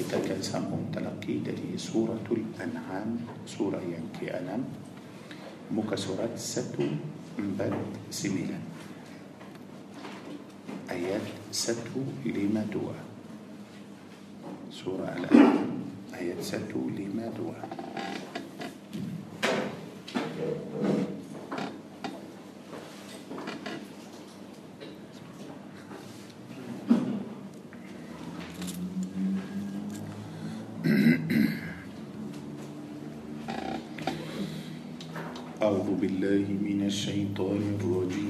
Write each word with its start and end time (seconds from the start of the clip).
kita 0.00 0.16
akan 0.16 0.40
sambung 0.40 0.88
telaki 0.88 1.44
dari 1.44 1.76
suratul 1.76 2.40
an'am 2.56 3.20
surah 3.44 3.84
yang 3.84 4.08
ke-6 4.16 4.48
muka 5.76 5.92
surat 5.92 6.32
149 6.32 7.36
ayat 10.88 11.20
152 11.52 12.32
surah 14.72 15.20
al-an'am 15.20 15.84
ayat 16.16 16.40
152 16.40 18.09
بالله 36.20 36.48
من 36.68 36.80
الشيطان 36.86 37.60
الرجيم. 37.80 38.29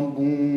تقربوا 0.00 0.49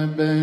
حتى 0.00 0.42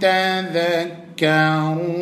تذكرون 0.00 1.97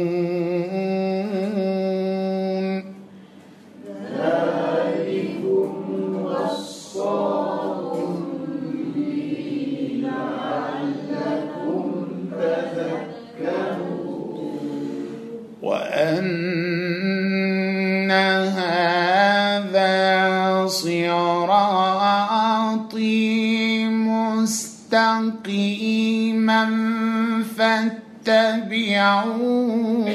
فاتبعوه 28.27 30.07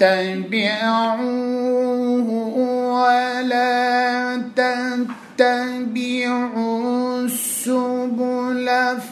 فاتبعوه 0.00 2.28
ولا 2.92 4.42
تتبعوا 4.56 6.63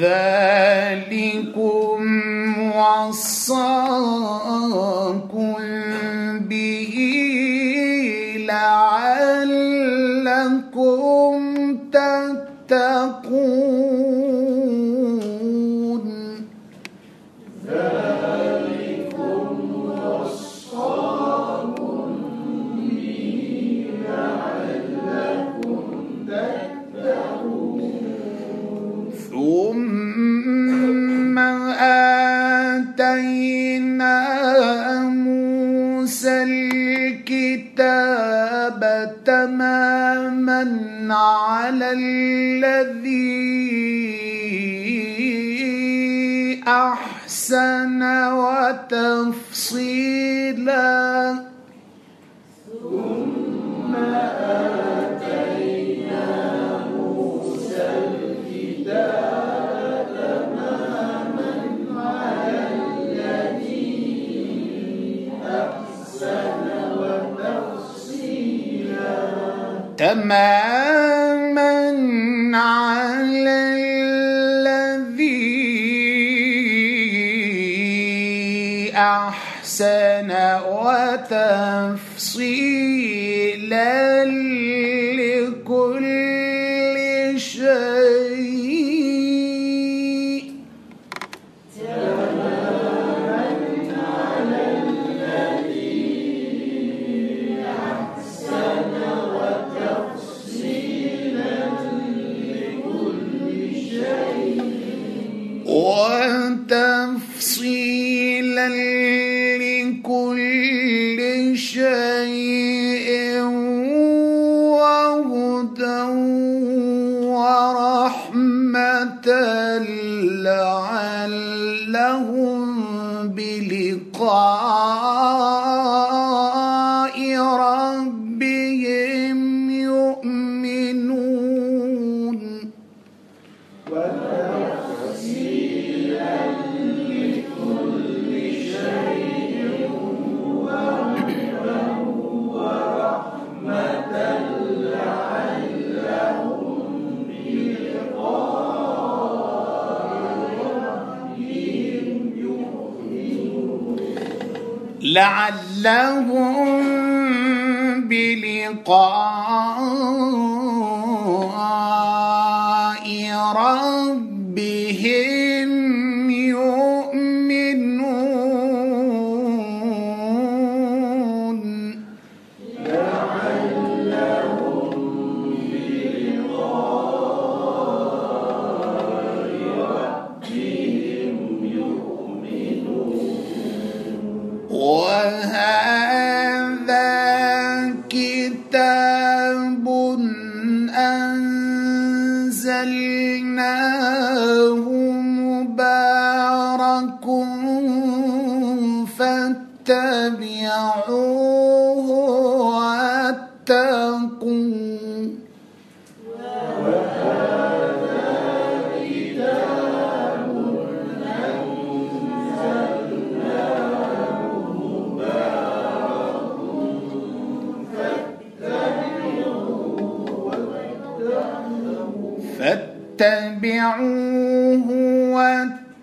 ذلكم 0.00 2.00
وصاكم. 2.76 4.40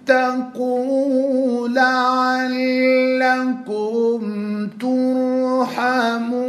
واتقوا 0.09 1.67
لعلكم 1.67 2.57
ترحمون. 4.79 6.46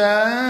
شَاءَ 0.00 0.49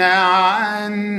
عن 0.00 1.17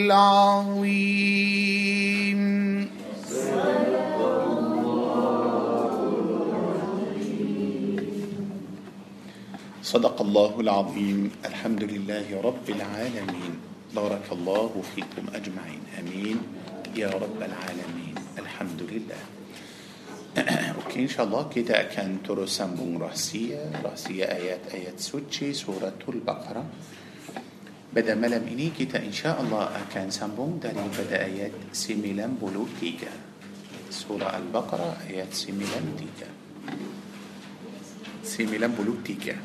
العظيم 0.06 2.40
صدق 9.82 10.20
الله 10.22 10.60
العظيم 10.60 11.30
الحمد 11.44 11.82
لله 11.84 12.26
رب 12.44 12.66
العالمين 12.68 13.52
بارك 13.94 14.26
الله 14.32 14.82
فيكم 14.94 15.24
أجمعين 15.34 15.80
أمين 16.00 16.38
يا 16.96 17.10
رب 17.10 17.38
العالمين 17.42 18.14
الحمد 18.38 18.80
لله 18.92 19.22
Okay 20.96 21.04
إن 21.04 21.12
شاء 21.12 21.28
الله 21.28 21.52
kita 21.52 21.76
akan 21.76 22.24
tersembunyi 22.24 22.96
rahsia 22.96 23.84
rahsia 23.84 24.24
ayat 24.24 24.96
ayat 24.96 25.24
suci 25.24 25.52
سورة 25.52 26.00
البقرة. 26.08 26.64
pada 27.92 28.16
malam 28.16 28.48
ini 28.48 28.72
kita 28.72 29.04
إن 29.04 29.12
شاء 29.12 29.36
الله 29.44 29.76
akan 29.76 30.08
sambung 30.08 30.56
dari 30.56 30.80
pada 30.96 31.20
ayat 31.28 31.52
sembilan 31.76 32.40
puluh 32.40 32.64
tiga 32.80 33.12
سورة 33.92 34.24
البقرة 34.24 34.96
ayat 35.12 35.36
sembilan 35.36 35.84
tiga 36.00 36.30
sembilan 38.24 38.72
puluh 38.72 38.96
tiga 39.04 39.36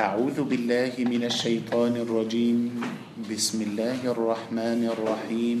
أعوذ 0.00 0.48
بالله 0.48 0.96
من 0.96 1.28
الشيطان 1.28 1.96
الرجيم. 2.08 2.80
بسم 3.28 3.58
الله 3.62 4.00
الرحمن 4.08 4.80
الرحيم. 4.96 5.60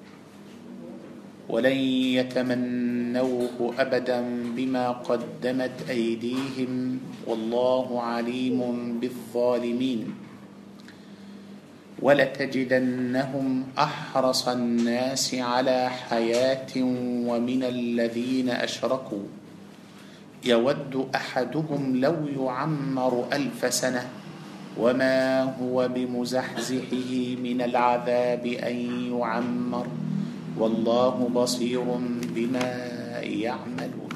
ولن 1.51 1.77
يتمنوه 2.15 3.73
أبدا 3.79 4.19
بما 4.55 4.91
قدمت 4.91 5.89
أيديهم 5.89 6.99
والله 7.27 8.01
عليم 8.01 8.59
بالظالمين. 8.99 10.01
ولتجدنهم 12.01 13.63
أحرص 13.77 14.47
الناس 14.47 15.35
على 15.35 15.89
حياة 15.89 16.73
ومن 17.27 17.63
الذين 17.63 18.49
أشركوا. 18.49 19.25
يود 20.45 21.09
أحدهم 21.15 21.95
لو 21.95 22.15
يعمر 22.27 23.25
ألف 23.33 23.73
سنة 23.73 24.09
وما 24.79 25.43
هو 25.43 25.87
بمزحزحه 25.87 27.11
من 27.43 27.61
العذاب 27.61 28.45
أن 28.45 28.75
يعمر. 29.11 29.87
والله 30.61 31.17
بصير 31.33 31.81
بما 32.37 32.69
يعملون. 33.25 34.13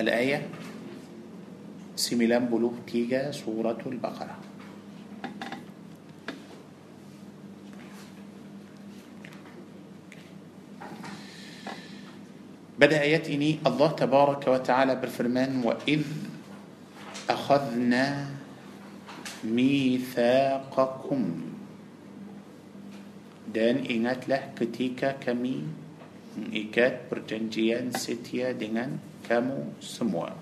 الآية 0.00 0.40
سملان 2.00 2.48
بلوغ 2.48 2.88
تيجا 2.88 3.28
سورة 3.28 3.84
البقرة. 3.86 4.36
بدأ 12.80 13.04
آيات 13.04 13.28
إني 13.28 13.60
الله 13.68 13.90
تبارك 14.00 14.48
وتعالى 14.48 14.96
بالفرمان 14.96 15.60
وإذ 15.60 16.04
أخذنا 17.28 18.32
ميثاقكم. 19.44 21.49
Dan 23.50 23.82
ingatlah 23.82 24.54
ketika 24.54 25.18
kami 25.18 25.66
mengikat 26.38 27.10
perjanjian 27.10 27.90
setia 27.90 28.54
dengan 28.54 29.02
kamu 29.26 29.74
semua. 29.82 30.38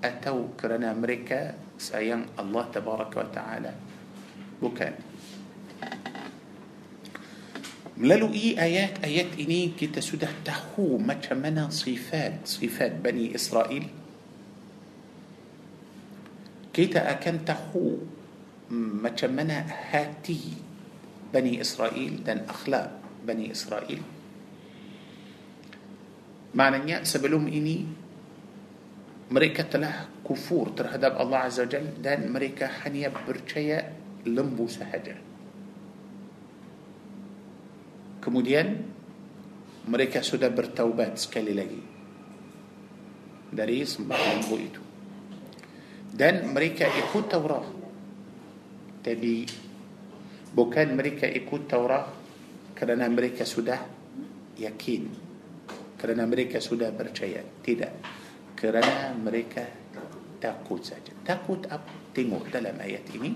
atau 0.02 0.50
kerana 0.58 0.90
mereka 0.98 1.54
sayang 1.78 2.26
Allah 2.34 2.64
Tabaraka 2.74 3.16
wa 3.22 3.28
Ta'ala. 3.30 3.72
Bukan. 4.58 5.11
ملالو 8.02 8.34
إي 8.34 8.58
آيات 8.58 9.06
آيات 9.06 9.38
إني 9.38 9.78
كتا 9.78 10.02
سودة 10.02 10.42
تهو 10.42 10.98
متمنى 10.98 11.70
صفات 11.70 12.42
صفات 12.42 12.98
بني 12.98 13.30
إسرائيل؟ 13.38 13.86
كتا 16.74 17.10
أكن 17.10 17.46
تهو 17.46 18.02
متمنى 19.06 19.58
هاتي 19.94 20.42
بني 21.30 21.60
إسرائيل 21.60 22.26
دان 22.26 22.42
أخلاق 22.50 22.90
بني 23.22 23.54
إسرائيل. 23.54 24.02
معنى 26.54 27.04
سبلوم 27.06 27.46
إني 27.46 27.86
مريكا 29.30 29.62
تلاح 29.62 30.26
كفور 30.26 30.68
ترهدب 30.74 31.20
الله 31.20 31.38
عز 31.38 31.60
وجل 31.60 31.86
دان 32.02 32.32
مريكا 32.32 32.66
حنيا 32.82 33.12
برشايا 33.28 33.92
لمبو 34.26 34.66
سهجل 34.66 35.31
Kemudian 38.22 38.66
mereka 39.90 40.22
sudah 40.22 40.46
bertaubat 40.46 41.18
sekali 41.18 41.50
lagi 41.50 41.82
dari 43.50 43.82
sembahyang 43.82 44.38
lembu 44.46 44.56
itu. 44.62 44.82
Dan 46.12 46.54
mereka 46.54 46.86
ikut 46.86 47.24
Taurat. 47.26 47.66
Tapi 49.02 49.34
bukan 50.54 50.86
mereka 50.94 51.26
ikut 51.26 51.62
Taurat 51.66 52.06
kerana 52.78 53.10
mereka 53.10 53.42
sudah 53.42 53.82
yakin 54.54 55.32
kerana 55.98 56.22
mereka 56.30 56.62
sudah 56.62 56.94
percaya. 56.94 57.42
Tidak. 57.42 57.92
Kerana 58.54 59.18
mereka 59.18 59.66
takut 60.38 60.82
saja. 60.82 61.10
Takut 61.26 61.66
apa? 61.66 62.14
Tengok 62.14 62.54
dalam 62.54 62.78
ayat 62.78 63.02
ini. 63.18 63.34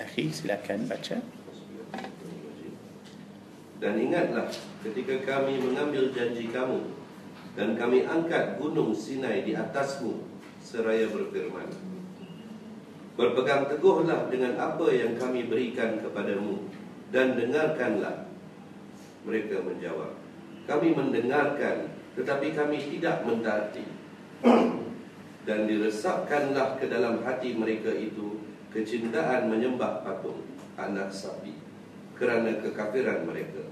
Akhi 0.00 0.32
silakan 0.32 0.88
baca 0.88 1.37
Dan 3.78 3.94
ingatlah 3.94 4.50
ketika 4.82 5.22
kami 5.22 5.62
mengambil 5.62 6.10
janji 6.10 6.50
kamu 6.50 6.82
dan 7.54 7.78
kami 7.78 8.02
angkat 8.06 8.58
gunung 8.58 8.90
Sinai 8.90 9.46
di 9.46 9.54
atasmu 9.54 10.26
seraya 10.58 11.06
berfirman. 11.10 11.70
Berpegang 13.14 13.70
teguhlah 13.70 14.30
dengan 14.30 14.58
apa 14.58 14.86
yang 14.94 15.14
kami 15.18 15.46
berikan 15.46 15.98
kepadamu 16.02 16.70
dan 17.10 17.34
dengarkanlah. 17.38 18.30
Mereka 19.26 19.62
menjawab, 19.62 20.14
kami 20.66 20.94
mendengarkan 20.94 21.90
tetapi 22.18 22.54
kami 22.54 22.78
tidak 22.98 23.22
mentaati. 23.22 23.86
dan 25.48 25.64
diresapkanlah 25.64 26.76
ke 26.76 26.92
dalam 26.92 27.24
hati 27.24 27.56
mereka 27.56 27.88
itu 27.88 28.36
kecintaan 28.68 29.48
menyembah 29.48 30.04
patung 30.04 30.44
anak 30.76 31.08
sapi 31.08 31.67
kerana 32.17 32.61
kekafiran 32.61 33.25
mereka. 33.27 33.63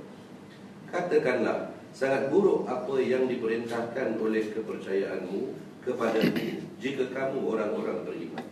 Katakanlah, 0.91 1.71
sangat 1.95 2.31
buruk 2.31 2.67
apa 2.67 2.99
yang 2.99 3.27
diperintahkan 3.27 4.19
oleh 4.19 4.51
kepercayaanmu 4.51 5.39
kepadamu 5.83 6.63
jika 6.79 7.09
kamu 7.11 7.37
orang-orang 7.45 7.99
beriman. 8.07 8.45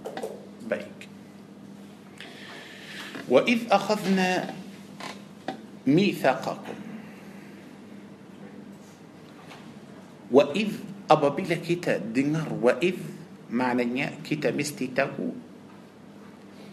baik 0.69 1.09
وإذ 3.29 3.69
أخذنا 3.69 4.29
ميثاقكم 5.85 6.77
وإذ 10.33 10.69
apabila 11.09 11.55
kita 11.61 12.01
dengar 12.01 12.49
وإذ 12.49 12.97
maknanya 13.49 14.17
kita 14.25 14.53
mesti 14.53 14.93
tahu 14.93 15.33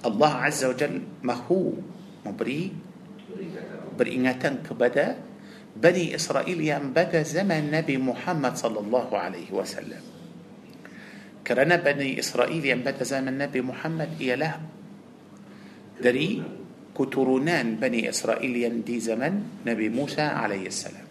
Allah 0.04 0.32
Azza 0.48 0.72
wa 0.72 0.76
Jal 0.76 1.00
mahu 1.24 1.76
memberi 2.24 2.72
Berikan 4.01 4.25
beringatan 4.25 4.65
kepada 4.65 5.13
Bani 5.77 6.09
Israel 6.17 6.57
yang 6.57 6.89
pada 6.89 7.21
zaman 7.21 7.69
Nabi 7.69 8.01
Muhammad 8.01 8.57
sallallahu 8.57 9.13
alaihi 9.13 9.53
wasallam. 9.53 10.01
Kerana 11.45 11.77
Bani 11.77 12.17
Israel 12.17 12.49
yang 12.57 12.81
pada 12.81 13.05
zaman 13.05 13.37
Nabi 13.37 13.61
Muhammad 13.61 14.17
ialah 14.17 14.57
dari 16.01 16.41
keturunan 16.97 17.77
Bani 17.77 18.09
Israel 18.09 18.41
yang 18.51 18.81
di 18.81 18.97
zaman 18.97 19.63
Nabi 19.69 19.87
Musa 19.93 20.33
alaihi 20.33 20.73
salam. 20.73 21.07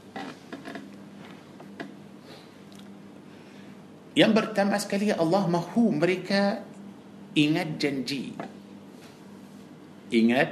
Yang 4.19 4.33
pertama 4.35 4.75
sekali 4.83 5.15
Allah 5.15 5.47
mahu 5.47 5.95
mereka 5.95 6.67
ingat 7.39 7.79
janji. 7.79 8.35
Ingat 10.11 10.51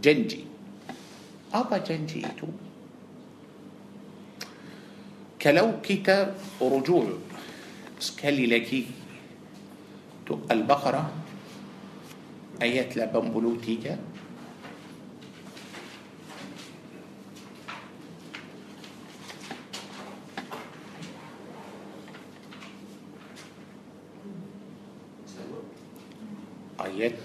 janji. 0.00 0.49
Janji 1.82 2.22
itu? 2.22 2.46
Kalau 5.40 5.82
kita 5.82 6.38
rujuk 6.62 7.18
sekali 7.98 8.46
lagi 8.46 8.86
tu 10.22 10.38
Al-Baqarah 10.46 11.10
ayat 12.62 12.94
83 12.94 13.98
ayat 26.78 27.16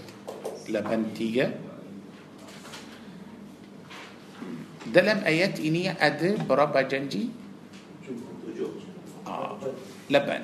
83 0.72 1.65
dalam 4.92 5.22
ayat 5.26 5.58
ini 5.62 5.90
ada 5.90 6.36
berapa 6.46 6.86
janji? 6.86 7.34
Ah, 9.26 9.58
laban. 10.12 10.42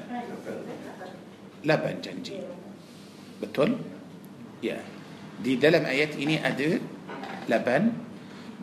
Laban 1.61 1.95
janji. 2.01 2.41
Betul? 3.37 3.77
Ya. 4.65 4.81
Di 5.41 5.57
dalam 5.57 5.85
ayat 5.85 6.17
ini 6.17 6.37
ada 6.41 6.77
laban 7.49 7.97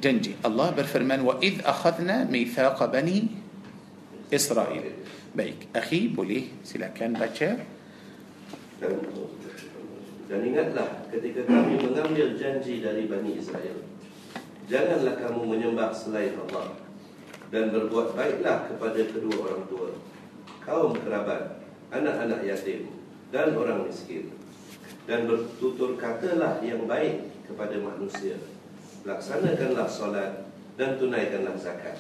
janji. 0.03 0.35
Allah 0.43 0.75
berfirman 0.75 1.23
id 1.43 1.63
akhadna 1.63 2.27
mithaqa 2.27 2.87
bani 2.91 3.35
Israel. 4.31 4.87
Baik, 5.35 5.71
akhi 5.75 6.11
boleh 6.11 6.51
silakan 6.67 7.15
baca. 7.15 7.59
Dan 10.29 10.41
ingatlah 10.45 11.09
ketika 11.09 11.41
kami 11.49 11.81
mengambil 11.81 12.37
janji 12.37 12.85
dari 12.85 13.09
Bani 13.09 13.41
Israel. 13.41 13.81
Janganlah 14.69 15.17
kamu 15.17 15.49
menyembah 15.49 15.89
selain 15.97 16.37
Allah 16.37 16.77
dan 17.49 17.73
berbuat 17.73 18.13
baiklah 18.13 18.69
kepada 18.69 19.01
kedua 19.01 19.37
orang 19.49 19.65
tua, 19.65 19.97
kaum 20.61 20.93
kerabat, 20.93 21.65
anak-anak 21.89 22.45
yatim 22.45 22.93
dan 23.33 23.57
orang 23.57 23.89
miskin. 23.89 24.29
Dan 25.09 25.25
bertutur 25.25 25.97
katalah 25.97 26.61
yang 26.61 26.85
baik 26.85 27.33
kepada 27.49 27.81
manusia. 27.81 28.37
Laksanakanlah 29.09 29.89
solat 29.89 30.53
dan 30.77 31.01
tunaikanlah 31.01 31.57
zakat. 31.57 31.97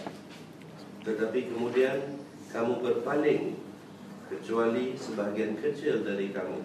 Tetapi 1.08 1.48
kemudian 1.48 2.20
kamu 2.52 2.84
berpaling 2.84 3.56
kecuali 4.28 4.92
sebahagian 4.92 5.56
kecil 5.56 6.04
dari 6.04 6.36
kamu 6.36 6.60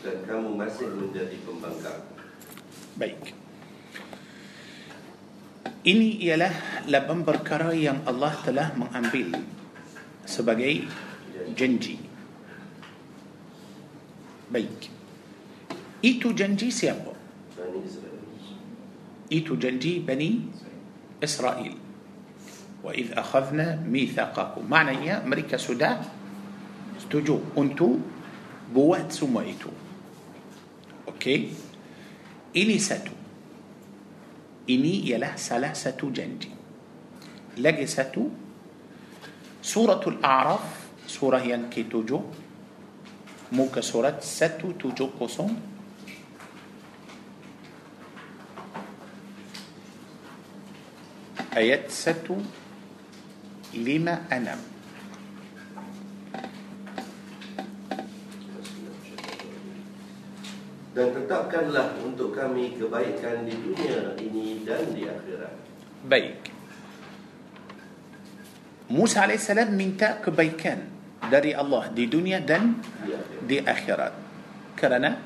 dan 0.00 0.24
kamu 0.24 0.56
masih 0.56 0.88
menjadi 0.88 1.36
pembangkang. 1.44 2.00
Baik. 2.96 3.43
Ini 5.84 6.08
ialah 6.24 6.54
laban 6.88 7.24
perkara 7.24 7.76
yang 7.76 8.04
Allah 8.08 8.32
telah 8.40 8.72
mengambil 8.76 9.36
sebagai 10.24 10.88
janji. 11.52 12.00
Baik. 14.48 14.88
Itu 16.04 16.32
janji 16.36 16.68
siapa? 16.72 17.12
Itu 19.28 19.56
janji 19.56 20.04
Bani 20.04 20.30
Israel. 21.20 21.84
وإذ 22.84 23.16
أخذنا 23.16 23.88
ميثاقكم 23.88 24.68
maknanya 24.68 25.24
mereka 25.24 25.56
sudah 25.56 26.04
setuju 27.00 27.40
untuk 27.56 27.96
buat 28.68 29.08
semua 29.08 29.40
itu 29.40 29.72
okey 31.08 31.48
ini 32.52 32.76
satu 32.76 33.13
إني 34.70 35.10
يله 35.10 35.36
سلاسة 35.36 36.00
جنجي 36.00 36.50
لجسة 37.58 38.14
سورة 39.62 40.04
الأعراف 40.08 40.66
سورة 41.06 41.38
ينكي 41.38 41.82
تجو 41.82 42.20
موكا 43.52 43.80
سورة 43.80 44.18
ستو 44.20 44.72
تجو 44.80 45.06
قصون 45.20 45.52
آيات 51.56 51.90
ستو 51.90 52.36
لما 53.74 54.14
أنام 54.32 54.73
Dan 60.94 61.10
tetapkanlah 61.10 61.98
untuk 62.06 62.30
kami 62.30 62.78
kebaikan 62.78 63.42
di 63.42 63.54
dunia 63.58 64.14
ini 64.14 64.62
dan 64.62 64.94
di 64.94 65.02
akhirat. 65.10 65.54
baik 66.04 66.54
Musa 68.94 69.26
AS 69.26 69.48
minta 69.72 70.22
kebaikan 70.22 70.86
dari 71.26 71.56
Allah 71.56 71.88
di 71.90 72.04
dunia 72.06 72.38
dan 72.38 72.78
Di 73.42 73.58
akhirat. 73.58 74.12
kerana 74.78 75.16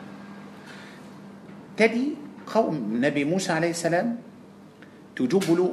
tadi 1.74 2.16
kaum 2.46 2.96
Nabi 2.96 3.26
Musa 3.26 3.58
AS 3.60 3.84
70 3.84 5.20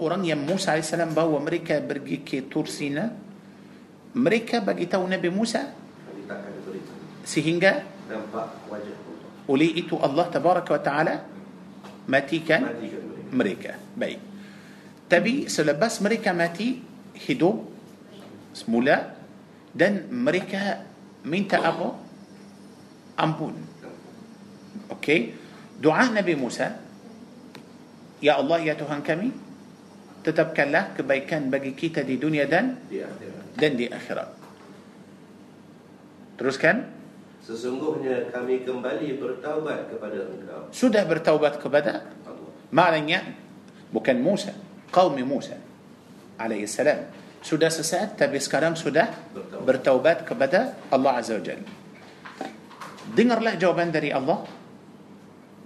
orang 0.01 0.25
yang 0.25 0.41
Musa 0.41 0.75
AS 0.75 0.91
bawa 1.13 1.37
mereka 1.39 1.79
pergi 1.79 2.25
ke 2.25 2.49
Tur 2.49 2.65
Sina 2.65 3.07
mereka 4.17 4.59
bagi 4.59 4.89
tahu 4.89 5.07
Nabi 5.07 5.29
Musa 5.29 5.71
sehingga 7.21 7.85
nampak 8.09 8.49
wajah. 8.67 9.04
Oleh 9.45 9.69
itu 9.77 9.97
Allah 9.99 10.25
tabaraka 10.29 10.71
wa 10.73 10.81
taala 10.81 11.15
matikan 12.09 12.69
mereka. 13.33 13.77
baik 13.97 14.19
tapi 15.05 15.45
selepas 15.49 16.01
mereka 16.01 16.33
mati 16.33 16.81
hidup 17.15 17.61
semula 18.53 19.15
dan 19.75 20.09
mereka 20.09 20.85
minta 21.25 21.61
apa 21.61 21.93
ampun 23.19 23.53
okey 24.97 25.33
doa 25.77 26.09
Nabi 26.09 26.33
Musa 26.37 26.73
ya 28.23 28.39
Allah 28.39 28.57
ya 28.63 28.73
Tuhan 28.73 29.01
kami 29.05 29.29
tetapkanlah 30.25 30.97
kebaikan 30.97 31.53
bagi 31.53 31.77
kita 31.77 32.01
di 32.01 32.17
dunia 32.17 32.49
dan 32.49 32.81
dan 33.53 33.71
di 33.77 33.85
akhirat. 33.85 34.29
Teruskan. 36.41 36.94
Sesungguhnya 37.45 38.33
kami 38.33 38.65
kembali 38.65 39.21
bertaubat 39.21 39.93
kepada 39.93 40.17
engkau. 40.33 40.65
Sudah 40.73 41.05
bertaubat 41.05 41.61
kepada 41.61 42.09
Allah. 42.25 42.49
maknanya 42.73 43.21
bukan 43.93 44.17
Musa, 44.17 44.57
kaum 44.89 45.13
Musa 45.21 45.53
alaihi 46.41 46.65
salam. 46.65 47.05
Sudah 47.45 47.69
sesat 47.69 48.17
tapi 48.17 48.41
sekarang 48.41 48.73
sudah 48.73 49.13
Bertaubat. 49.29 49.61
bertaubat 49.61 50.17
kepada 50.25 50.73
Allah 50.89 51.21
Azza 51.21 51.37
wa 51.37 51.43
Jalla. 51.45 51.69
Dengarlah 53.13 53.53
jawaban 53.61 53.93
dari 53.93 54.09
Allah. 54.09 54.41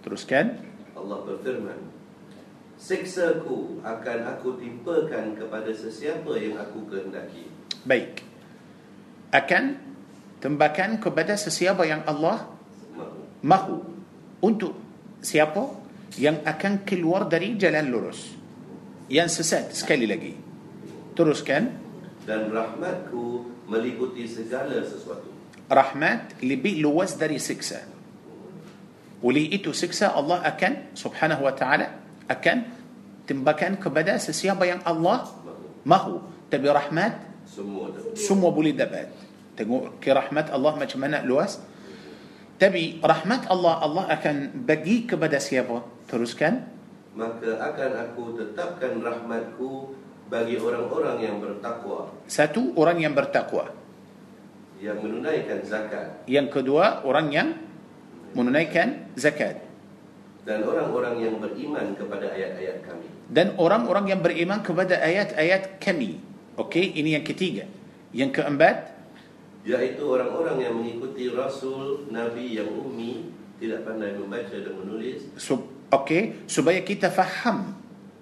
Teruskan. 0.03 0.59
Allah 0.99 1.23
berfirman, 1.23 1.79
Siksaku 2.75 3.79
akan 3.83 4.19
aku 4.35 4.59
timpakan 4.59 5.39
kepada 5.39 5.71
sesiapa 5.71 6.31
yang 6.35 6.59
aku 6.59 6.83
kehendaki. 6.91 7.47
Baik. 7.87 8.23
Akan 9.31 9.79
tembakan 10.39 10.97
kepada 10.99 11.35
sesiapa 11.35 11.83
yang 11.83 12.01
Allah 12.07 12.47
Mahu. 13.43 13.75
untuk 14.43 14.75
siapa 15.23 15.71
yang 16.19 16.43
akan 16.43 16.83
keluar 16.87 17.27
dari 17.27 17.55
jalan 17.59 17.87
lurus 17.91 18.35
yang 19.11 19.27
sesat 19.27 19.71
sekali 19.75 20.07
lagi 20.07 20.33
teruskan 21.15 21.75
Dan 22.23 22.53
rahmatku 22.53 23.47
meliputi 23.67 24.27
segala 24.29 24.79
sesuatu. 24.85 25.27
rahmat 25.67 26.39
lebih 26.43 26.79
luas 26.83 27.15
dari 27.19 27.39
siksa 27.39 27.83
oleh 29.19 29.51
itu 29.51 29.75
siksa 29.75 30.15
Allah 30.15 30.39
akan 30.47 30.95
subhanahu 30.95 31.43
wa 31.43 31.51
ta'ala 31.51 31.87
akan 32.31 32.57
tembakan 33.27 33.75
kepada 33.75 34.15
sesiapa 34.15 34.63
yang 34.63 34.79
Allah 34.87 35.27
Mahu. 35.83 36.47
tapi 36.47 36.67
rahmat 36.67 37.27
semua 38.15 38.49
boleh 38.51 38.71
dapat 38.71 39.11
tengok 39.59 39.99
ke 39.99 40.15
rahmat 40.15 40.55
Allah 40.55 40.79
macam 40.79 40.99
mana 41.03 41.19
luas. 41.27 41.59
Tapi 42.55 43.03
rahmat 43.03 43.51
Allah 43.51 43.83
Allah 43.83 44.07
akan 44.07 44.63
bagi 44.63 45.03
kepada 45.03 45.35
siapa? 45.43 45.83
Teruskan. 46.07 46.63
Maka 47.19 47.59
akan 47.59 47.91
aku 48.07 48.39
tetapkan 48.39 49.03
rahmatku 49.03 49.91
bagi 50.31 50.55
orang-orang 50.61 51.17
yang 51.19 51.35
bertakwa, 51.43 52.07
satu 52.29 52.71
orang 52.79 53.01
yang 53.01 53.11
bertakwa. 53.17 53.75
Yang 54.79 55.03
menunaikan 55.03 55.59
zakat, 55.67 56.23
yang 56.29 56.47
kedua 56.47 57.03
orang 57.03 57.27
yang 57.33 57.57
menunaikan 58.31 59.11
zakat. 59.19 59.59
Dan 60.47 60.63
orang-orang 60.63 61.19
yang 61.19 61.35
beriman 61.43 61.97
kepada 61.99 62.31
ayat-ayat 62.31 62.77
kami. 62.87 63.07
dan 63.29 63.53
orang-orang 63.61 64.09
yang 64.09 64.21
beriman 64.25 64.59
kepada 64.65 64.97
ayat-ayat 64.97 65.77
kami. 65.77 66.17
Okey 66.57 66.97
ini 66.97 67.13
yang 67.13 67.25
ketiga. 67.25 67.69
Yang 68.09 68.41
keempat 68.41 68.98
Yaitu 69.67 70.03
orang-orang 70.07 70.57
yang 70.63 70.73
mengikuti 70.79 71.27
Rasul, 71.29 72.07
Nabi 72.09 72.55
yang 72.55 72.71
ummi, 72.71 73.27
tidak 73.59 73.83
pandai 73.83 74.15
membaca 74.15 74.55
dan 74.55 74.71
menulis, 74.71 75.27
sub, 75.35 75.67
okey 75.91 76.47
supaya 76.47 76.79
kita 76.79 77.11
faham 77.11 77.75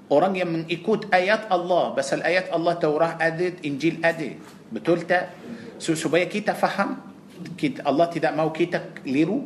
orang 0.10 0.34
yang 0.34 0.50
mengikut 0.50 1.06
ayat 1.13 1.45
Allah 1.54 1.93
pasal 1.93 2.26
ayat 2.26 2.50
Allah 2.50 2.73
Taurat 2.82 3.21
ada 3.21 3.54
Injil 3.62 4.02
ada 4.02 4.34
betul 4.73 5.06
tak? 5.06 5.38
So, 5.78 5.93
supaya 5.93 6.26
kita 6.26 6.58
faham 6.58 6.97
kita, 7.54 7.86
Allah 7.86 8.10
tidak 8.10 8.34
mau 8.34 8.50
kita 8.50 8.97
keliru. 8.97 9.45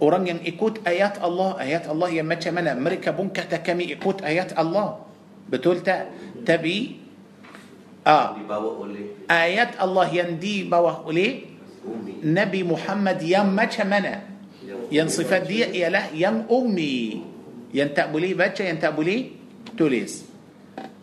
Orang 0.00 0.28
yang 0.28 0.40
ikut 0.40 0.84
ayat 0.84 1.20
Allah 1.20 1.60
ayat 1.60 1.88
Allah 1.88 2.08
yang 2.08 2.28
macam 2.28 2.52
mana? 2.56 2.72
Mereka 2.72 3.12
pun 3.12 3.28
kata 3.32 3.60
kami 3.60 3.92
ikut 3.96 4.24
ayat 4.24 4.56
Allah. 4.56 5.04
Betul 5.48 5.84
tak? 5.84 6.08
Tapi 6.44 6.99
آه. 8.06 8.36
آيات 9.30 9.76
الله 9.76 10.08
يندي 10.14 10.64
بواه 10.72 11.04
أولي. 11.04 11.30
نبي 12.24 12.60
محمد 12.64 13.20
يم 13.22 13.48
ما 13.52 13.68
منا 13.68 14.16
ين 14.92 15.08
صفات 15.08 15.44
دي 15.44 15.68
يم 16.16 16.36
أمي. 16.50 16.96
ين 17.74 17.88
تأبلي 17.94 18.34
باتشا 18.34 18.62
ين 18.72 18.80
تأبلي 18.80 19.16
توليس. 19.78 20.24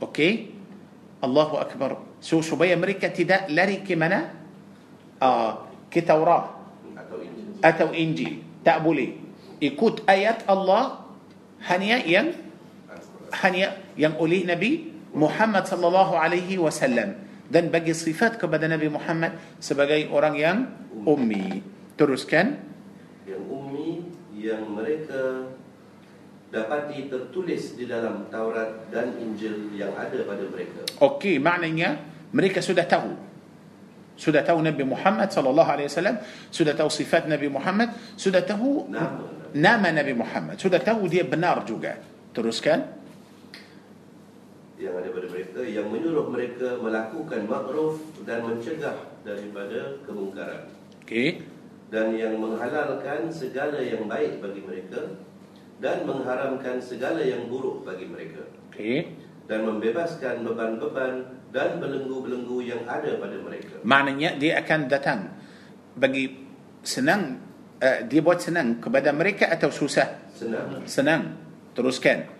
أوكي. 0.01 0.31
الله 1.23 1.49
أكبر. 1.61 1.91
شو 2.21 2.41
شو 2.41 2.55
بي 2.57 2.73
أمريكا 2.73 3.07
تداء 3.13 3.53
لريك 3.53 3.91
منا 3.93 4.19
آه. 5.21 5.57
كتوراة 5.93 6.45
أتو 7.63 7.93
إنجي 7.93 8.61
تأبلي 8.65 9.07
يكوت 9.61 10.09
آيات 10.09 10.49
الله. 10.49 10.83
هنيا 11.61 11.97
ين 12.05 12.27
هنيا 13.33 13.69
ين 13.97 14.11
أولي 14.17 14.43
نبي. 14.49 14.96
Muhammad 15.17 15.65
sallallahu 15.65 16.13
alaihi 16.13 16.61
wasallam 16.61 17.17
dan 17.49 17.73
bagi 17.73 17.97
sifat 17.97 18.37
kepada 18.37 18.69
Nabi 18.69 18.87
Muhammad 18.93 19.33
sebagai 19.57 20.05
orang 20.13 20.35
yang 20.37 20.57
ummi 21.03 21.65
teruskan 21.97 22.61
Yang 23.25 23.43
ummi 23.49 23.89
yang 24.37 24.63
mereka 24.71 25.51
dapati 26.47 27.11
tertulis 27.11 27.75
di 27.75 27.89
dalam 27.89 28.29
Taurat 28.31 28.87
dan 28.87 29.19
Injil 29.19 29.75
yang 29.75 29.91
ada 29.99 30.23
pada 30.23 30.47
mereka. 30.47 30.87
Okey, 31.03 31.43
maknanya 31.43 31.99
mereka 32.31 32.63
sudah 32.63 32.87
tahu. 32.87 33.11
Sudah 34.17 34.41
tahu 34.41 34.63
Nabi 34.63 34.81
Muhammad 34.87 35.29
sallallahu 35.29 35.69
alaihi 35.69 35.91
wasallam, 35.91 36.17
sudah 36.49 36.73
tahu 36.73 36.89
sifat 36.89 37.27
Nabi 37.27 37.51
Muhammad, 37.51 37.93
sudah 38.15 38.41
tahu 38.41 38.87
Nama 38.89 39.37
nama 39.53 39.89
Nabi 39.93 40.13
Muhammad, 40.17 40.57
sudah 40.59 40.81
tahu 40.81 41.07
dia 41.07 41.23
benar 41.23 41.63
juga. 41.63 41.99
Teruskan. 42.33 42.97
Yang 44.77 44.93
ada 44.93 45.09
pada 45.09 45.27
mereka 45.33 45.59
yang 45.65 45.89
menyuruh 45.89 46.29
mereka 46.29 46.77
melakukan 46.77 47.49
makruf 47.49 47.97
dan 48.29 48.45
mencegah 48.45 48.97
daripada 49.25 49.97
kemungkaran 50.05 50.69
Okey. 51.01 51.41
dan 51.89 52.13
yang 52.13 52.37
menghalalkan 52.37 53.25
segala 53.33 53.81
yang 53.81 54.05
baik 54.05 54.37
bagi 54.37 54.61
mereka 54.61 55.17
dan 55.81 56.05
mengharamkan 56.05 56.77
segala 56.77 57.25
yang 57.25 57.49
buruk 57.49 57.89
bagi 57.89 58.05
mereka 58.05 58.45
Okey. 58.69 59.17
dan 59.49 59.65
membebaskan 59.65 60.45
beban-beban 60.45 61.25
dan 61.49 61.81
belenggu-belenggu 61.81 62.57
yang 62.61 62.85
ada 62.85 63.17
pada 63.17 63.37
mereka 63.41 63.81
Maknanya 63.81 64.37
dia 64.37 64.61
akan 64.61 64.79
datang 64.85 65.19
bagi 65.97 66.37
senang 66.85 67.41
uh, 67.81 68.05
dia 68.05 68.21
buat 68.21 68.37
senang 68.37 68.77
kepada 68.77 69.09
mereka 69.09 69.49
atau 69.49 69.73
susah? 69.73 70.29
senang 70.37 70.85
Senang. 70.85 71.21
Teruskan. 71.73 72.36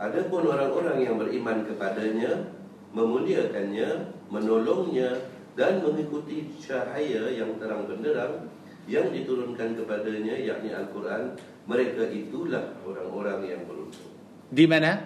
Adapun 0.00 0.48
orang-orang 0.48 0.98
yang 1.04 1.16
beriman 1.20 1.68
kepadanya, 1.68 2.48
memuliakannya, 2.96 3.88
menolongnya 4.32 5.20
dan 5.52 5.84
mengikuti 5.84 6.48
cahaya 6.60 7.28
yang 7.28 7.60
terang 7.60 7.84
benderang 7.84 8.48
yang 8.90 9.12
diturunkan 9.14 9.78
kepadanya 9.78 10.34
yakni 10.34 10.74
Al-Quran, 10.74 11.38
mereka 11.70 12.02
itulah 12.10 12.74
orang-orang 12.82 13.46
yang 13.46 13.62
beruntung. 13.68 14.10
Di 14.50 14.66
mana? 14.66 14.98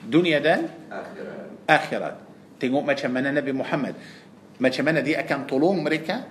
Dunia 0.00 0.40
dan 0.40 0.64
Akhirat. 0.88 1.68
akhirat. 1.68 2.14
Tengok 2.56 2.84
macam 2.88 3.10
mana 3.12 3.28
Nabi 3.36 3.52
Muhammad. 3.52 3.94
Macam 4.56 4.84
mana 4.88 5.04
dia 5.04 5.20
akan 5.20 5.44
tolong 5.44 5.84
mereka. 5.84 6.24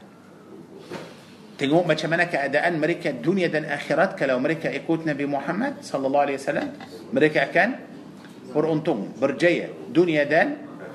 تقوم 1.59 1.83
ما 1.83 1.95
شمنك 1.99 2.35
أداء. 2.35 2.71
مريكا 2.71 3.19
الدنيا 3.19 3.51
دن 3.51 3.67
آخرات 3.67 4.15
لو 4.23 4.39
مريكا 4.39 4.71
إكوت 4.79 5.03
نبي 5.03 5.27
محمد 5.27 5.83
صلى 5.83 6.07
الله 6.07 6.21
عليه 6.25 6.37
وسلم 6.39 6.67
مريكا 7.11 7.51
كان 7.51 7.75
برأنتم 8.55 9.19
برجية. 9.19 9.91
دنيا 9.91 10.23
دن 10.23 10.47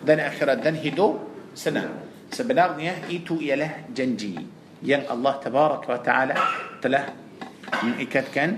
دن 0.08 0.18
آخرت 0.24 0.58
دن 0.64 0.80
هدو 0.80 1.08
سنة. 1.52 1.84
سبناغنية 2.32 3.12
إيتو 3.12 3.38
إله 3.38 3.92
جنجي. 3.94 4.34
ين 4.82 5.02
الله 5.06 5.32
تبارك 5.44 5.82
وتعالى 5.88 6.34
تله 6.82 7.04
من 7.84 7.94
إكاد 8.00 8.26
كان 8.34 8.50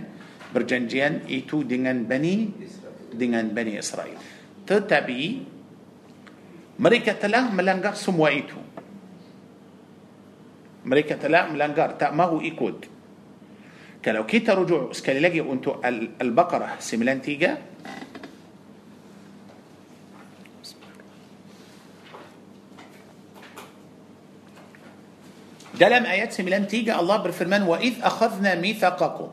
برجنجيا 0.54 1.28
إيتو 1.28 1.62
دنان 1.62 2.08
بني 2.08 2.34
دنان 3.14 3.50
بني 3.50 3.78
إسرائيل. 3.78 4.18
تتبي 4.66 5.22
مريكا 6.78 7.12
تله 7.22 7.52
ملنغر 7.54 7.94
سموائيتو 7.94 8.58
مريكا 10.86 11.18
تلا 11.18 11.50
ملانجار 11.50 11.98
تا 11.98 12.10
ما 12.14 12.24
هو 12.24 12.40
إيكود 12.40 12.86
كلو 14.04 14.26
كيتا 14.26 14.54
رجوع 14.54 14.94
سكالي 14.94 15.20
لاجي 15.20 15.40
وانتو 15.42 15.82
البقرة 16.22 16.78
سيملان 16.78 17.22
تيجا 17.22 17.58
دلم 25.74 26.04
آيات 26.06 26.32
سيملان 26.32 26.70
تيجا 26.70 26.94
الله 27.02 27.16
برفرمان 27.16 27.62
وإذ 27.66 27.94
أخذنا 28.02 28.54
ميثاقكم 28.54 29.28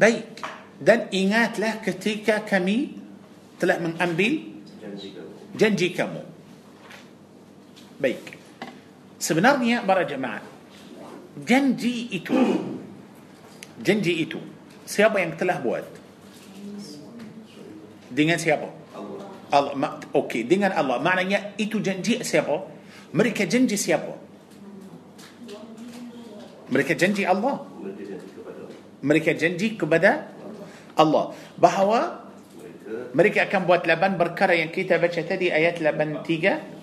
بيك 0.00 0.34
دل 0.80 1.00
إنات 1.14 1.60
له 1.60 1.84
كتيكا 1.84 2.48
كمي 2.48 2.80
تلا 3.60 3.78
من 3.78 3.92
أمبيل 4.00 4.34
جنجي 5.54 5.88
كمو 5.88 6.22
بيك 8.00 8.37
Sebenarnya 9.18 9.82
para 9.82 10.06
jemaah, 10.06 10.38
janji 11.42 12.06
itu, 12.14 12.34
janji 13.82 14.22
itu, 14.22 14.38
siapa 14.86 15.18
yang 15.18 15.34
telah 15.34 15.58
buat? 15.58 15.84
Dengan 18.08 18.38
siapa? 18.38 18.70
Allah. 18.94 19.26
Allah, 19.50 19.98
Okey, 20.14 20.46
dengan 20.46 20.70
Allah. 20.70 21.02
Maknanya 21.02 21.58
itu 21.58 21.82
janji 21.82 22.22
siapa? 22.22 22.62
Mereka 23.10 23.44
janji 23.50 23.74
siapa? 23.74 24.14
Mereka 26.70 26.94
janji 26.94 27.26
Allah. 27.26 27.66
Mereka 29.02 29.34
janji 29.34 29.74
kepada 29.74 30.30
Allah. 30.94 31.34
Bahawa 31.58 32.28
Mereka 32.88 33.52
akan 33.52 33.68
buat 33.68 33.84
laban 33.84 34.16
perkara 34.16 34.56
yang 34.56 34.72
kita 34.72 34.96
baca 34.96 35.20
tadi 35.20 35.52
ayat 35.52 35.76
83 35.76 36.78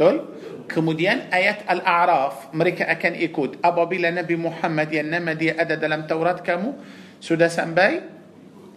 betul 0.00 0.39
kemudian 0.70 1.26
ayat 1.34 1.66
al-a'raf 1.66 2.54
mereka 2.54 2.86
akan 2.86 3.18
ikut. 3.18 3.50
Apabila 3.60 4.08
Nabi 4.14 4.38
Muhammad 4.38 4.88
yang 4.94 5.10
nama 5.10 5.34
dia 5.34 5.58
ada 5.58 5.74
dalam 5.74 6.06
Taurat 6.06 6.40
kamu 6.40 6.78
sudah 7.18 7.50
sampai 7.50 8.06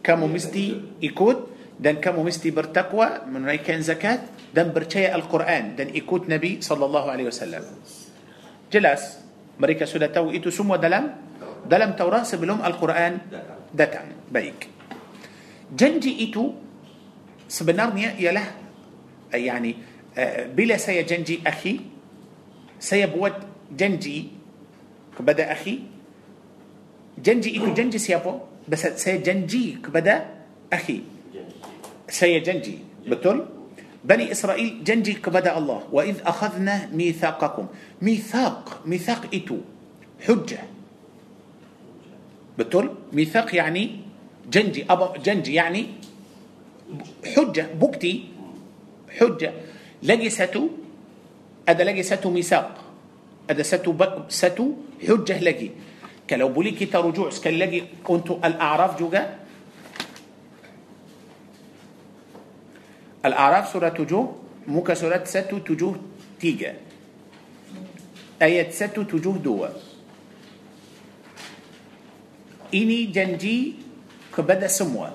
kamu 0.01 0.25
mesti 0.27 0.97
ikut 0.99 1.37
dan 1.77 2.01
kamu 2.01 2.25
mesti 2.25 2.49
bertakwa 2.49 3.23
menunaikan 3.29 3.79
zakat 3.85 4.25
dan 4.51 4.73
percaya 4.73 5.13
Al-Quran 5.13 5.77
dan 5.77 5.93
ikut 5.93 6.25
Nabi 6.25 6.59
sallallahu 6.59 7.07
alaihi 7.07 7.29
wasallam. 7.29 7.63
Jelas 8.73 9.21
mereka 9.61 9.85
sudah 9.85 10.09
tahu 10.09 10.33
itu 10.33 10.49
semua 10.49 10.81
dalam 10.81 11.13
dalam 11.63 11.93
Taurat 11.93 12.25
sebelum 12.25 12.59
Al-Quran 12.59 13.21
datang. 13.71 14.09
baik. 14.33 14.69
Janji 15.73 16.25
itu 16.25 16.53
sebenarnya 17.49 18.17
ialah 18.17 18.47
eh, 19.33 19.41
yani 19.45 19.92
آه، 20.17 20.47
بلا 20.47 20.77
سي 20.77 21.03
جنجي 21.03 21.41
أخي 21.47 21.79
سيبود 22.79 23.33
جنجي 23.77 24.27
كبدا 25.19 25.51
أخي. 25.51 25.79
جنجي 27.17 27.57
إكو 27.57 27.73
جنجي 27.73 27.97
سيابو 27.97 28.39
بس 28.67 28.87
سي 28.87 29.17
جنجي 29.17 29.77
كبدا 29.83 30.25
أخي. 30.73 31.01
سي 32.09 32.39
جنجي 32.39 32.77
بطل 33.07 33.45
بني 34.03 34.31
إسرائيل 34.31 34.83
جنجي 34.83 35.13
كبدا 35.13 35.57
الله. 35.57 35.83
وإذ 35.91 36.21
أخذنا 36.25 36.89
ميثاقكم. 36.93 37.65
ميثاق 38.01 38.81
ميثاق 38.85 39.21
إتو 39.33 39.57
حجة. 40.27 40.59
بطل 42.57 42.89
ميثاق 43.13 43.55
يعني 43.55 43.99
جنجي 44.51 44.85
أبا 44.89 45.17
جنجي 45.17 45.53
يعني 45.53 45.85
حجة 47.35 47.65
بكتي 47.81 48.25
حجة. 49.19 49.53
لقي 50.03 50.29
ستو 50.29 50.63
هذا 51.69 51.83
لقي 51.83 52.03
ستو 52.03 52.29
ميثاق 52.29 52.69
هذا 53.49 53.63
ستو 53.63 53.91
بك 53.91 54.27
ستو 54.29 54.65
حجة 55.07 55.39
لقي 55.39 55.69
kalau 56.29 56.49
boleh 56.49 56.71
kita 56.71 56.99
rujukkan 56.99 57.55
lagi 57.59 57.81
untuk 58.09 58.39
الأعراف 58.43 58.99
juga 58.99 59.23
الأعراف 63.25 63.65
surah 63.71 63.89
tujuh 63.89 64.25
muka 64.67 64.93
surat 64.93 65.23
satu 65.23 65.57
tujuh 65.63 65.95
tiga 66.39 66.75
ayat 68.41 68.69
satu 68.71 69.03
tujuh 69.03 69.37
dua 69.39 69.69
ini 72.73 73.13
janji 73.13 73.77
kepada 74.33 74.65
semua. 74.65 75.13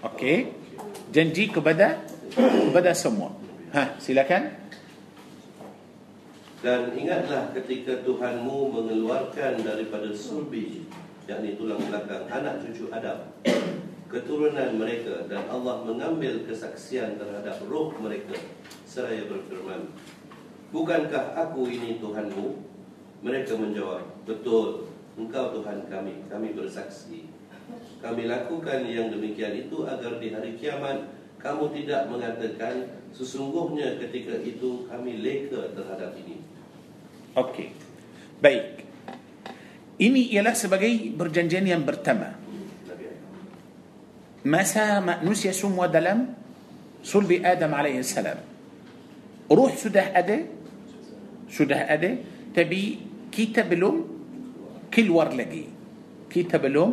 Okey. 0.00 0.48
Janji 1.12 1.52
kepada 1.52 2.00
kepada 2.34 2.90
semua. 2.92 3.32
Ha, 3.74 3.98
silakan. 3.98 4.50
Dan 6.64 6.96
ingatlah 6.96 7.52
ketika 7.52 8.00
Tuhanmu 8.02 8.72
mengeluarkan 8.72 9.60
daripada 9.60 10.08
sulbi 10.16 10.88
yakni 11.28 11.56
tulang 11.56 11.80
belakang 11.88 12.24
anak 12.28 12.60
cucu 12.64 12.88
Adam 12.92 13.32
keturunan 14.08 14.76
mereka 14.76 15.24
dan 15.28 15.44
Allah 15.48 15.84
mengambil 15.84 16.44
kesaksian 16.48 17.16
terhadap 17.16 17.60
roh 17.68 17.92
mereka 18.00 18.36
seraya 18.84 19.28
berfirman 19.28 19.88
Bukankah 20.74 21.38
aku 21.38 21.70
ini 21.70 22.02
Tuhanmu? 22.02 22.58
Mereka 23.22 23.54
menjawab, 23.54 24.26
betul, 24.26 24.90
engkau 25.14 25.54
Tuhan 25.54 25.86
kami, 25.86 26.26
kami 26.26 26.50
bersaksi. 26.50 27.30
Kami 28.02 28.26
lakukan 28.26 28.82
yang 28.82 29.06
demikian 29.06 29.54
itu 29.54 29.86
agar 29.86 30.18
di 30.18 30.34
hari 30.34 30.58
kiamat 30.58 31.13
kamu 31.44 31.76
tidak 31.76 32.08
mengatakan 32.08 33.04
sesungguhnya 33.12 34.00
ketika 34.00 34.40
itu 34.40 34.88
kami 34.88 35.20
leka 35.20 35.76
terhadap 35.76 36.16
ini. 36.16 36.40
Okey. 37.36 37.68
Baik. 38.40 38.80
Ini 40.00 40.32
ialah 40.32 40.56
sebagai 40.56 40.88
perjanjian 41.12 41.68
yang 41.68 41.84
pertama. 41.84 42.32
Masa 44.44 45.04
manusia 45.04 45.52
semua 45.52 45.84
dalam 45.84 46.32
sulbi 47.04 47.44
Adam 47.44 47.76
alaihi 47.76 48.00
salam. 48.00 48.40
Ruh 49.44 49.72
sudah 49.76 50.16
ada, 50.16 50.48
sudah 51.52 51.92
ada, 51.92 52.16
tapi 52.56 53.04
kita 53.28 53.68
belum 53.68 53.94
keluar 54.88 55.36
lagi. 55.36 55.68
Kita 56.32 56.56
belum 56.56 56.90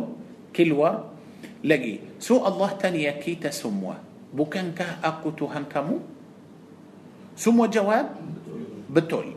keluar 0.52 1.08
lagi. 1.64 2.20
So 2.20 2.44
Allah 2.44 2.76
tanya 2.76 3.16
kita 3.16 3.48
semua, 3.50 4.11
bukankah 4.32 5.04
aku 5.04 5.36
Tuhan 5.36 5.68
kamu? 5.68 5.96
Semua 7.36 7.68
jawab, 7.68 8.12
betul. 8.88 9.36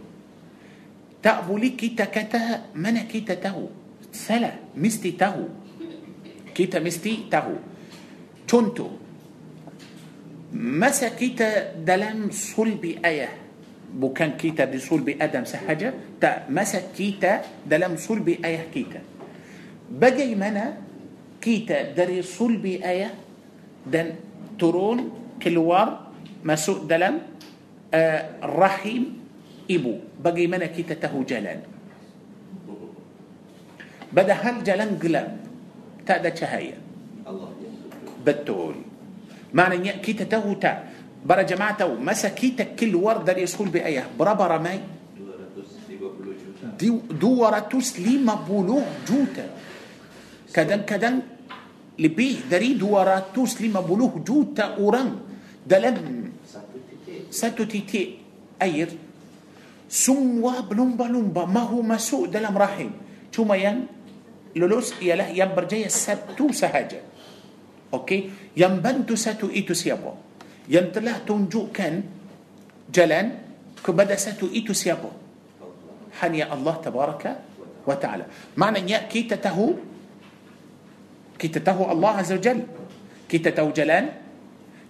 Tak 1.20 1.48
boleh 1.48 1.76
kita 1.76 2.08
kata 2.08 2.72
mana 2.76 3.04
kita 3.06 3.36
tahu. 3.36 3.72
Salah, 4.12 4.56
mesti 4.76 5.12
tahu. 5.16 5.44
Kita 6.56 6.80
mesti 6.80 7.28
tahu. 7.28 7.56
Contoh, 8.46 8.92
masa 10.56 11.12
kita 11.12 11.76
dalam 11.76 12.32
sulbi 12.32 12.96
ayah 13.04 13.46
bukan 13.96 14.40
kita 14.40 14.68
di 14.68 14.80
sulbi 14.80 15.20
Adam 15.20 15.44
sahaja 15.44 15.92
tak 16.20 16.48
masa 16.48 16.92
kita 16.92 17.64
dalam 17.64 18.00
sulbi 18.00 18.40
ayah 18.40 18.68
kita 18.72 19.00
bagaimana 19.92 20.80
kita 21.44 21.92
dari 21.92 22.24
sulbi 22.24 22.80
ayah 22.80 23.12
dan 23.84 24.25
ترون 24.60 25.00
كلوار 25.42 25.90
مسوء 26.44 26.86
دلم 26.86 27.16
آه، 27.94 28.44
الرحيم 28.44 29.04
إبو. 29.72 29.94
بقي 30.24 30.48
منا 30.48 30.66
كيتته 30.66 31.14
جلال. 31.24 31.60
بدا 34.14 34.34
هل 34.34 34.64
جلن 34.64 35.00
قلب 35.02 35.28
تأدى 36.06 36.30
شهاية. 36.36 36.78
بتقول 38.26 38.76
معنى 39.54 40.02
كيتته 40.02 40.46
تا. 40.62 40.72
برا 41.26 41.42
جماعته 41.42 41.94
مسا 41.94 42.30
كيتا 42.30 42.78
كل 42.78 42.96
ورد 42.96 43.26
دار 43.26 43.38
يسخول 43.38 43.70
بأيه. 43.70 44.18
برا 44.20 44.34
برا 44.34 44.58
ماي. 44.58 44.80
دورة 47.22 47.60
تسليم 47.60 48.28
بلوغ 48.50 48.86
جوتا. 49.08 49.46
كدن 50.54 50.82
كدن 50.86 51.35
lebih 51.96 52.52
dari 52.52 52.76
250 52.76 53.72
juta 54.24 54.76
orang 54.80 55.10
dalam 55.64 55.96
Satu 57.32 57.64
titik. 57.68 58.22
air 58.60 58.88
semua 59.86 60.64
berlumba-lumba 60.64 61.48
mahu 61.48 61.84
masuk 61.84 62.32
dalam 62.32 62.56
rahim 62.56 62.92
cuma 63.32 63.56
yang 63.56 63.88
lulus 64.56 64.96
ialah 65.04 65.30
yang 65.32 65.52
berjaya 65.52 65.92
satu 65.92 66.52
sahaja 66.56 67.04
okey 67.92 68.32
yang 68.56 68.80
bantu 68.80 69.20
satu 69.20 69.52
itu 69.52 69.76
siapa 69.76 70.16
yang 70.72 70.90
telah 70.90 71.22
tunjukkan 71.22 71.94
jalan 72.90 73.26
kepada 73.80 74.16
satu 74.16 74.50
itu 74.50 74.72
siapa 74.74 75.12
hanya 76.24 76.50
Allah 76.50 76.76
tabaraka 76.80 77.32
wa 77.84 77.96
taala 78.00 78.26
maknanya 78.58 79.06
kita 79.06 79.38
tahu 79.38 79.95
كتته 81.40 81.92
الله 81.92 82.12
عز 82.24 82.32
وجل. 82.34 82.60
كتته 83.30 83.68
جلال. 83.72 84.06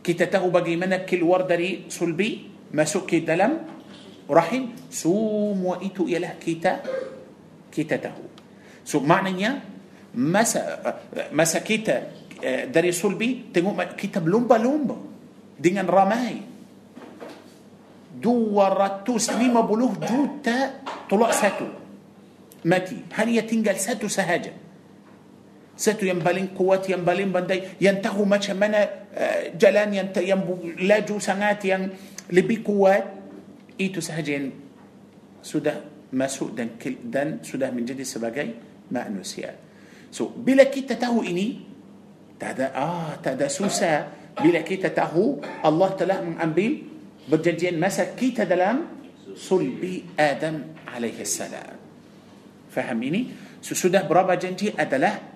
كتته 0.06 0.44
بقي 0.50 0.76
منك 0.78 1.10
كل 1.10 1.26
وردري 1.26 1.90
سلبي 1.90 2.30
ما 2.78 2.86
سكي 2.86 3.26
دلم 3.26 3.54
رحيم. 4.30 4.94
سوم 4.94 5.66
وإتو 5.66 6.06
إله 6.06 6.38
كتا 6.38 6.74
كتته 7.74 8.14
سو 8.86 9.02
معنى 9.02 9.50
مسا 10.14 10.62
مسا 11.34 11.60
كتا 11.66 11.98
آه، 12.46 12.70
دري 12.70 12.92
سلبي 12.92 13.50
تنقو 13.54 13.98
كتا 13.98 14.20
بلومبا 14.22 14.62
لومبا. 14.62 14.98
دينا 15.60 15.82
رماي 15.82 16.38
دو 18.22 18.62
راتوس 18.62 19.34
لما 19.40 19.62
بلوه 19.66 19.98
جوتا 20.06 20.58
طلع 21.10 21.32
ساتو. 21.32 21.68
متي 22.66 22.98
هل 23.14 23.28
يتنقل 23.30 23.78
ساتو 23.80 24.08
سهاجة؟ 24.08 24.65
Satu 25.76 26.08
yang 26.08 26.24
paling 26.24 26.56
kuat 26.56 26.88
yang 26.88 27.04
paling 27.04 27.30
pandai 27.32 27.76
yang 27.84 28.00
tahu 28.00 28.24
macam 28.24 28.56
mana 28.56 29.08
uh, 29.12 29.52
jalan 29.60 29.92
yang 29.92 30.08
yang 30.24 30.42
laju 30.82 31.16
sangat 31.20 31.68
yang 31.68 31.92
lebih 32.32 32.64
kuat 32.64 33.04
itu 33.76 34.00
sahaja 34.00 34.40
yang 34.40 34.56
sudah 35.44 36.10
masuk 36.16 36.56
dan 36.56 36.80
dan 37.06 37.28
sudah 37.44 37.70
menjadi 37.76 38.08
sebagai 38.08 38.48
manusia 38.88 39.52
so 40.10 40.32
bila 40.32 40.66
kita 40.72 40.96
tahu 40.96 41.28
ini 41.28 41.60
tak 42.40 42.56
ada 42.56 42.68
ah 42.72 43.12
tak 43.20 43.36
ada 43.36 43.52
susah 43.52 44.26
bila 44.40 44.64
kita 44.64 44.92
tahu 44.92 45.40
Allah 45.64 45.90
telah 45.96 46.20
mengambil 46.24 46.84
perjanjian 47.28 47.80
masa 47.80 48.12
kita 48.16 48.44
dalam 48.44 48.96
sulbi 49.36 50.04
Adam 50.16 50.76
alaihi 50.88 51.24
salam. 51.28 51.76
Faham 52.72 53.00
ini? 53.04 53.32
Sesudah 53.60 54.04
berapa 54.08 54.36
janji 54.40 54.72
adalah 54.72 55.35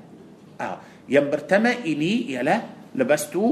آه. 0.62 0.78
ينبرتما 1.10 1.88
إني 1.88 2.36
يلا 2.36 2.62
لبستو 2.96 3.44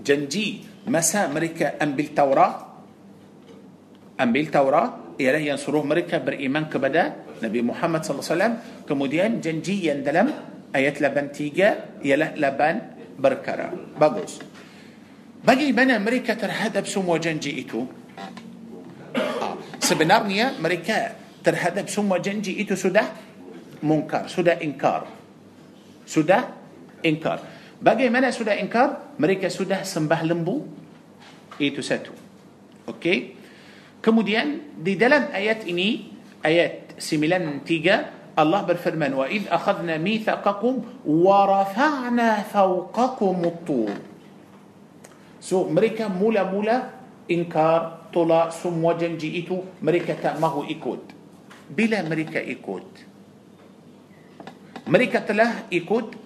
جنجي 0.00 0.48
مسا 0.90 1.30
مريكا 1.30 1.78
أمبل 1.82 2.16
توراة 2.16 2.52
أمبل 4.20 4.46
توراة 4.50 5.20
يلا 5.20 5.38
ينصروه 5.38 5.84
مريكا 5.86 6.18
برإيمان 6.18 6.66
كبدا. 6.66 7.04
نبي 7.42 7.62
محمد 7.62 8.02
صلى 8.02 8.14
الله 8.14 8.24
عليه 8.24 8.34
وسلم. 8.34 8.52
كموديان 8.88 9.38
جنجي 9.38 9.86
يندلم. 9.90 10.28
آيات 10.74 11.02
لبان 11.02 11.30
تيجا. 11.30 12.02
يلا 12.02 12.34
لبان 12.34 12.76
بركرة 13.18 13.94
بغوص 14.00 14.42
بغي 15.44 15.70
بنا 15.70 15.98
مريكا 15.98 16.34
ترهد 16.34 16.82
بسم 16.82 17.06
جنجي 17.16 17.62
إتو. 17.62 17.80
آه. 19.18 19.54
سبنارنيا 19.78 20.58
مريكا 20.58 20.96
ترهد 21.44 21.86
بسم 21.86 22.10
جنجي 22.16 22.62
إتو. 22.62 22.74
سودا 22.74 23.04
منكر. 23.82 24.26
سودا 24.26 24.62
إنكار. 24.62 25.23
Sudah 26.04 26.52
ingkar 27.04 27.40
bagaimana 27.80 28.32
sudah 28.32 28.56
ingkar 28.56 29.16
mereka 29.20 29.48
sudah 29.52 29.82
sembah 29.84 30.20
lembu 30.24 30.64
itu 31.60 31.80
satu 31.80 32.12
okey 32.88 33.36
kemudian 34.00 34.76
di 34.80 34.96
dalam 34.96 35.28
ayat 35.32 35.64
ini 35.68 36.12
ayat 36.44 37.00
93 37.00 38.34
Allah 38.34 38.60
berfirman 38.66 39.14
wa 39.14 39.26
id 39.30 39.46
akhadna 39.46 39.94
mithaqakum 39.96 41.06
wa 41.06 41.38
rafa'na 41.46 42.42
fawqakum 42.42 43.46
at-tur 43.46 43.94
so 45.38 45.70
mereka 45.70 46.10
mula-mula 46.10 46.90
ingkar 47.30 48.10
tolak 48.10 48.52
semua 48.52 48.98
janji 48.98 49.38
itu 49.38 49.62
mereka 49.80 50.18
tak 50.18 50.36
mahu 50.42 50.66
ikut 50.66 51.14
bila 51.70 52.02
mereka 52.04 52.42
ikut 52.42 53.13
mereka 54.84 55.24
telah 55.24 55.68
ikut 55.72 56.24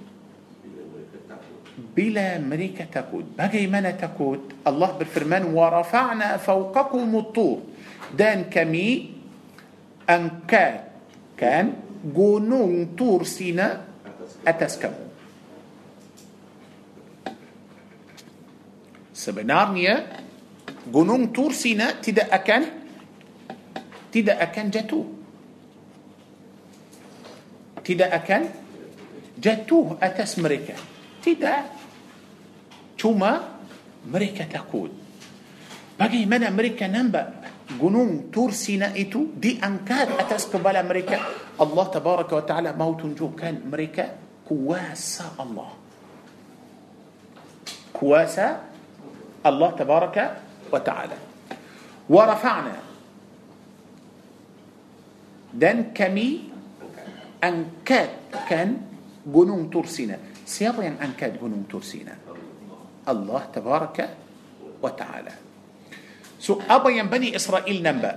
bila 1.79 2.39
mereka 2.39 2.87
takut 2.87 3.27
bagaimana 3.35 3.95
takut 3.95 4.63
Allah 4.67 4.95
berfirman 4.99 5.51
rafa'na 5.51 6.39
fawqakum 6.39 7.07
at-tur 7.19 7.63
dan 8.15 8.47
kami 8.47 9.15
angkat 10.07 10.91
kan 11.35 11.75
gunung 12.03 12.95
Tur 12.95 13.27
Sina 13.27 13.83
atas 14.47 14.79
kamu 14.79 15.07
sebenarnya 19.11 19.95
gunung 20.87 21.35
Tur 21.35 21.51
Sina 21.51 21.99
tidak 21.99 22.31
akan 22.31 22.63
tidak 24.15 24.39
akan 24.39 24.67
jatuh 24.71 25.18
tidak 27.89 28.13
akan 28.21 28.43
jatuh 29.41 29.97
atas 29.97 30.37
mereka 30.37 30.77
tidak 31.25 31.73
cuma 33.01 33.65
mereka 34.05 34.45
takut 34.45 34.93
bagaimana 35.97 36.53
mereka 36.53 36.85
nampak 36.85 37.49
gunung 37.81 38.29
Tur 38.29 38.53
Sina 38.53 38.93
itu 38.93 39.33
diangkat 39.33 40.21
atas 40.21 40.53
kepala 40.53 40.85
mereka 40.85 41.17
Allah 41.57 41.87
tabaraka 41.89 42.33
wa 42.37 42.45
taala 42.45 42.71
mau 42.77 42.93
tunjukkan 42.93 43.65
mereka 43.65 44.05
kuasa 44.45 45.33
Allah 45.41 45.73
kuasa 47.97 48.47
Allah 49.41 49.71
tabaraka 49.73 50.25
wa 50.69 50.81
taala 50.85 51.17
wa 52.09 52.23
rafa'na 52.25 52.77
dan 55.53 55.97
kami 55.97 56.48
أنكاد 57.45 58.11
كان 58.51 58.83
جنون 59.27 59.71
ترسينا. 59.71 60.19
سياب 60.47 60.81
يعني 60.81 60.99
أنكاد 61.05 61.39
جنون 61.39 61.71
ترسينا. 61.71 62.17
الله 63.09 63.43
تبارك 63.55 63.99
وتعالى. 64.83 65.35
سو 66.43 66.61
أبا 66.67 66.91
يعني 66.91 67.09
بني 67.09 67.37
إسرائيل 67.37 67.83
نمبا. 67.83 68.13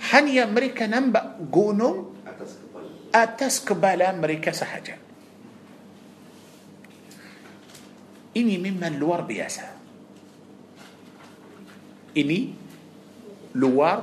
حني 0.00 0.34
أمريكا 0.42 0.86
نمبا 0.86 1.50
جنون 1.50 1.96
أتسكبال 3.14 4.02
أمريكا 4.02 4.52
سحجا 4.52 4.96
إني 8.36 8.56
ممن 8.62 8.92
لوار 9.02 9.20
بياسا. 9.26 9.66
إني 12.16 12.54
لوار 13.56 14.00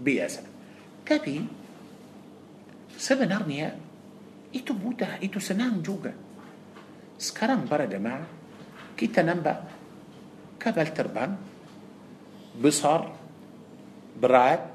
بياسا. 0.00 0.45
Tapi 1.06 1.38
sebenarnya 2.98 3.70
itu 4.50 4.74
mudah, 4.74 5.22
itu 5.22 5.38
senang 5.38 5.78
juga. 5.78 6.10
Sekarang 7.14 7.62
para 7.70 7.86
jemaah 7.86 8.26
kita 8.98 9.22
nampak 9.22 9.62
kapal 10.58 10.90
terbang 10.90 11.32
besar 12.58 13.06
berat. 14.18 14.74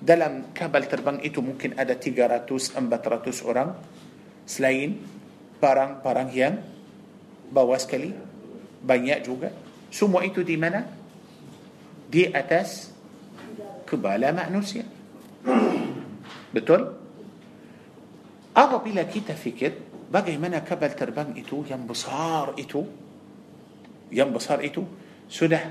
Dalam 0.00 0.56
kapal 0.56 0.88
terbang 0.88 1.20
itu 1.20 1.44
mungkin 1.44 1.76
ada 1.76 1.92
300 1.96 2.76
400 2.76 3.48
orang. 3.48 3.76
Selain 4.48 4.96
barang-barang 5.60 6.30
yang 6.32 6.56
bawa 7.52 7.76
sekali 7.76 8.12
banyak 8.80 9.20
juga. 9.24 9.52
Semua 9.92 10.24
itu 10.24 10.40
di 10.40 10.56
mana? 10.56 10.88
Di 12.08 12.32
atas 12.32 12.92
kepala 13.84 14.32
manusia 14.32 14.99
betul 16.50 16.96
apabila 18.52 19.06
kita 19.06 19.32
fikir 19.38 19.72
bagaimana 20.10 20.60
kapal 20.66 20.92
terbang 20.92 21.32
itu 21.38 21.62
yang 21.64 21.86
besar 21.86 22.52
itu 22.58 22.82
yang 24.10 24.34
besar 24.34 24.58
itu 24.60 24.82
sudah 25.30 25.70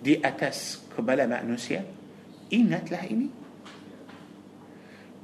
di 0.00 0.16
atas 0.18 0.88
kepala 0.88 1.28
manusia 1.28 1.84
ingatlah 2.48 3.04
ini 3.04 3.28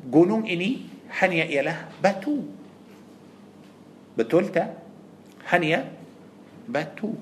gunung 0.07 0.45
ini 0.45 0.85
hanya 1.23 1.49
ialah 1.49 1.89
batu 2.05 2.45
betul 4.13 4.53
tak 4.53 4.77
hanya 5.49 5.89
batu 6.69 7.17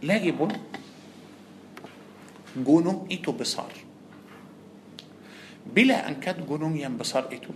lagi 0.00 0.32
pun 0.32 0.48
gunung 2.56 3.04
itu 3.12 3.28
besar 3.36 3.68
gunung 6.44 6.74
yang 6.76 6.94
besar 6.98 7.26
itu 7.30 7.50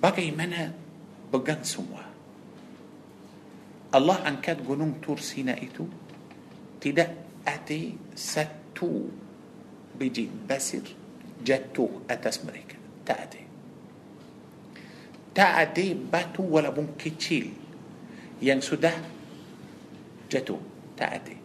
bagaimana 0.00 0.72
pegang 1.32 1.62
semua 1.64 2.12
Allah 3.92 4.24
angkat 4.24 4.64
gunung 4.64 5.04
Tur 5.04 5.20
Sina 5.20 5.52
itu 5.60 5.84
tidak 6.80 7.12
ada 7.44 7.80
satu 8.16 9.12
biji 9.92 10.26
basir 10.26 10.82
jatuh 11.44 12.06
atas 12.08 12.40
mereka. 12.40 12.80
Tak 13.04 13.18
ada. 13.18 13.42
Tak 15.36 15.52
ada 15.52 15.86
batu 16.08 16.40
walaupun 16.40 16.96
kecil 16.96 17.52
yang 18.40 18.64
sudah 18.64 18.96
jatuh. 20.32 20.60
Tak 20.96 21.10
ada. 21.12 21.36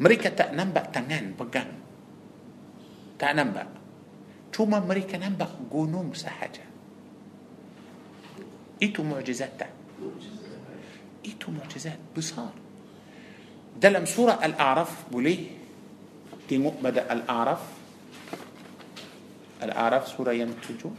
Mereka 0.00 0.32
tak 0.32 0.56
nampak 0.56 0.88
tangan 0.88 1.36
pegang. 1.36 1.81
تانمبا 3.22 3.66
توما 4.52 4.82
مريكا 4.82 5.18
نمبا 5.18 5.46
قنوم 5.70 6.10
سحجة 6.14 6.66
إيتو 8.82 9.02
معجزات 9.02 9.62
إيتو 11.26 11.48
معجزات 11.54 11.98
بصار. 12.16 12.54
دلم 13.78 14.04
سورة 14.04 14.34
الأعرف 14.42 14.90
بليه 15.14 15.46
دي 16.50 16.58
مؤمدة 16.58 17.12
الأعرف 17.12 17.62
الأعرف 19.62 20.02
سورة 20.08 20.32
يمتجو. 20.32 20.90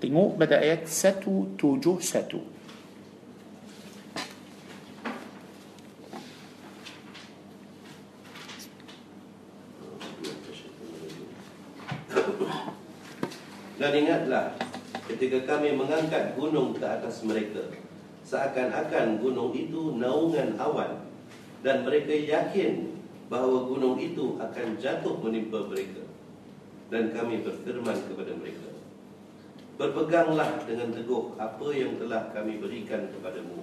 تنو 0.00 0.28
بدأ 0.28 0.62
آيات 0.62 0.88
ستو 0.88 1.58
توجو 1.58 2.00
ستو 2.00 2.40
ketika 15.30 15.62
kami 15.62 15.78
mengangkat 15.78 16.34
gunung 16.34 16.74
ke 16.74 16.82
atas 16.82 17.22
mereka 17.22 17.62
seakan-akan 18.26 19.22
gunung 19.22 19.54
itu 19.54 19.94
naungan 19.94 20.58
awan 20.58 21.06
dan 21.62 21.86
mereka 21.86 22.10
yakin 22.10 22.98
bahawa 23.30 23.62
gunung 23.70 23.94
itu 24.02 24.34
akan 24.42 24.74
jatuh 24.82 25.22
menimpa 25.22 25.70
mereka. 25.70 26.02
Dan 26.90 27.14
kami 27.14 27.46
berfirman 27.46 27.94
kepada 28.10 28.34
mereka 28.34 28.66
Berpeganglah 29.78 30.66
dengan 30.66 30.90
teguh 30.90 31.38
apa 31.38 31.70
yang 31.70 31.94
telah 32.02 32.34
kami 32.34 32.58
berikan 32.58 33.06
kepadamu 33.14 33.62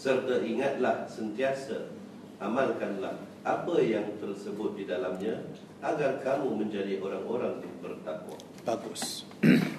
Serta 0.00 0.40
ingatlah 0.40 1.04
sentiasa 1.04 1.92
Amalkanlah 2.40 3.20
apa 3.44 3.76
yang 3.84 4.16
tersebut 4.16 4.80
di 4.80 4.88
dalamnya 4.88 5.44
Agar 5.84 6.24
kamu 6.24 6.64
menjadi 6.64 6.96
orang-orang 7.04 7.60
yang 7.60 7.76
bertakwa. 7.84 8.40
Bagus 8.64 9.28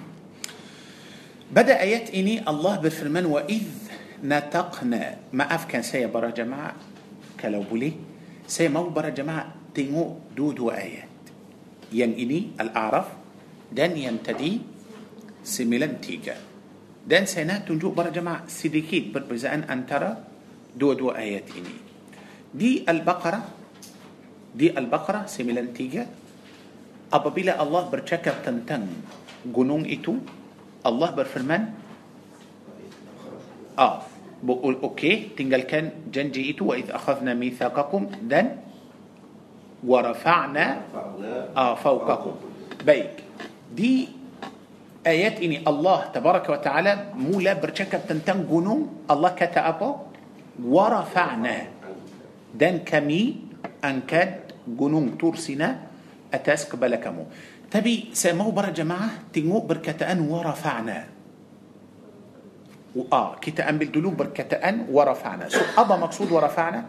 بدا 1.46 1.78
ايات 1.78 2.10
إني 2.10 2.42
الله 2.42 2.74
بالفرمان 2.82 3.26
وإذ 3.26 3.66
نتقنا 4.24 5.30
ما 5.30 5.44
أف 5.46 5.70
كان 5.70 5.82
سي 5.86 6.06
برا 6.10 6.34
جماعة 6.34 6.74
كلو 7.38 7.62
بولي. 7.68 7.92
سي 8.50 8.66
مو 8.66 8.90
برا 8.90 9.14
جماعة 9.14 9.74
تنو 9.74 10.34
دود 10.34 10.58
وآيات. 10.58 11.14
ين 11.92 12.18
إني 12.18 12.58
الأعرف 12.58 13.06
دن 13.72 13.94
ينتدي 13.94 14.52
سيميلان 15.44 16.00
تيجا. 16.02 16.36
دان 17.06 17.26
سينا 17.26 17.62
تنجو 17.62 17.94
برا 17.94 18.10
جماعة 18.10 18.50
سيديكيت 18.50 19.14
بربزان 19.14 19.70
ان 19.70 19.86
ترى 19.86 20.10
دود 20.74 21.00
وآيات 21.00 21.46
إني. 21.54 21.76
دي 22.54 22.82
البقرة 22.88 23.40
دي 24.54 24.74
البقرة 24.78 25.26
سيميلان 25.30 25.70
تيجا. 25.74 26.06
apabila 27.06 27.54
Allah 27.54 27.86
bercakap 27.86 28.42
tentang 28.42 28.82
gunung 29.46 29.86
إتو. 29.86 30.18
Allah 30.86 31.10
berfirman 31.10 31.62
ah 33.76 34.06
bu- 34.38 34.62
okey 34.94 35.34
tinggalkan 35.34 36.06
janji 36.14 36.54
itu 36.54 36.70
wa 36.70 36.78
idh 36.78 36.94
akhadna 36.94 37.34
mithaqakum 37.34 38.06
dan 38.24 38.62
wa 39.82 39.98
rafa'na 40.00 40.86
Fa'na 40.88 41.32
ah, 41.52 41.74
fawqakum 41.74 42.34
baik 42.86 43.20
di 43.68 44.08
ayat 45.04 45.42
ini 45.42 45.60
Allah 45.66 46.08
tabaraka 46.14 46.48
wa 46.54 46.60
taala 46.62 46.92
mula 47.18 47.52
bercakap 47.58 48.06
tentang 48.08 48.46
gunung 48.46 49.04
Allah 49.10 49.34
kata 49.34 49.66
apa 49.66 49.88
wa 50.62 50.84
rafa'na 50.88 51.68
dan 52.56 52.80
kami 52.80 53.44
angkat 53.84 54.56
gunung 54.64 55.14
Tur 55.20 55.36
Sina 55.36 55.84
atas 56.32 56.66
kepala 56.66 56.98
kamu. 56.98 57.28
Tapi 57.66 58.14
saya 58.14 58.32
mau 58.38 58.54
para 58.54 58.70
jemaah 58.70 59.26
tengok 59.34 59.76
berkataan 59.76 60.22
wa 60.22 60.40
rafa'na. 60.42 60.98
Ah, 63.12 63.36
kita 63.36 63.68
ambil 63.68 63.88
dulu 63.92 64.08
berkataan 64.24 64.88
wa 64.88 65.02
rafa'na. 65.04 65.50
So 65.52 65.60
apa 65.74 65.94
maksud 65.98 66.30
wa 66.30 66.40
rafa'na? 66.40 66.80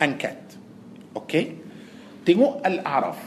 Angkat. 0.00 0.38
Okey? 1.14 1.44
Tengok 2.26 2.64
Al-A'raf. 2.64 3.20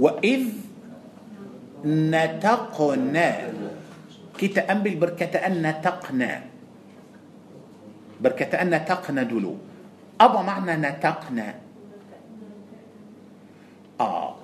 Wa 0.00 0.16
idh 0.24 0.70
nataqna 1.84 3.28
kita 4.36 4.68
ambil 4.68 4.94
berkataan 5.08 5.60
nataqna 5.60 6.32
berkataan 8.20 8.68
nataqna 8.68 9.24
dulu 9.24 9.56
apa 10.20 10.38
makna 10.44 10.76
nataqna 10.76 11.69
Ah. 14.00 14.34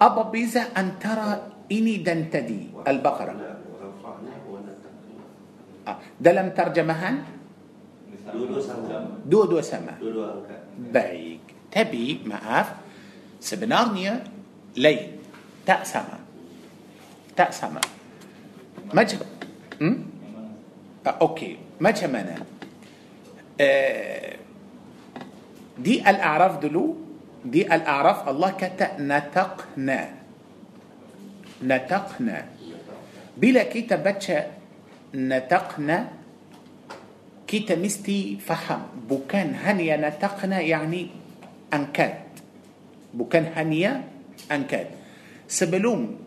Apa 0.00 0.22
beza 0.32 0.62
antara 0.76 0.98
ini 0.98 1.52
dan 1.72 1.96
tadi 1.96 2.68
البقرة. 2.88 3.34
Ah. 5.88 5.96
Dalam 6.20 6.48
terjemah 6.56 7.10
dua-dua 9.28 9.52
sama 9.52 9.94
sama. 10.00 10.34
Baik 10.78 11.44
tapi 11.72 12.24
maaf 12.24 12.68
sebenarnya 13.40 14.24
lain. 14.76 15.20
Tak 15.66 15.88
sama 15.88 16.18
tak 17.36 17.55
sama 17.55 17.80
macam 18.94 19.18
ah, 21.06 21.16
okey. 21.20 21.58
Macam 21.80 22.11
mana 22.11 22.36
Di 25.78 25.94
الأعراف 26.10 26.58
dulu? 26.58 27.03
Di 27.44 27.68
الأعراف 27.68 28.28
Allah 28.28 28.50
kata 28.50 28.96
نتقنا. 29.00 30.00
نتقنا. 31.62 32.38
Bila 33.36 33.62
kita 33.68 33.96
baca 33.96 34.38
نتقنا. 35.14 35.98
Kita 37.46 37.76
mesti 37.76 38.40
faham 38.40 39.06
bukan 39.08 39.54
hanya 39.54 39.96
نتقنا 40.00 40.60
يعني 40.60 41.08
angkat 41.74 42.14
bukan 43.14 43.52
hanya 43.54 44.04
angkat 44.52 44.86
sebelum 45.48 46.18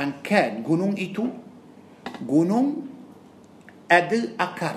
angkat 0.00 0.62
gunung 0.62 0.94
itu 0.98 1.26
gunung 2.28 2.66
أدل 3.90 4.36
أكار 4.40 4.76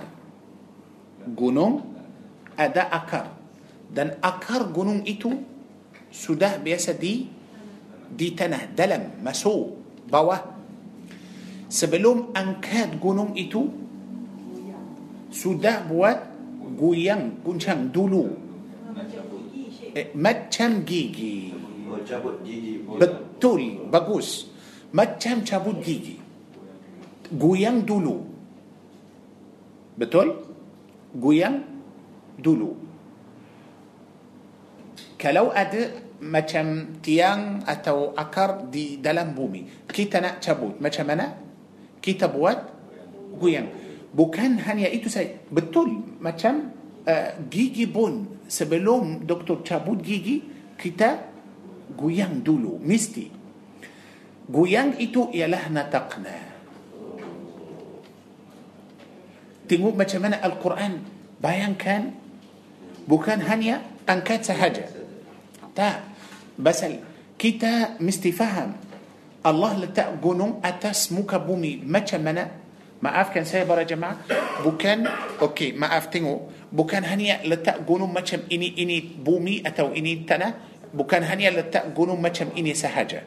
جنون 1.27 1.73
أد 2.59 2.77
أكار 2.77 3.27
dan 3.91 4.15
akar 4.23 4.71
gunung 4.71 5.03
itu 5.03 5.35
sudah 6.07 6.55
biasa 6.63 6.95
di 6.95 7.27
di 8.11 8.27
tanah 8.31 8.71
dalam 8.71 9.19
masuk 9.19 9.75
bawah. 10.07 10.39
Sebelum 11.71 12.35
angkat 12.35 12.99
gunung 12.99 13.35
itu 13.35 13.67
sudah 15.31 15.87
buat 15.87 16.19
goyang 16.75 17.39
guncang 17.43 17.91
dulu. 17.91 18.27
Eh, 19.91 20.11
macam 20.15 20.83
gigi. 20.87 21.51
Betul 22.95 23.87
bagus. 23.87 24.51
Macam 24.91 25.43
cabut 25.47 25.79
gigi. 25.79 26.19
Goyang 27.31 27.87
dulu. 27.87 28.19
Betul? 29.95 30.27
Goyang 31.15 31.63
dulu 32.35 32.90
kalau 35.21 35.53
ada 35.53 36.09
macam 36.17 36.97
tiang 36.97 37.61
atau 37.61 38.17
akar 38.17 38.73
di 38.73 38.97
dalam 38.97 39.37
bumi 39.37 39.85
kita 39.85 40.17
nak 40.17 40.41
cabut. 40.41 40.81
Macam 40.81 41.05
mana? 41.05 41.37
Kita 42.01 42.25
buat 42.25 42.57
goyang. 43.37 43.69
Bukan 44.09 44.57
hanya 44.65 44.89
itu 44.89 45.13
saja. 45.13 45.37
Betul 45.53 46.17
macam 46.17 46.73
uh, 47.05 47.37
gigi 47.53 47.85
pun 47.85 48.41
sebelum 48.49 49.29
doktor 49.29 49.61
cabut 49.61 50.01
gigi 50.01 50.41
kita 50.73 51.21
goyang 51.93 52.41
dulu. 52.41 52.81
Mesti. 52.81 53.29
Goyang 54.49 54.97
itu 54.97 55.29
ialah 55.29 55.69
nataqna. 55.69 56.37
Tengok 59.69 59.93
macam 59.93 60.19
mana 60.25 60.41
Al-Quran. 60.41 60.93
Bayangkan 61.37 62.09
bukan 63.05 63.45
hanya 63.45 63.85
angkat 64.05 64.45
sahaja 64.45 65.00
tak. 65.73 66.03
Basal 66.59 67.01
kita 67.41 67.97
mesti 67.97 68.29
faham. 68.29 68.77
Allah 69.41 69.73
letak 69.81 70.21
gunung 70.21 70.61
atas 70.61 71.09
muka 71.09 71.41
bumi. 71.41 71.81
Macam 71.81 72.21
mana? 72.21 72.53
Maafkan 73.01 73.41
saya 73.41 73.65
para 73.65 73.81
jemaah. 73.81 74.21
Bukan 74.61 75.09
okey 75.41 75.73
maaf 75.73 76.13
tengok. 76.13 76.69
Bukan 76.69 77.01
hanya 77.01 77.41
letak 77.41 77.81
gunung 77.81 78.13
macam 78.13 78.45
ini 78.45 78.77
ini 78.77 79.01
bumi 79.01 79.65
atau 79.65 79.89
ini 79.89 80.21
tanah. 80.21 80.69
Bukan 80.93 81.25
hanya 81.25 81.49
letak 81.49 81.89
gunung 81.97 82.21
macam 82.21 82.53
ini 82.53 82.77
sahaja. 82.77 83.25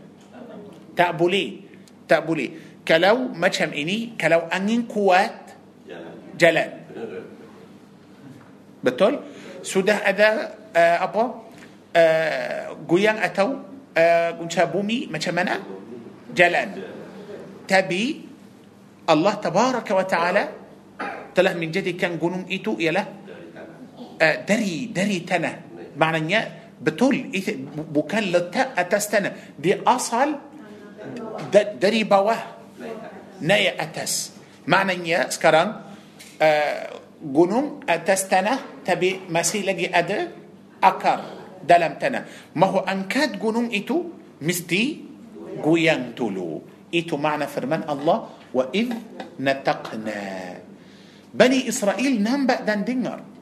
Tak 0.95 1.11
boleh. 1.19 1.67
Tak 2.07 2.23
boleh. 2.23 2.79
Kalau 2.87 3.35
macam 3.35 3.75
ini 3.75 4.15
kalau 4.15 4.47
angin 4.47 4.87
kuat 4.87 5.59
Jalan. 5.91 6.15
Jalan. 6.39 6.71
Betul? 8.85 9.13
Sudah 9.65 10.07
ada 10.07 10.55
uh, 10.71 10.99
apa 11.03 11.44
جويان 12.89 13.17
أتو 13.23 13.49
قنشا 14.39 14.65
بومي 14.65 15.07
ما 15.11 15.19
شمنا 15.19 15.61
جلال. 16.35 16.71
تبي 17.69 18.05
الله 19.11 19.35
تبارك 19.35 19.89
وتعالى 19.91 20.45
تله 21.35 21.55
من 21.55 21.71
جدي 21.71 21.93
كان 21.95 22.19
قنوم 22.19 22.47
إتو 22.51 22.77
يلا 22.83 23.05
دري 24.21 24.91
دري 24.91 25.19
تنا 25.23 25.53
معنى 25.97 26.21
نيا 26.21 26.41
بتول 26.83 27.31
بوكان 27.95 28.25
لتا 28.35 28.63
أتستنا 28.79 29.59
دي 29.59 29.83
أصل 29.87 30.29
دري 31.55 32.05
بواه 32.05 32.43
نيا 33.43 33.83
أتس. 33.83 34.33
معنى 34.67 34.97
نيا 34.97 35.31
سكران 35.31 35.69
قنوم 37.23 37.81
أتستنا 37.89 38.59
تبي 38.85 39.21
مسيلة 39.31 39.91
أدر 39.95 40.21
أكر 40.83 41.21
dalam 41.65 41.97
tanah 41.97 42.53
mahu 42.55 42.85
angkat 42.85 43.41
gunung 43.41 43.73
itu 43.73 44.13
mesti 44.41 44.83
goyang 45.59 46.13
dulu 46.13 46.61
itu 46.95 47.19
makna 47.19 47.51
firman 47.51 47.83
Allah 47.89 48.31
wa 48.55 48.65
id 48.71 48.91
nataqna 49.41 50.63
Bani 51.35 51.67
Israel 51.67 52.15
nampak 52.23 52.63
dan 52.63 52.87
dengar 52.87 53.35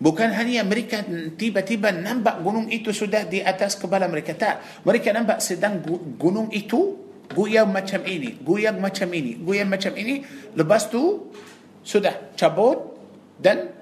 Bukan 0.00 0.32
hanya 0.32 0.64
mereka 0.64 1.04
tiba-tiba 1.36 1.92
nampak 1.92 2.40
gunung 2.40 2.72
itu 2.72 2.88
sudah 2.88 3.28
di 3.28 3.44
atas 3.44 3.76
kepala 3.76 4.08
mereka. 4.08 4.32
Tak. 4.32 4.80
Mereka 4.88 5.12
nampak 5.12 5.44
sedang 5.44 5.84
gunung 6.16 6.48
itu 6.56 6.96
goyang 7.36 7.68
macam 7.68 8.00
ini, 8.08 8.40
goyang 8.40 8.80
macam 8.80 9.12
ini, 9.12 9.36
goyang 9.44 9.68
macam 9.68 9.92
ini. 10.00 10.24
Lepas 10.56 10.88
tu 10.88 11.28
sudah 11.84 12.32
cabut 12.32 12.96
dan 13.36 13.76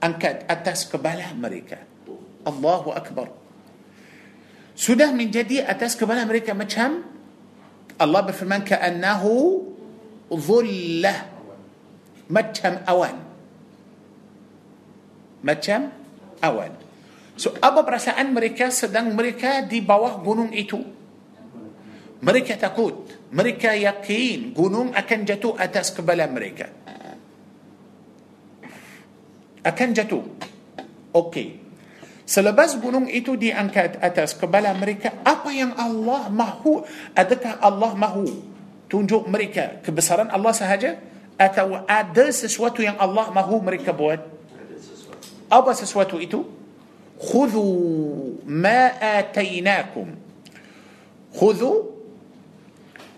angkat 0.00 0.48
atas 0.48 0.88
kepala 0.88 1.30
mereka. 1.36 1.84
Allahu 2.42 2.90
Akbar. 2.96 3.28
Sudah 4.72 5.12
menjadi 5.12 5.60
atas 5.68 5.92
kepala 5.92 6.24
mereka 6.24 6.56
macam 6.56 7.04
Allah 8.00 8.20
berfirman 8.24 8.64
ka'annahu 8.64 9.60
dhullah. 10.32 11.28
Macam 12.32 12.72
awan. 12.88 13.16
Macam 15.44 15.92
awan. 16.40 16.72
So 17.36 17.52
apa 17.60 17.84
perasaan 17.84 18.32
mereka? 18.32 18.72
Sedang 18.72 19.12
mereka 19.12 19.60
di 19.60 19.84
bawah 19.84 20.16
gunung 20.24 20.48
itu. 20.56 20.80
Mereka 22.24 22.56
takut. 22.56 23.04
Mereka 23.28 23.76
yakin 23.76 24.56
gunung 24.56 24.96
akan 24.96 25.20
jatuh 25.28 25.60
atas 25.60 25.92
kepala 25.92 26.24
mereka 26.24 26.79
akan 29.64 29.88
jatuh 29.92 30.24
okey 31.12 31.70
Selepas 32.30 32.78
gunung 32.78 33.10
itu 33.10 33.34
diangkat 33.34 33.98
atas 33.98 34.38
kepala 34.38 34.70
mereka, 34.78 35.10
apa 35.26 35.50
yang 35.50 35.74
Allah 35.74 36.30
mahu? 36.30 36.86
Adakah 37.10 37.58
Allah 37.58 37.90
mahu 37.98 38.22
tunjuk 38.86 39.26
mereka 39.26 39.82
kebesaran 39.82 40.30
Allah 40.30 40.54
sahaja? 40.54 40.94
Atau 41.34 41.82
ada 41.90 42.30
sesuatu 42.30 42.86
yang 42.86 42.94
Allah 43.02 43.34
mahu 43.34 43.58
mereka 43.58 43.90
buat? 43.90 44.22
Apa 45.50 45.74
sesuatu 45.74 46.22
itu? 46.22 46.46
Khudhu 47.18 47.66
ma 48.46 48.94
atainakum. 48.94 50.14
Khudhu 51.34 51.98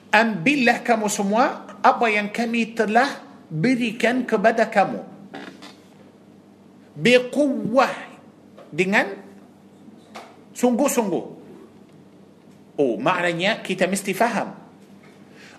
ambillah 0.08 0.80
kamu 0.80 1.12
semua 1.12 1.68
apa 1.84 2.08
yang 2.08 2.32
kami 2.32 2.72
telah 2.72 3.12
berikan 3.52 4.24
kepada 4.24 4.64
kamu. 4.64 5.11
Biquwah 6.92 7.94
dengan 8.68 9.08
sungguh-sungguh. 10.52 11.24
Oh, 12.80 12.94
maknanya 13.00 13.60
kita 13.60 13.88
mesti 13.88 14.12
faham. 14.16 14.56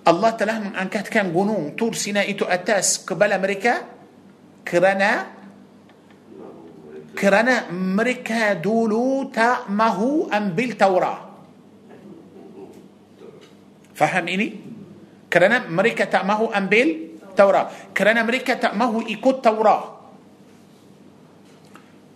Allah 0.03 0.31
telah 0.35 0.59
mengangkatkan 0.59 1.31
gunung 1.31 1.79
Tur 1.79 1.95
Sina 1.95 2.27
itu 2.27 2.43
atas 2.43 2.99
kepala 3.07 3.39
mereka 3.39 3.87
kerana 4.67 5.31
kerana 7.13 7.69
mereka 7.71 8.57
dulu 8.57 9.31
tak 9.31 9.69
mahu 9.71 10.27
ambil 10.27 10.69
Taurat. 10.75 11.21
Faham 13.93 14.25
ini? 14.27 14.47
Kerana 15.29 15.69
mereka 15.69 16.09
tak 16.09 16.25
mahu 16.25 16.49
ambil 16.51 17.15
Taurat. 17.37 17.93
Kerana 17.93 18.25
mereka 18.25 18.57
tak 18.57 18.73
mahu 18.73 19.05
ikut 19.07 19.39
Taurat. 19.39 20.02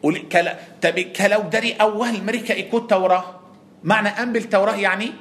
كلا 0.04 0.82
تبي 0.82 1.04
كلاو 1.04 1.50
داري 1.50 1.74
أول 1.74 2.24
مريكا 2.24 2.60
إكود 2.60 2.88
توراة. 2.88 3.26
Makna 3.84 4.10
ambil 4.10 4.34
توراة 4.34 4.76
يعني 4.76 5.12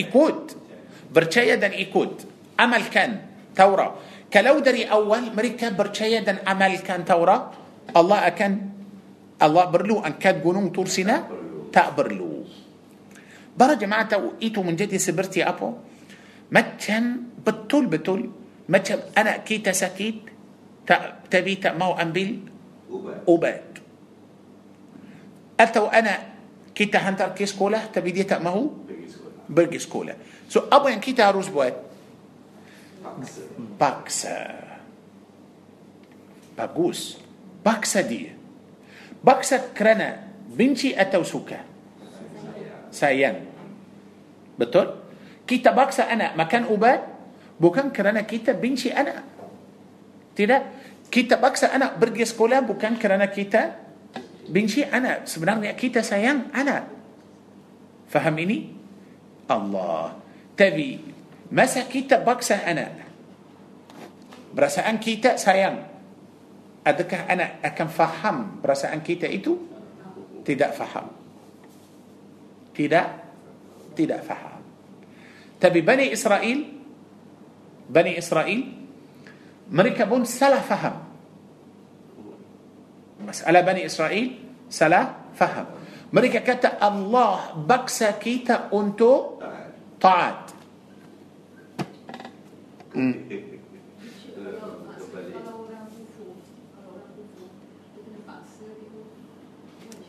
ikut 0.00 0.52
percaya 1.14 1.54
dan 1.54 1.72
ikut 1.72 2.22
amalkan 2.60 3.20
توراة. 3.56 3.94
Kalau 4.32 4.58
dari 4.58 4.84
awal 4.84 5.36
mereka 5.36 5.68
percaya 5.68 6.18
dan 6.24 6.36
amalkan 6.48 7.04
توراة. 7.04 7.50
Allah 7.96 8.26
akan 8.26 8.52
Allah 9.42 9.64
perlu 9.64 10.00
angkat 10.00 10.42
gunung 10.42 10.72
طور 10.72 11.00
سيناء 11.00 11.28
tak 11.72 11.96
perlu. 11.96 12.44
Para 13.56 13.74
jemaah 13.74 14.12
itu 14.16 14.62
menjadi 14.62 14.98
seperti 14.98 15.44
apa. 15.44 15.72
Macam 16.52 17.04
betul 17.46 17.86
betul 17.86 18.30
macam 18.68 18.98
anak 19.18 19.36
kita 19.36 19.68
sakit 19.68 20.20
tapi 21.30 21.54
tak 21.54 21.92
mahu 21.92 22.11
ambil. 22.11 22.40
أوبات 23.28 23.62
atau 25.56 25.88
anak 25.88 26.36
kita 26.76 27.00
hantar 27.00 27.32
ke 27.32 27.48
sekolah 27.48 27.88
tapi 27.88 28.12
dia 28.12 28.28
tak 28.28 28.44
mahu 28.44 28.68
pergi 29.48 29.78
sekolah. 29.80 30.16
so 30.46 30.68
apa 30.68 30.92
yang 30.92 31.00
kita 31.00 31.32
harus 31.32 31.48
buat? 31.48 31.86
Paksa. 33.76 34.40
Bagus. 36.56 37.20
Paksa 37.62 38.00
dia. 38.02 38.32
Paksa 39.20 39.72
kerana 39.72 40.26
benci 40.50 40.92
atau 40.92 41.22
suka? 41.22 41.60
Sayang. 42.90 43.44
Betul? 44.56 44.86
Kita 45.46 45.70
paksa 45.70 46.10
anak 46.10 46.34
makan 46.34 46.72
ubat 46.72 47.00
bukan 47.60 47.92
kerana 47.92 48.26
kita 48.26 48.56
benci 48.56 48.90
anak. 48.90 49.22
Tidak. 50.34 50.62
Kita 51.06 51.38
paksa 51.38 51.70
anak 51.70 52.02
pergi 52.02 52.26
sekolah 52.26 52.66
bukan 52.66 52.98
kerana 52.98 53.30
kita 53.30 53.85
benci 54.48 54.82
anak. 54.86 55.26
Sebenarnya 55.26 55.74
kita 55.74 56.02
sayang 56.02 56.50
anak. 56.54 56.84
Faham 58.06 58.36
ini? 58.38 58.70
Allah. 59.50 60.18
Tapi 60.54 60.98
masa 61.50 61.86
kita 61.86 62.22
paksa 62.22 62.62
anak? 62.66 63.06
Perasaan 64.56 64.96
kita 64.98 65.36
sayang. 65.36 65.76
Adakah 66.86 67.26
anak 67.26 67.50
akan 67.66 67.88
faham 67.90 68.36
perasaan 68.62 69.02
kita 69.02 69.26
itu? 69.26 69.58
Tidak 70.46 70.70
faham. 70.70 71.06
Tidak 72.70 73.06
tidak 73.98 74.20
faham. 74.22 74.62
Tapi 75.56 75.80
Bani 75.82 76.12
Israel 76.12 76.60
Bani 77.86 78.12
Israel 78.14 78.60
mereka 79.66 80.06
pun 80.06 80.22
salah 80.22 80.62
faham 80.62 81.05
masalah 83.20 83.62
Bani 83.64 83.82
Israel 83.84 84.28
salah 84.68 85.32
faham 85.32 85.66
mereka 86.12 86.42
kata 86.44 86.78
Allah 86.80 87.56
baksa 87.56 88.14
kita 88.16 88.68
untuk 88.70 89.40
taat 89.98 90.52
hmm. 92.94 93.14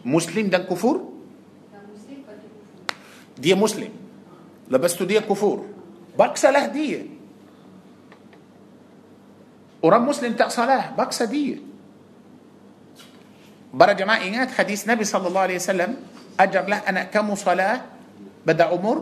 Muslim 0.07 0.47
dan 0.47 0.63
kufur 0.63 1.03
dia 3.35 3.59
Muslim 3.59 3.91
lepas 4.71 4.95
tu 4.95 5.03
dia 5.03 5.19
kufur 5.19 5.67
paksalah 6.15 6.71
dia 6.71 7.03
orang 9.83 10.03
Muslim 10.07 10.31
tak 10.33 10.49
salah 10.49 10.95
paksa 10.95 11.27
dia 11.27 11.66
para 13.73 13.93
jemaah 13.93 14.23
ingat 14.27 14.51
hadis 14.51 14.87
Nabi 14.87 15.03
صلى 15.03 15.27
الله 15.27 15.41
عليه 15.41 15.57
وسلم 15.59 15.91
ajarlah 16.39 16.79
anak 16.87 17.03
kamu 17.11 17.35
صلاة 17.35 17.81
pada 18.45 18.63
umur 18.71 18.97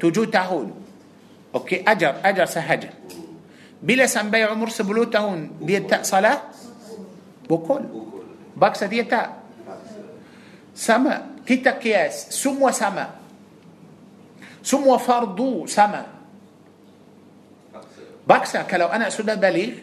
tujuh 0.00 0.24
tahun 0.24 0.68
okey 1.54 1.84
ajar 1.84 2.14
ajar 2.24 2.46
sahaja 2.46 2.90
bila 3.82 4.06
sampai 4.06 4.42
umur 4.42 4.68
sepuluh 4.68 5.04
tahun 5.04 5.60
bila 5.60 5.84
tak 5.84 6.02
صلاة 6.02 6.38
pukul 7.50 7.84
باكسة 8.56 8.86
ديتا 8.86 9.20
سما 10.74 11.44
كتا 11.46 11.70
قياس 11.76 12.30
سمو 12.30 12.70
سما 12.70 13.06
سمو 14.62 14.98
فرضو 14.98 15.66
سما 15.66 16.02
باكسة 18.26 18.62
كلو 18.62 18.86
أنا 18.86 19.10
سودا 19.10 19.34
بليغ 19.34 19.74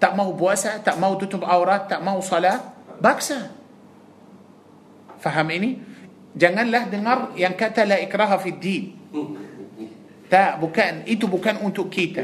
تأمو 0.00 0.32
بواسة 0.32 0.76
تأمو 0.86 1.14
تتب 1.18 1.42
أورات 1.44 1.90
تأمو 1.90 2.20
صلاة 2.20 2.77
baksa. 2.98 3.50
Faham 5.18 5.48
ini? 5.50 5.70
Janganlah 6.38 6.86
dengar 6.86 7.18
yang 7.34 7.58
kata 7.58 7.82
la 7.82 7.98
ikraha 7.98 8.38
fi 8.38 8.50
din. 8.54 8.84
Tak, 10.30 10.60
bukan. 10.60 11.08
Itu 11.08 11.26
bukan 11.26 11.64
untuk 11.64 11.90
kita. 11.90 12.22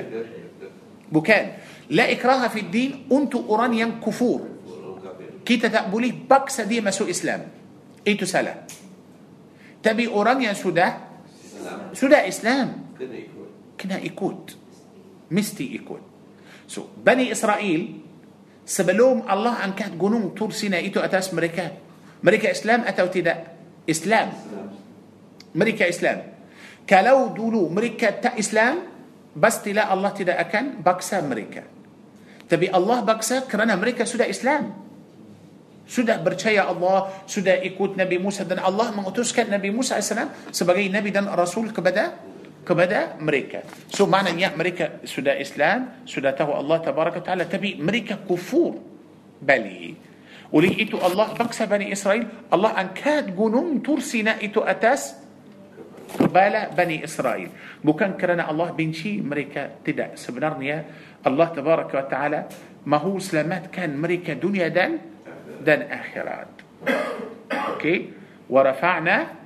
Bukan. 1.10 1.44
La 1.90 2.06
ikraha 2.06 2.46
fi 2.52 2.62
din 2.68 3.10
untuk 3.10 3.48
orang 3.50 3.74
yang 3.74 3.98
kufur. 3.98 4.54
Kita 5.44 5.68
tak 5.68 5.90
boleh 5.92 6.14
paksa 6.24 6.64
dia 6.64 6.80
masuk 6.80 7.10
Islam. 7.10 7.44
Itu 8.04 8.24
salah. 8.24 8.64
Tapi 9.84 10.08
orang 10.08 10.40
yang 10.48 10.56
sudah 10.56 11.12
sudah 11.92 12.24
Islam 12.24 12.96
kena 13.76 14.00
ikut. 14.00 14.56
Mesti 15.28 15.64
ikut. 15.76 16.02
So, 16.64 16.88
Bani 16.96 17.28
Israel 17.28 18.03
sebelum 18.64 19.28
Allah 19.28 19.60
angkat 19.64 19.94
gunung 19.96 20.32
Tur 20.32 20.50
Sina 20.50 20.80
itu 20.80 20.98
atas 21.00 21.30
mereka. 21.30 21.72
Mereka 22.24 22.50
Islam 22.50 22.88
atau 22.88 23.06
tidak? 23.12 23.52
Islam. 23.84 24.32
Mereka 25.52 25.84
Islam. 25.86 26.24
Kalau 26.84 27.32
dulu 27.32 27.68
mereka 27.68 28.12
tak 28.12 28.36
Islam, 28.40 28.84
pastilah 29.36 29.88
Allah 29.88 30.12
tidak 30.12 30.36
akan 30.48 30.80
baksa 30.80 31.20
mereka. 31.24 31.64
Tapi 32.44 32.68
Allah 32.68 33.00
baksa 33.00 33.44
kerana 33.44 33.76
mereka 33.76 34.04
sudah 34.04 34.28
Islam. 34.28 34.84
sudah 35.84 36.16
percaya 36.24 36.64
Allah, 36.64 37.12
sudah 37.28 37.60
ikut 37.60 38.00
Nabi 38.00 38.16
Musa 38.16 38.40
dan 38.48 38.56
Allah 38.56 38.88
mengutuskan 38.96 39.52
Nabi 39.52 39.68
Musa 39.68 40.00
AS 40.00 40.16
sebagai 40.48 40.80
Nabi 40.88 41.12
dan 41.12 41.28
Rasul 41.28 41.76
kepada 41.76 42.16
kepada 42.64 43.14
mereka. 43.20 43.62
So 43.92 44.08
maknanya 44.08 44.56
mereka 44.56 45.04
sudah 45.04 45.36
Islam, 45.36 46.02
sudah 46.08 46.32
tahu 46.32 46.56
Allah 46.56 46.80
Tabaraka 46.80 47.20
Taala, 47.20 47.44
tapi 47.44 47.76
mereka 47.76 48.18
kufur 48.18 48.80
bali. 49.38 49.94
Oleh 50.54 50.72
itu 50.80 50.96
Allah 50.98 51.34
bangsa 51.34 51.68
Bani 51.68 51.92
Israel, 51.92 52.24
Allah 52.48 52.72
angkat 52.78 53.30
gunung 53.36 53.82
Tur 53.84 54.00
Sina 54.00 54.40
itu 54.40 54.64
atas 54.64 55.18
kepala 56.14 56.72
Bani 56.72 57.04
Israel. 57.04 57.52
Bukan 57.84 58.16
kerana 58.16 58.48
Allah 58.48 58.72
benci 58.72 59.20
mereka, 59.20 59.68
tidak. 59.84 60.16
Sebenarnya 60.16 60.88
Allah 61.20 61.48
Tabaraka 61.52 62.00
Taala 62.08 62.40
mahu 62.86 63.20
selamatkan 63.20 63.92
mereka 63.92 64.32
dunia 64.34 64.72
dan 64.72 64.98
dan 65.60 65.84
akhirat. 65.90 66.48
Okey. 67.76 68.24
ورفعنا 68.50 69.43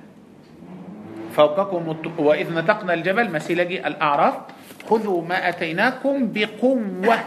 فوقكم 1.39 1.81
وإذ 2.19 2.47
نتقنا 2.51 2.93
الجبل 2.99 3.31
masih 3.31 3.58
lagi 3.58 3.79
الأعراف. 3.87 4.35
خذوا 4.91 5.19
ما 5.23 5.39
أتيناكم 5.39 6.35
بقوة. 6.35 7.17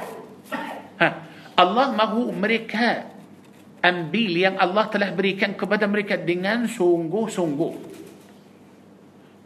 Ha. 1.00 1.08
Allah 1.56 1.86
mahu 1.96 2.04
mereka. 2.12 3.08
Ambil 3.80 4.36
yang 4.36 4.60
Allah 4.60 4.84
telah 4.92 5.16
berikan 5.16 5.56
kepada 5.56 5.88
mereka. 5.88 6.28
Dengan 6.28 6.68
sungguh 6.68 7.32
sungguh. 7.32 7.70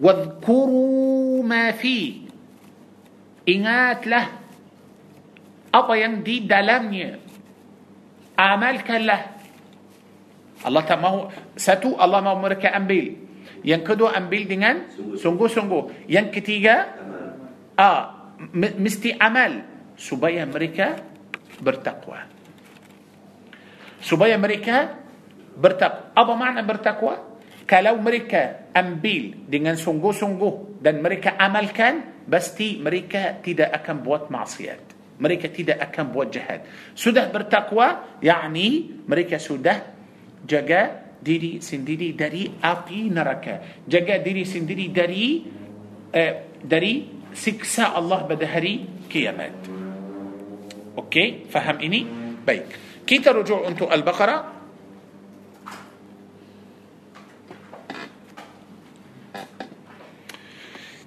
واذكروا 0.02 1.46
ما 1.46 1.70
فيه. 1.70 2.26
إنات 3.46 4.02
له. 4.10 4.26
apa 5.76 5.92
yang 6.00 6.24
di 6.24 6.48
dalamnya 6.48 7.20
amalkanlah 8.32 9.36
Allah 10.64 10.82
tak 10.88 10.98
mahu 11.04 11.28
satu 11.52 12.00
Allah 12.00 12.24
mahu 12.24 12.48
mereka 12.48 12.72
ambil 12.72 13.25
yang 13.62 13.80
kedua 13.86 14.12
ambil 14.18 14.42
dengan 14.44 14.90
sungguh-sungguh. 14.94 16.10
Yang 16.10 16.26
ketiga 16.40 16.74
ah 17.78 18.32
m- 18.52 18.76
mesti 18.80 19.14
amal. 19.16 19.76
Supaya 19.96 20.44
mereka 20.44 21.00
bertakwa. 21.62 22.28
Supaya 24.02 24.36
mereka 24.36 24.92
bertakwa. 25.56 26.12
Apa 26.12 26.32
makna 26.36 26.60
bertakwa? 26.60 27.14
Kalau 27.66 27.98
mereka 27.98 28.70
ambil 28.76 29.48
dengan 29.48 29.74
sungguh-sungguh 29.74 30.78
dan 30.84 31.02
mereka 31.02 31.34
amalkan 31.34 32.22
pasti 32.28 32.78
mereka 32.78 33.40
tidak 33.42 33.72
akan 33.82 34.04
buat 34.06 34.28
maksiat. 34.30 34.94
Mereka 35.16 35.48
tidak 35.48 35.80
akan 35.90 36.12
buat 36.12 36.28
jahat. 36.28 36.68
Sudah 36.92 37.26
bertakwa 37.32 38.20
yakni 38.20 39.00
mereka 39.08 39.40
sudah 39.40 39.80
jaga 40.44 41.05
ديري 41.26 41.58
سنديري 41.58 42.14
داري 42.14 42.62
أقي 42.62 43.10
نركا 43.10 43.54
جاقا 43.90 44.16
ديري 44.22 44.44
سنديري 44.46 44.86
داري 44.94 45.26
داري 46.62 46.94
سكسا 47.34 47.98
الله 47.98 48.20
بدهري 48.30 48.74
كيامات 49.10 49.58
Okey 50.98 51.50
faham 51.50 51.76
ini 51.82 52.00
baik 52.46 52.70
kita 53.06 53.18
rujuk 53.18 53.68
untuk 53.68 53.90
البقرة 53.90 54.56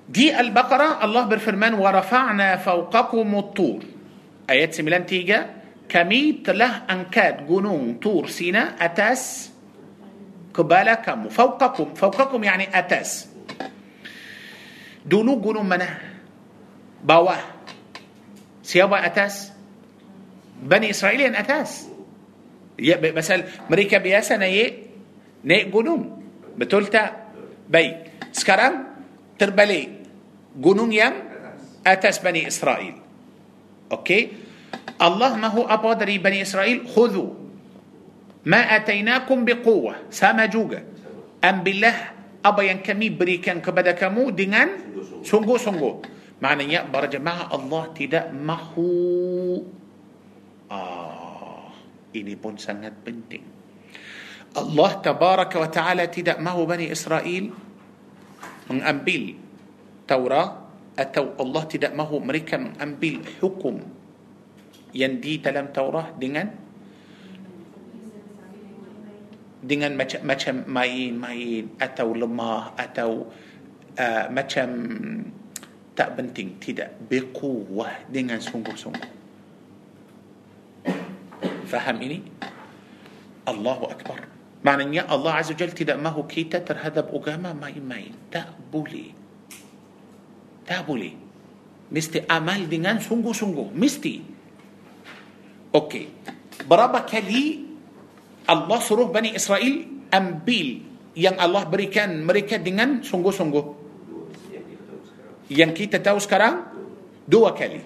di 0.09 0.39
البقرة 0.39 1.05
Allah 1.05 1.23
berfirman 1.25 1.73
ورفعنا 1.73 2.57
فوقكم 2.57 3.35
الطور 3.35 3.81
ayat 4.49 4.73
sembilan 4.73 5.05
tiga 5.05 5.39
kami 5.89 6.49
telah 6.49 6.85
angkat 6.89 7.47
gunung 7.47 7.97
طور 8.01 8.27
سيناء 8.27 8.75
atas 8.81 9.48
kepala 10.59 11.03
kamu 11.03 11.31
فوقكم 11.31 11.87
فوقكم 11.95 12.43
يعني 12.43 12.67
atas. 12.67 13.31
دونو 15.07 15.39
قلوا 15.39 15.63
منا 15.63 15.89
بواه 17.07 17.39
سيابا 18.63 19.05
أتاس؟ 19.05 19.55
بني 20.63 20.89
إسرائيل 20.91 21.21
أن 21.31 21.35
أتاس 21.35 21.87
مثلا 23.15 23.43
مريكا 23.71 23.97
بياسا 23.97 24.37
ني 24.37 24.73
ني 25.47 25.71
قنوم 25.71 26.23
بتولتا 26.59 27.31
بي. 27.71 27.95
سكرام 28.35 28.73
تربلي. 29.39 30.03
قنوم 30.63 30.91
يم 30.91 31.13
أتاس 31.87 32.19
بني 32.19 32.47
إسرائيل. 32.47 32.95
أوكي؟ 33.91 34.21
الله 35.01 35.35
ما 35.35 35.47
هو 35.47 35.63
أبادري 35.63 36.17
بني 36.17 36.41
إسرائيل؟ 36.41 36.87
خذوا. 36.91 37.48
ما 38.45 38.61
أتيناكم 38.75 39.37
بقوة. 39.45 39.95
سما 40.11 40.45
جوجا 40.47 40.81
Ambillah 41.43 41.95
apa 42.45 42.61
yang 42.63 42.86
kami 42.86 43.09
berikan 43.19 43.59
kepada 43.59 44.03
kamu 44.03 44.31
dengan 44.31 44.69
sungguh 45.27 45.55
sungguh 45.59 45.91
maknanya 46.39 46.63
para 46.71 46.87
jemaah 46.87 47.51
Allah 47.51 47.83
tidak 47.99 48.31
mahu 48.31 48.87
ah 50.71 51.67
ini 52.15 52.35
pun 52.39 52.55
sangat 52.55 52.95
penting 53.03 53.43
الله 54.55 54.91
تبارك 55.03 55.51
وتعالى 55.55 56.03
tidak 56.07 56.39
mahu 56.39 56.63
Bani 56.65 56.91
Israel 56.95 57.51
mengambil 58.71 59.23
توراة 60.07 60.47
atau 60.95 61.35
Allah 61.39 61.63
tidak 61.75 61.91
mahu 61.95 62.23
mereka 62.23 62.55
mengambil 62.57 62.71
hukum 62.79 63.19
yang 63.43 63.75
di 64.95 65.43
dalam 65.43 65.75
توراة 65.75 66.15
dengan 66.15 66.68
dengan 69.59 69.91
macam 69.99 70.23
macam 70.23 70.55
main-main 70.71 71.67
atau 71.83 72.15
lemah 72.15 72.79
atau 72.79 73.27
uh, 73.99 74.25
macam 74.31 74.67
tak 75.99 76.15
penting 76.15 76.55
tidak 76.63 76.95
berkuah 77.11 78.07
dengan 78.07 78.39
sungguh-sungguh 78.39 79.11
faham 81.67 81.97
ini 81.99 82.23
Allahu 83.43 83.91
Akbar 83.91 84.23
maknanya 84.63 85.11
Allah 85.11 85.43
Azza 85.43 85.51
Jal 85.51 85.75
tidak 85.75 85.99
mahu 85.99 86.23
kita 86.23 86.63
terhadap 86.63 87.11
agama 87.11 87.51
main-main 87.51 88.15
tak 88.31 88.55
boleh 88.71 89.11
tak 90.63 90.87
boleh 90.87 91.19
mesti 91.91 92.23
amal 92.31 92.63
dengan 92.63 93.03
sungguh-sungguh 93.03 93.75
mesti 93.75 94.15
okey 95.75 96.05
berapa 96.63 97.03
kali 97.03 97.68
Allah 98.49 98.79
suruh 98.81 99.13
Bani 99.13 99.37
Israel 99.37 99.85
ambil 100.09 100.81
yang 101.13 101.37
Allah 101.37 101.69
berikan 101.69 102.25
mereka 102.25 102.57
dengan 102.57 103.05
sungguh-sungguh 103.05 103.65
yang 105.53 105.73
kita 105.73 106.01
tahu 106.01 106.17
sekarang 106.21 106.65
dua 107.25 107.53
kali 107.53 107.81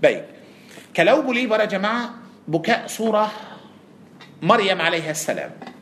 baik 0.00 0.22
kalau 0.92 1.24
boleh 1.24 1.48
para 1.48 1.68
jemaah 1.68 2.16
buka 2.44 2.88
surah 2.88 3.32
Maryam 4.44 4.80
alaihi 4.80 5.12
salam 5.16 5.76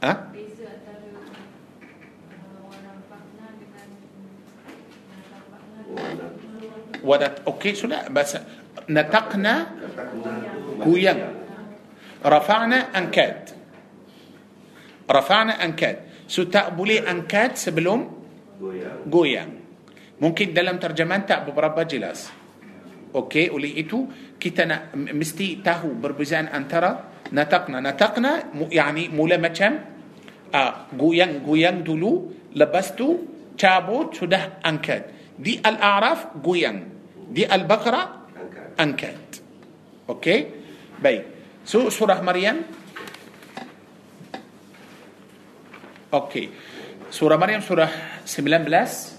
Ha? 0.00 0.32
Beza 0.32 0.64
antara 0.64 1.12
uh, 1.12 2.56
warna 2.64 3.04
fakna 3.04 3.52
dengan 3.60 3.88
Sudah 7.76 8.08
bahasa 8.08 8.44
goyang 10.80 11.20
rafa'na 12.20 12.92
angkat 12.92 13.52
rafa'na 15.08 15.60
angkat 15.60 16.26
so 16.28 16.46
tak 16.46 16.76
boleh 16.76 17.02
angkat 17.04 17.56
sebelum 17.56 18.00
goyang 18.60 18.98
goyang 19.08 19.50
mungkin 20.20 20.52
dalam 20.52 20.76
terjemahan 20.76 21.24
tak 21.24 21.40
beberapa 21.48 21.84
jelas 21.88 22.28
okey 23.12 23.50
oleh 23.50 23.80
itu 23.80 24.06
kita 24.36 24.62
nak 24.68 24.82
m- 24.94 25.16
mesti 25.16 25.60
tahu 25.64 25.96
perbezaan 25.98 26.48
antara 26.52 27.20
natakna 27.32 27.80
natakna 27.80 28.52
mu- 28.54 28.70
yani 28.70 29.08
mula 29.10 29.36
macam 29.40 29.80
ah, 30.52 30.86
goyang 30.92 31.42
goyang 31.42 31.82
dulu 31.82 32.32
lepas 32.54 32.94
tu 32.94 33.08
cabut 33.56 34.12
sudah 34.14 34.62
angkat 34.64 35.19
di 35.40 35.64
الأعراف 35.64 36.36
goyang 36.44 36.88
di 37.32 37.48
البقرة 37.48 38.28
angkat. 38.80 39.40
Okey? 40.08 40.38
Baik 41.00 41.24
so 41.64 41.88
surah 41.88 42.20
Maryam. 42.20 42.62
Okey. 46.12 46.44
Surah 47.10 47.36
Maryam 47.36 47.60
surah 47.60 47.88
sembilan 48.24 48.64
belas. 48.68 49.16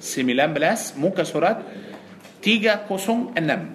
Sembilan 0.00 0.52
belas. 0.52 0.96
Muka 1.00 1.24
surat 1.24 1.62
tiga 2.42 2.74
kosong 2.84 3.34
enam. 3.38 3.72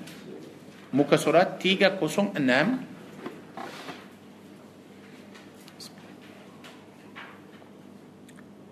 Muka 0.94 1.18
surat 1.18 1.58
tiga 1.58 1.90
kosong 1.98 2.38
enam. 2.38 2.86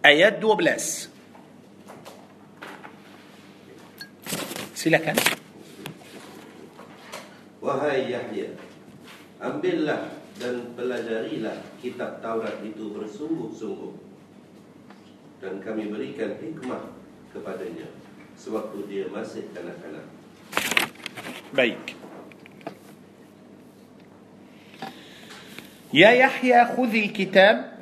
آيات 0.05 0.39
دو 0.39 0.55
بلاس. 0.55 1.09
Silakan. 4.75 5.17
Wahai 7.59 8.07
Yahya, 8.07 8.55
ambillah 9.43 10.15
dan 10.39 10.71
pelajarilah 10.73 11.59
kitab 11.83 12.23
Taurat 12.23 12.63
itu 12.63 12.95
bersungguh-sungguh. 12.95 13.93
Dan 15.43 15.59
kami 15.59 15.91
berikan 15.91 16.39
hikmah 16.39 16.95
kepadanya 17.35 17.87
sewaktu 18.39 18.87
dia 18.87 19.05
masih 19.11 19.47
kanak-kanak. 19.51 20.07
Baik. 21.51 21.79
Ya 25.91 26.15
Yahya, 26.15 26.69
khudhi 26.71 27.11
kitab. 27.11 27.79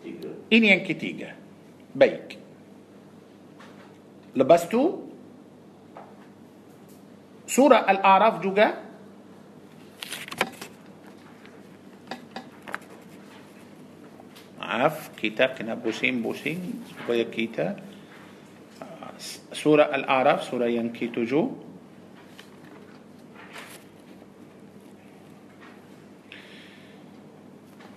Tiga 0.01 0.31
ini 0.49 0.65
yang 0.71 0.83
ketiga 0.87 1.35
baik 1.91 2.39
lepas 4.33 4.65
tu 4.71 5.11
surah 7.45 7.83
al-a'raf 7.83 8.39
juga 8.39 8.67
maaf 14.55 15.11
kita 15.19 15.51
kena 15.51 15.75
pusing-pusing 15.75 16.87
supaya 16.95 17.27
kita 17.27 17.75
ah, 18.79 19.13
surah 19.51 19.91
al-a'raf 19.91 20.47
surah 20.47 20.71
yang 20.71 20.95
ketujuh 20.95 21.70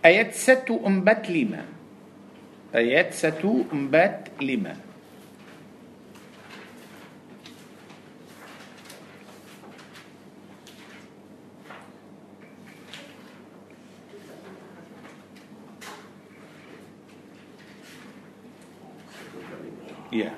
ayat 0.05 0.36
145 0.36 0.84
ayat 2.76 3.09
145 3.16 3.72
Satu 19.09 19.38
kali 19.40 19.72
ya. 20.12 20.36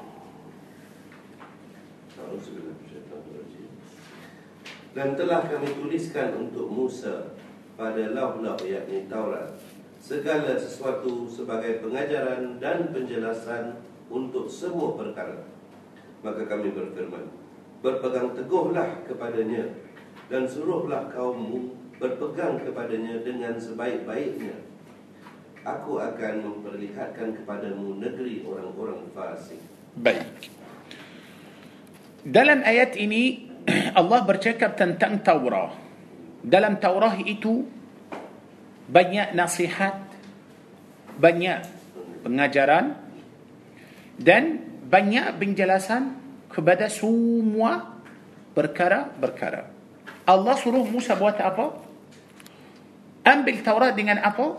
Dan 4.95 5.19
telah 5.19 5.43
kami 5.51 5.75
tuliskan 5.75 6.39
untuk 6.39 6.71
Musa 6.71 7.35
pada 7.77 8.16
lauh-lauh 8.16 8.61
yakni 8.64 9.05
Taurat 9.07 9.53
segala 10.01 10.57
sesuatu 10.57 11.29
sebagai 11.29 11.85
pengajaran 11.85 12.57
dan 12.62 12.89
penjelasan 12.95 13.81
untuk 14.09 14.47
semua 14.47 14.95
perkara. 14.95 15.45
Maka 16.22 16.47
kami 16.47 16.72
berfirman, 16.72 17.27
berpegang 17.85 18.33
teguhlah 18.33 19.03
kepadanya 19.05 19.66
dan 20.31 20.47
suruhlah 20.47 21.11
kaummu 21.11 21.74
berpegang 21.97 22.61
kepadanya 22.62 23.24
dengan 23.24 23.57
sebaik-baiknya. 23.57 24.62
Aku 25.66 25.99
akan 25.99 26.35
memperlihatkan 26.47 27.43
kepadamu 27.43 27.99
negeri 27.99 28.47
orang-orang 28.47 29.03
fasik. 29.11 29.59
Baik. 29.99 30.22
Dalam 32.22 32.62
ayat 32.62 32.95
ini 32.95 33.51
Allah 33.99 34.22
bercakap 34.22 34.79
tentang 34.79 35.18
Taurah. 35.27 35.86
Dalam 36.47 36.79
Taurah 36.79 37.19
itu 37.19 37.67
banyak 38.87 39.35
nasihat, 39.35 39.99
banyak 41.19 41.67
pengajaran 42.23 42.95
dan 44.15 44.63
banyak 44.87 45.35
penjelasan 45.43 46.15
kepada 46.47 46.87
semua 46.87 47.99
perkara-perkara. 48.55 49.67
Allah 50.23 50.55
suruh 50.55 50.87
Musa 50.87 51.19
buat 51.19 51.35
apa? 51.43 51.83
Ambil 53.27 53.67
Taurat 53.67 53.91
dengan 53.99 54.23
apa? 54.23 54.55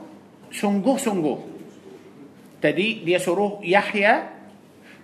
Sungguh-sungguh. 0.52 1.58
Tadi 2.58 3.06
dia 3.06 3.22
suruh 3.22 3.62
Yahya 3.62 4.34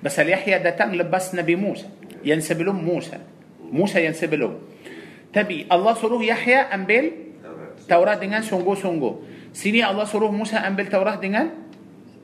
Pasal 0.02 0.34
Yahya 0.34 0.58
datang 0.58 0.98
lepas 0.98 1.38
Nabi 1.38 1.54
Musa 1.54 1.86
Yang 2.26 2.50
sebelum 2.50 2.82
Musa 2.82 3.22
Musa 3.70 4.02
yang 4.02 4.18
sebelum 4.18 4.73
Tapi 5.34 5.66
Allah 5.68 5.98
suruh 5.98 6.22
Yahya 6.22 6.70
ambil 6.70 7.34
Taurat. 7.90 8.22
Dengan 8.22 8.40
sungguh-sungguh 8.40 9.14
Sini 9.52 9.84
Allah 9.84 10.08
suruh 10.08 10.32
Musa 10.32 10.64
ambil 10.64 10.88
Taurat 10.88 11.20
dengan 11.20 11.52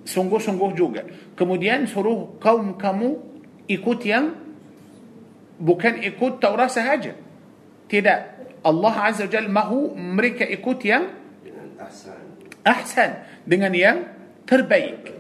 Sungguh-sungguh 0.08 0.72
juga 0.78 1.04
Kemudian 1.36 1.84
suruh 1.90 2.40
kaum 2.40 2.80
kamu 2.80 3.20
Ikut 3.68 4.00
yang 4.08 4.38
Bukan 5.60 6.00
ikut 6.00 6.40
Taurat 6.40 6.72
sahaja 6.72 7.18
Tidak 7.92 8.20
Allah 8.64 8.96
Azza 9.08 9.24
wa 9.28 9.32
Jal 9.32 9.48
mahu 9.48 9.96
mereka 9.96 10.44
ikut 10.44 10.80
yang 10.84 11.16
ahsan 12.64 13.24
dengan 13.48 13.72
yang 13.72 13.98
terbaik. 14.44 15.16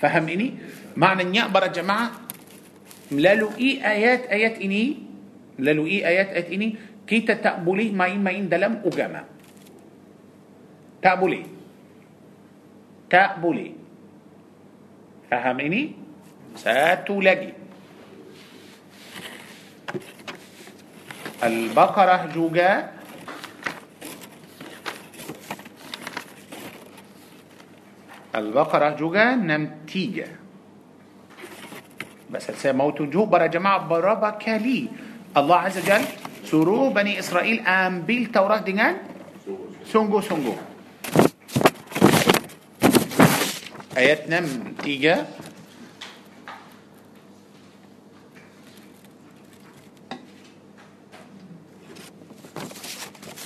Faham 0.00 0.24
ini? 0.32 0.56
Maknanya 0.96 1.48
para 1.52 1.68
jemaah 1.68 2.16
melalui 3.12 3.80
ayat-ayat 3.80 4.60
ini, 4.60 5.04
melalui 5.60 6.00
ayat-ayat 6.00 6.48
ini 6.52 6.68
kita 7.06 7.38
tak 7.38 7.62
boleh 7.66 7.90
main-main 7.90 8.46
dalam 8.46 8.78
agama. 8.82 9.26
Tak 11.02 11.16
boleh. 11.18 11.42
Tak 13.10 13.42
boleh. 13.42 13.74
Faham 15.26 15.58
ini? 15.64 15.90
Satu 16.54 17.18
lagi. 17.18 17.50
Al-Baqarah 21.42 22.30
juga 22.30 22.94
Al-Baqarah 28.30 28.94
juga 28.94 29.34
63 29.34 32.30
Bas 32.30 32.46
saya 32.46 32.72
mau 32.72 32.94
tunjuk 32.94 33.28
para 33.28 33.50
jemaah 33.50 33.82
berapa 33.84 34.38
kali 34.38 34.88
Allah 35.34 35.66
Azza 35.66 35.82
Jal 35.82 36.06
suruh 36.44 36.90
Bani 36.92 37.18
Israel 37.18 37.62
ambil 37.64 38.28
Taurat 38.30 38.62
dengan 38.66 38.98
sungguh-sungguh. 39.86 40.74
Ayat 43.92 44.24
63 44.26 45.42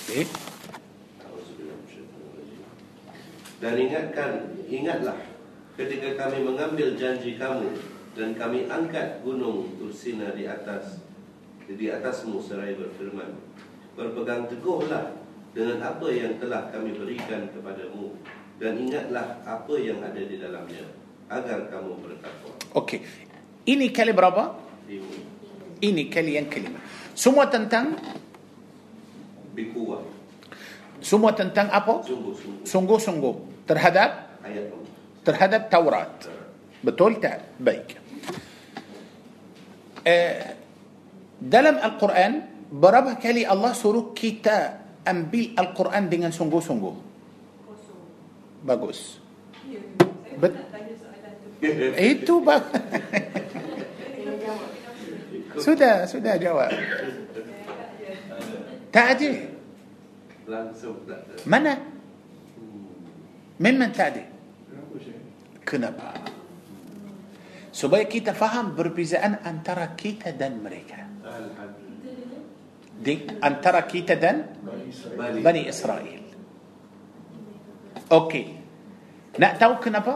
Okay. 0.07 0.23
Dan 3.61 3.75
ingatkan, 3.77 4.49
ingatlah 4.65 5.19
ketika 5.77 6.17
kami 6.17 6.41
mengambil 6.41 6.97
janji 6.97 7.37
kamu 7.37 7.69
dan 8.17 8.33
kami 8.33 8.65
angkat 8.65 9.21
gunung 9.21 9.77
Tursina 9.77 10.33
di 10.33 10.49
atas 10.49 11.05
di 11.67 11.91
atasmu 11.91 12.39
seraya 12.39 12.79
berfirman 12.79 13.35
berpegang 13.99 14.47
teguhlah 14.47 15.19
dengan 15.51 15.83
apa 15.83 16.07
yang 16.13 16.39
telah 16.39 16.71
kami 16.71 16.95
berikan 16.95 17.49
kepadamu 17.51 18.15
dan 18.63 18.79
ingatlah 18.79 19.41
apa 19.43 19.75
yang 19.81 19.99
ada 20.05 20.21
di 20.21 20.37
dalamnya 20.39 20.85
agar 21.27 21.67
kamu 21.67 21.99
bertakwa. 21.99 22.53
Okey. 22.77 23.03
Ini 23.67 23.91
kali 23.91 24.15
berapa? 24.15 24.55
Ini 25.83 26.03
kali 26.07 26.39
yang 26.39 26.47
kelima. 26.47 26.79
Semua 27.17 27.51
tentang 27.51 27.99
bikuah 29.57 30.17
semua 31.07 31.33
tentang 31.37 31.69
apa? 31.69 32.01
sungguh-sungguh 32.03 32.65
Sungguh-sungguh 32.65 33.35
terhadap 33.69 34.41
ayat 34.43 34.73
terhadap 35.23 35.63
Taurat. 35.69 36.11
Betul 36.81 37.19
tak? 37.23 37.47
Baik. 37.63 37.99
Eh, 40.07 40.56
dalam 41.37 41.77
Al-Quran 41.77 42.33
berapa 42.73 43.21
kali 43.21 43.45
Allah 43.45 43.77
suruh 43.77 44.11
kita 44.17 44.87
ambil 45.07 45.55
Al-Quran 45.55 46.05
dengan 46.11 46.31
sungguh-sungguh? 46.35 46.97
Bagus. 48.67 49.23
Ya. 49.71 49.81
Bet-. 50.41 50.59
Itu 51.97 52.43
bang. 52.43 52.65
sudah, 55.65 56.05
sudah 56.11 56.35
jawab. 56.37 56.71
Tak 58.91 59.07
ada. 59.17 59.33
Langsung 60.47 60.97
tak 61.07 61.21
ada. 61.21 61.35
Mana? 61.47 61.73
Memang 63.57 63.91
tak 63.95 64.09
ada. 64.17 64.25
Kenapa? 65.67 66.17
Supaya 67.73 68.07
kita 68.07 68.33
faham 68.33 68.73
perbezaan 68.73 69.43
antara 69.45 69.93
kita 69.99 70.33
dan 70.33 70.63
mereka. 70.63 71.06
دي 72.97 73.15
أن 73.45 73.61
ترى 73.61 73.83
كيتا 73.83 74.15
دن 74.17 74.39
بني 75.21 75.69
إسرائيل. 75.69 76.23
Okey. 78.13 78.45
Nah 79.37 79.66
tu 79.66 79.85
kenapa 79.85 80.15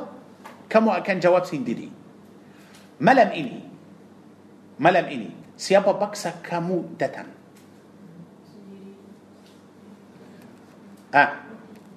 kamu 0.70 0.86
akan 1.04 1.20
jawab 1.20 1.44
sendiri 1.44 1.92
malam 3.04 3.30
ini. 3.36 3.60
Malam 4.80 5.06
ini. 5.12 5.30
Siapa 5.60 5.92
paksa 5.92 6.40
kamu 6.40 6.96
datang. 6.96 7.28
Ah. 11.12 11.30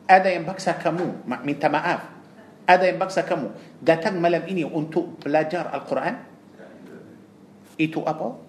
Ada 0.09 0.29
yang 0.35 0.56
paksa 0.56 0.83
kamu. 0.83 1.23
Minta 1.23 1.55
maaf 1.59 2.01
ada 2.67 2.85
yang 2.91 3.04
paksa 3.04 3.21
kamu. 3.23 3.79
Datang 3.79 4.19
malam 4.19 4.43
ini. 4.51 4.67
Untuk 4.67 5.23
belajar 5.23 5.71
القرآن؟ 5.71 6.15
Itu 7.79 8.03
apa? 8.03 8.42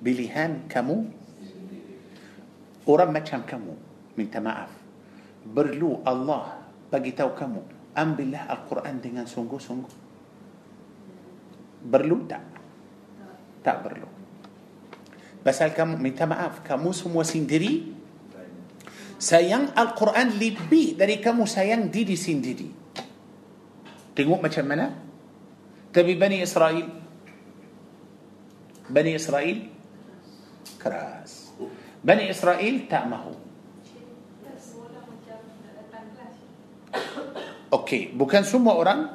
Pilihan 0.00 0.68
kamu? 0.68 0.96
Orang 2.86 3.10
macam 3.10 3.42
kamu 3.42 3.72
minta 4.14 4.38
maaf. 4.38 4.70
Perlu 5.46 6.02
Allah 6.06 6.62
bagi 6.90 7.14
tahu 7.14 7.34
kamu 7.34 7.60
ambillah 7.96 8.46
Al-Quran 8.46 9.00
dengan 9.00 9.24
sungguh-sungguh. 9.24 9.94
Perlu 11.86 12.16
tak? 12.28 12.44
Tak 13.64 13.76
perlu. 13.82 14.08
Pasal 15.42 15.72
kamu 15.72 15.98
minta 15.98 16.26
maaf 16.26 16.62
kamu 16.66 16.90
semua 16.92 17.22
sendiri? 17.22 17.94
Sayang 19.16 19.72
Al-Quran 19.72 20.36
lebih 20.36 20.98
dari 20.98 21.22
kamu 21.22 21.48
sayang 21.48 21.88
diri 21.88 22.14
sendiri. 22.18 22.68
Tengok 24.12 24.40
macam 24.44 24.64
mana? 24.68 24.86
Tapi 25.88 26.12
Bani 26.20 26.44
Israel 26.44 26.84
Bani 28.86 29.10
Israel 29.16 29.75
keras 30.86 31.46
Bani 32.06 32.30
Israel 32.30 32.86
tak 32.86 33.04
mahu. 33.10 33.34
Okey, 37.66 38.14
bukan 38.14 38.46
semua 38.46 38.78
orang 38.78 39.10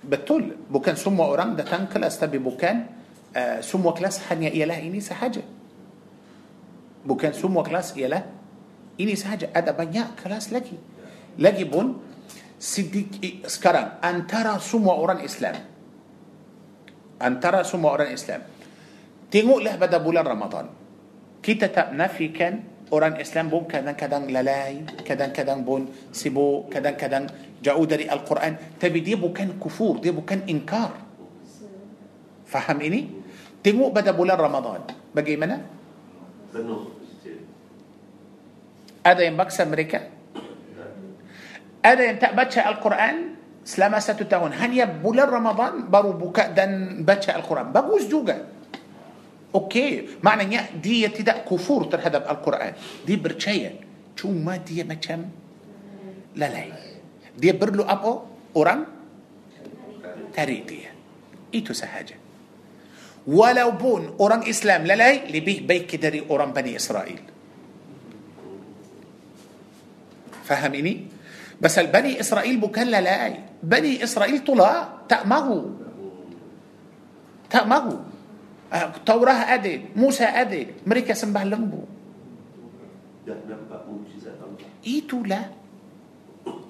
betul, 0.00 0.56
bukan 0.72 0.96
semua 0.96 1.28
orang 1.28 1.52
datang 1.52 1.84
kelas 1.84 2.16
tapi 2.16 2.40
bukan 2.40 2.88
uh, 3.36 3.60
semua 3.60 3.92
kelas 3.92 4.24
hanya 4.32 4.48
ialah 4.48 4.80
ini 4.80 5.04
sahaja. 5.04 5.44
Bukan 7.04 7.36
semua 7.36 7.60
kelas 7.60 7.92
ialah 7.92 8.24
ini 8.96 9.12
sahaja. 9.12 9.52
Ada 9.52 9.76
banyak 9.76 10.16
kelas 10.16 10.48
lagi. 10.48 10.80
Lagi 11.36 11.68
pun 11.68 12.00
sedikit 12.56 13.52
sekarang 13.52 14.00
antara 14.00 14.56
semua 14.64 14.96
orang 14.96 15.20
Islam 15.20 15.58
antara 17.18 17.66
semua 17.66 17.90
orang 17.94 18.14
Islam 18.14 18.42
tengoklah 19.32 19.80
pada 19.80 19.96
bulan 19.96 20.28
Ramadan 20.28 20.68
kita 21.42 21.72
tak 21.72 21.96
nafikan 21.96 22.62
orang 22.92 23.18
Islam 23.18 23.48
pun 23.48 23.64
kadang-kadang 23.66 24.28
lalai, 24.28 24.84
kadang-kadang 25.02 25.64
pun 25.64 25.88
sibuk, 26.12 26.68
kadang-kadang 26.68 27.26
jauh 27.58 27.82
dari 27.88 28.06
Al-Quran. 28.06 28.78
Tapi 28.78 28.98
dia 29.00 29.16
bukan 29.16 29.56
kufur, 29.56 29.98
dia 29.98 30.12
bukan 30.12 30.44
ingkar. 30.46 30.92
Faham 32.46 32.78
ini? 32.84 33.08
Tengok 33.64 33.90
pada 33.96 34.12
bulan 34.12 34.36
Ramadan. 34.36 34.84
Bagaimana? 35.16 35.56
Penuh. 36.52 36.92
Ada 39.02 39.20
yang 39.26 39.34
baksa 39.34 39.66
mereka? 39.66 40.06
Ada 41.82 42.02
yang 42.06 42.18
tak 42.22 42.38
baca 42.38 42.60
Al-Quran 42.70 43.34
selama 43.66 43.98
satu 43.98 44.28
tahun. 44.28 44.54
Hanya 44.54 44.86
bulan 44.86 45.26
Ramadan 45.26 45.90
baru 45.90 46.14
buka 46.14 46.52
dan 46.54 47.02
baca 47.02 47.34
Al-Quran. 47.34 47.74
Bagus 47.74 48.06
juga. 48.06 48.46
Okey 49.54 50.08
maknanya 50.22 50.54
dia 50.54 51.08
tidak 51.08 51.44
kufur 51.44 51.84
terhadap 51.84 52.22
القرآن. 52.22 52.72
Dia 53.06 53.16
percaya. 53.16 53.80
Cuma 54.16 54.56
dia 54.56 54.84
macam 54.84 55.24
lalai. 56.36 56.64
Dia 57.38 57.52
perlu 57.52 57.82
apa 57.82 58.20
orang? 58.56 58.84
Tarik 60.32 60.92
dia 61.54 61.63
itu 61.63 61.72
sahaja. 61.72 62.16
Walaupun 63.26 64.16
orang 64.20 64.42
Islam. 64.48 64.86
Lalai. 64.86 64.96
Lebih 64.96 65.66
baik 65.66 65.96
dari 65.96 66.24
orang 66.30 66.52
Bani 66.52 66.76
Israel. 66.76 67.20
فهميني؟ 70.44 71.06
بس 71.60 71.78
البني 71.78 72.20
إسرائيل 72.20 72.56
بكل 72.56 72.90
لا 72.90 73.00
لا. 73.00 73.38
بني 73.62 74.04
إسرائيل 74.04 74.44
طلع 74.44 74.88
تأمهو 75.08 75.64
تأمهو 77.50 78.11
التوراة 78.72 79.54
أدل 79.54 79.92
موسى 79.96 80.24
أدل 80.24 80.66
أمريكا 80.86 81.14
سنبه 81.14 81.44
لنبو. 81.44 81.84
إيتو 84.86 85.22
لا. 85.28 85.40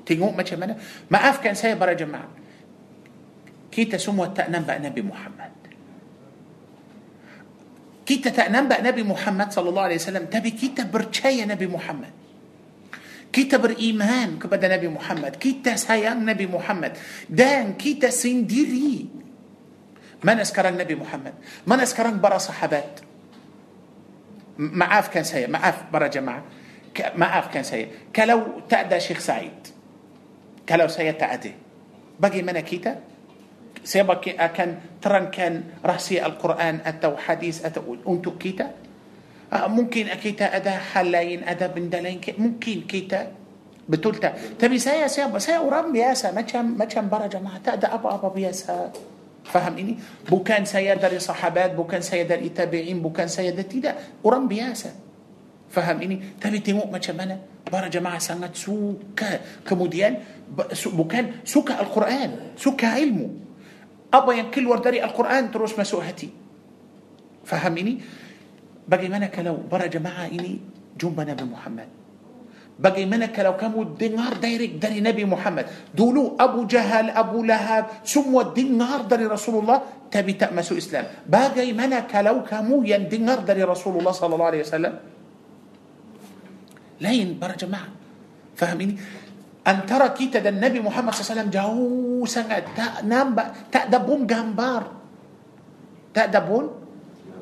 تنقو 0.06 0.34
ما 0.34 0.44
شمنا 0.44 0.76
ما 1.10 1.18
أف 1.30 1.38
كان 1.38 1.54
سايا 1.54 1.78
برا 1.78 1.94
جماعة. 1.94 2.28
كيتا 3.70 3.96
سمو 3.96 4.24
التأنم 4.24 4.62
بأ 4.66 4.78
نبي 4.78 5.02
محمد. 5.02 5.54
كيتا 8.06 8.30
تأنم 8.30 8.68
بأ 8.68 8.82
نبي 8.82 9.02
محمد 9.02 9.48
صلى 9.52 9.68
الله 9.68 9.82
عليه 9.82 9.98
وسلم. 10.02 10.24
تبي 10.26 10.50
كيتا 10.50 10.90
برشاية 10.90 11.44
نبي 11.46 11.66
محمد. 11.66 12.12
كيتا 13.32 13.56
بر 13.56 13.72
كبدا 14.42 14.76
نبي 14.76 14.88
محمد. 14.88 15.36
كيتا 15.38 15.78
سايا 15.78 16.14
نبي 16.18 16.46
محمد. 16.50 16.92
دان 17.30 17.78
كيتا 17.78 18.10
سنديري 18.10 19.21
ما 20.24 20.34
نسكرن 20.34 20.78
نبي 20.78 20.94
محمد؟ 20.94 21.34
ما 21.66 21.76
نسكرن 21.76 22.20
برا 22.20 22.38
صحابات؟ 22.38 23.00
معاف 24.58 25.08
كان 25.08 25.24
سيء. 25.24 25.50
معاف 25.50 25.90
برا 25.92 26.06
جماعة. 26.06 26.42
معاف 27.16 27.54
كان 27.54 27.62
سيء. 27.62 27.88
كلو 28.16 28.42
تأدى 28.68 29.00
شيخ 29.00 29.18
سعيد. 29.18 29.66
كلو 30.68 30.88
سيء 30.88 31.12
تأدي 31.12 31.52
بقي 32.20 32.42
منا 32.42 32.60
كيتا 32.60 32.98
سيبك 33.84 34.20
كان 34.54 34.78
تران 35.02 35.26
كان 35.30 35.82
رأسي 35.84 36.26
القرآن 36.26 36.80
أتى 36.86 37.06
وحديث 37.06 37.66
أتى 37.66 37.80
وأنتو 38.06 38.38
كيتا 38.38 38.70
آه، 39.52 39.66
mungkin 39.66 40.14
kita 40.14 40.44
ada 40.44 40.63
hal 40.63 40.86
lain 40.86 41.33
ada 41.33 41.60
benda 41.60 41.85
lain. 41.85 42.10
mungkin 42.10 42.71
kita 42.71 43.12
betul 43.12 44.05
tak 44.05 44.23
tapi 44.23 44.67
saya 44.67 44.91
saya 44.91 45.29
saya 45.29 45.58
orang 45.58 45.99
biasa 45.99 46.47
makan 46.47 46.91
makan 46.91 47.24
para 47.24 47.42
jemaah. 47.42 47.91
ada 47.91 48.11
apa 48.11 48.25
apa 48.25 48.60
biasa 48.60 49.63
faham 49.63 49.97
ini 49.97 50.45
bukan 50.45 50.77
saya 50.77 51.11
dah 51.11 51.38
sahabat 51.38 51.86
bukan 51.86 52.12
saya 52.12 52.42
dah 52.42 52.65
tabi'in 52.65 53.09
bukan 53.09 53.30
saya 53.30 53.51
dah 53.51 53.73
tidak 53.73 54.39
orang 54.39 54.70
biasa 54.70 55.83
faham 55.83 56.16
ini 56.16 56.48
tapi 56.48 56.64
tengok 56.64 56.97
macam 56.97 57.27
mana 57.27 57.83
para 57.83 58.03
jemaah 58.03 58.41
sangat 58.41 59.29
suka 59.29 59.85
kemudian 59.85 61.01
bukan 61.01 61.49
suka 61.49 61.80
القرآن 61.80 62.30
suka 62.56 62.86
ilmu 62.86 63.30
apa 64.14 64.32
yang 64.32 64.46
keluar 64.46 64.66
dari 64.66 65.04
القرآن 65.04 65.50
terus 65.50 65.78
masuk 65.78 66.07
hati 66.07 66.30
فهم 67.44 67.76
إني 67.76 68.00
بقي 68.88 69.08
منك 69.08 69.38
لو 69.38 69.56
برا 69.70 69.86
جماعة 69.86 70.26
إني 70.26 70.58
جنبنا 71.00 71.34
بمحمد 71.34 72.01
بقي 72.78 73.04
منك 73.04 73.36
لو 73.40 73.56
كانوا 73.56 73.84
دينار 73.98 74.32
دايرك 74.40 74.80
داري 74.80 75.00
نبي 75.00 75.24
محمد 75.24 75.66
دولو 75.94 76.36
أبو 76.40 76.64
جهل 76.64 77.10
أبو 77.10 77.44
لهب 77.44 77.84
سمو 78.04 78.42
دينار 78.56 79.00
داري 79.10 79.26
رسول 79.28 79.60
الله 79.60 80.08
تبي 80.10 80.32
تأمس 80.32 80.72
إسلام 80.72 81.04
بقي 81.28 81.72
منك 81.72 82.12
لو 82.24 82.42
كانوا 82.48 82.80
ين 82.84 83.08
دينار 83.08 83.44
داري 83.44 83.62
رسول 83.68 84.00
الله 84.00 84.12
صلى 84.12 84.32
الله 84.34 84.46
عليه 84.46 84.62
وسلم 84.64 84.94
لين 87.00 87.38
برا 87.38 87.54
جماعة 87.60 87.88
فهميني 88.56 88.96
أن 89.68 89.86
ترى 89.86 90.08
كيتا 90.08 90.48
النبي 90.48 90.80
محمد 90.80 91.12
صلى 91.14 91.20
الله 91.20 91.28
عليه 91.30 91.38
وسلم 91.38 91.50
جاو 91.52 91.76
سنة 92.26 92.56
تأدبون 93.72 94.26
جنبار 94.26 94.82
تأدبون 96.14 96.64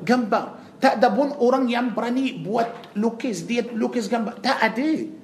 جنبار 0.05 0.47
تأدبون 0.81 1.29
أوران 1.37 1.69
يمبرني 1.69 2.45
بوات 2.45 2.69
لوكيس 2.95 3.39
ديت 3.49 3.73
لوكيس 3.73 4.09
جنبار 4.09 4.33
تأدب 4.41 5.20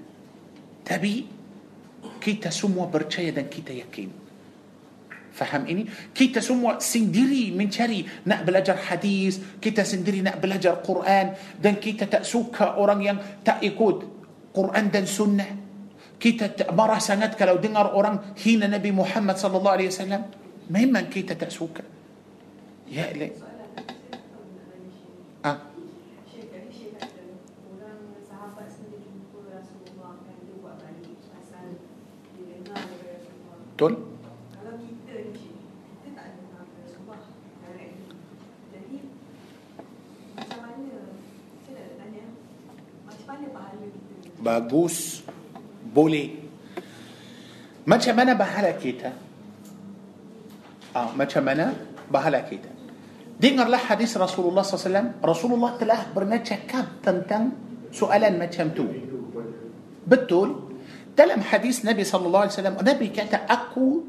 Tapi 0.88 1.28
kita 2.24 2.48
semua 2.48 2.88
percaya 2.88 3.36
dan 3.36 3.52
kita 3.52 3.76
yakin. 3.76 4.08
Faham 5.36 5.70
ini? 5.70 5.86
Kita 6.16 6.42
semua 6.42 6.82
sendiri 6.82 7.54
mencari 7.54 8.08
nak 8.26 8.42
belajar 8.42 8.74
hadis, 8.74 9.38
kita 9.62 9.86
sendiri 9.86 10.24
nak 10.24 10.42
belajar 10.42 10.82
Quran 10.82 11.36
dan 11.62 11.78
kita 11.78 12.10
tak 12.10 12.24
suka 12.26 12.80
orang 12.80 13.00
yang 13.04 13.18
tak 13.44 13.62
ikut 13.62 13.98
Quran 14.56 14.86
dan 14.90 15.06
sunnah. 15.06 15.52
Kita 16.18 16.74
marah 16.74 16.98
sangat 16.98 17.38
kalau 17.38 17.62
dengar 17.62 17.94
orang 17.94 18.34
hina 18.42 18.66
Nabi 18.66 18.90
Muhammad 18.90 19.38
sallallahu 19.38 19.76
alaihi 19.78 19.94
wasallam. 19.94 20.24
Memang 20.74 21.06
kita 21.06 21.38
tak 21.38 21.54
suka. 21.54 21.86
Ya, 22.90 23.14
le. 23.14 23.47
التل 33.78 33.94
باجوس 44.42 45.22
بولي. 45.94 46.26
ما 47.88 47.98
تشمنا 47.98 48.34
بحالا 48.34 48.72
آه 50.96 51.14
ما 51.14 51.26
تشمنا 51.30 51.74
بحالا 52.10 52.50
كيتا. 52.50 52.70
دي 53.38 53.54
حديث 53.78 54.18
رسول 54.18 54.50
الله 54.50 54.62
صلى 54.66 54.74
الله 54.74 54.82
عليه 54.82 54.90
وسلم. 54.90 55.08
رسول 55.22 55.52
الله 55.54 55.72
تلاه 55.78 56.02
برنا 56.18 56.38
تشكاب 56.42 57.06
تنتن 57.06 57.44
سؤالا 57.94 58.30
ما 58.42 58.46
تشمتو 58.50 58.86
بالطول 60.08 60.67
Dalam 61.18 61.42
hadis 61.42 61.82
Nabi 61.82 62.06
SAW, 62.06 62.78
Nabi 62.78 63.10
kata, 63.10 63.50
aku 63.50 64.06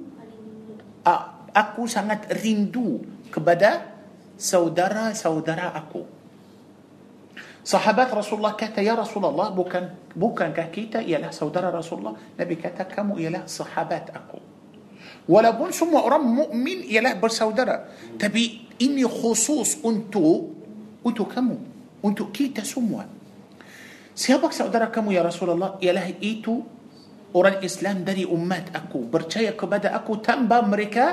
ah, 1.09 1.49
aku 1.57 1.89
sangat 1.89 2.29
rindu 2.37 3.01
kepada 3.33 3.97
saudara-saudara 4.37 5.73
aku. 5.73 6.05
Sahabat 7.65 8.09
Rasulullah 8.13 8.57
kata, 8.57 8.85
Ya 8.85 8.93
Rasulullah, 8.93 9.53
bukan 9.53 10.13
bukankah 10.13 10.69
kita 10.73 11.01
ialah 11.05 11.33
saudara 11.33 11.73
Rasulullah? 11.73 12.17
Nabi 12.37 12.57
kata, 12.61 12.85
kamu 12.85 13.21
ialah 13.21 13.45
sahabat 13.45 14.09
aku. 14.13 14.41
Walaupun 15.29 15.69
semua 15.77 16.05
orang 16.05 16.25
mukmin 16.25 16.85
ialah 16.89 17.13
bersaudara. 17.21 17.89
Tapi 18.17 18.73
ini 18.81 19.05
khusus 19.05 19.77
untuk 19.85 20.57
untuk 21.05 21.29
kamu. 21.29 21.57
Untuk 22.01 22.33
kita 22.33 22.65
semua. 22.65 23.05
Siapa 24.17 24.49
saudara 24.49 24.89
kamu 24.89 25.13
ya 25.13 25.21
Rasulullah? 25.21 25.77
Ialah 25.85 26.09
itu 26.25 26.65
أوران 27.35 27.65
إسلام 27.65 28.05
دري 28.05 28.25
أمات 28.25 28.77
أكو 28.77 29.13
برشاية 29.13 29.51
كبدا 29.57 29.95
أكو 29.97 30.15
تم 30.25 30.49
بامريكا 30.49 31.07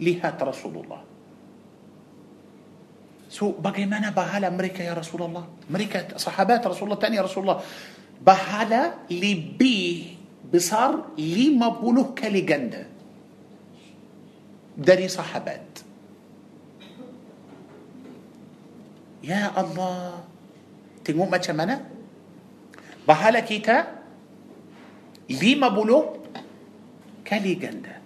لهات 0.00 0.38
رسول 0.42 0.74
الله 0.84 1.00
so 3.28 3.60
bagaimana 3.60 4.10
pahala 4.16 4.48
mereka 4.48 4.82
يا 4.82 4.94
رسول 4.96 5.22
الله 5.28 5.44
mereka 5.70 6.16
sahabat 6.16 6.66
رسول 6.66 6.84
الله 6.88 7.00
tanya 7.00 7.16
يا 7.16 7.24
رسول 7.28 7.42
الله 7.44 7.58
pahala 8.24 9.12
lebih 9.12 10.16
besar 10.48 10.92
lima 11.18 11.68
puluh 11.68 12.16
kali 12.16 12.45
ganda 12.45 12.82
dari 14.78 15.08
sahabat 15.08 15.68
يا 19.28 19.52
الله 19.60 20.24
tengok 21.04 21.30
macam 21.30 21.80
pahala 23.08 23.40
kita 23.40 23.97
lima 25.28 25.68
puluh 25.68 26.16
kali 27.24 27.54
ganda 27.54 28.00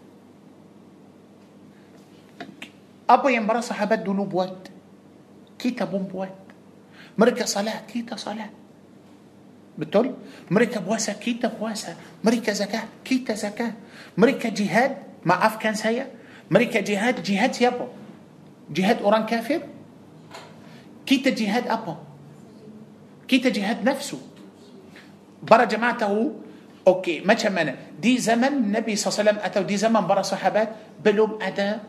apa 3.10 3.30
yang 3.30 3.57
mereka 3.57 3.95
sahabat 3.95 4.27
dulu 4.27 4.56
buat. 4.56 5.78
kita 5.78 5.95
pun 5.95 6.09
buat. 6.09 7.19
mereka 7.19 7.46
solat 7.46 7.91
kita 7.91 8.17
solat. 8.17 9.79
betul 9.79 10.03
mereka 10.03 10.74
puasa 10.74 11.09
kita 11.09 11.40
puasa. 11.40 11.88
mereka 11.88 12.57
zakat 12.57 13.10
kita 13.10 13.36
zakat. 13.36 14.20
mereka 14.20 14.67
jihad 14.67 15.39
maafkan 15.39 15.94
saya 15.94 16.63
mereka 16.63 17.05
jihad 17.05 17.49
jihad 17.49 18.74
siapa 18.74 19.06
jihad 19.06 19.26
orang 19.26 19.56
kafir. 19.56 21.34
kita 21.34 21.67
jihad 21.67 23.36
apa 23.36 23.51
kita 23.51 23.83
jihad 23.83 24.06
nafsu. 24.06 25.66
para 25.66 25.90
jemaah 25.90 27.01
okay 27.01 27.26
macam 27.26 27.56
mana 27.56 28.05
di 28.05 28.16
zaman 28.16 28.72
النبي 28.72 28.96
صلى 28.96 29.06
الله 29.08 29.14
عليه 29.18 29.30
وسلم 29.30 29.38
atau 29.44 29.60
di 29.62 29.76
zaman 29.76 30.02
para 30.06 30.22
sahabat 30.22 30.68
belum 31.04 31.38
ada 31.42 31.80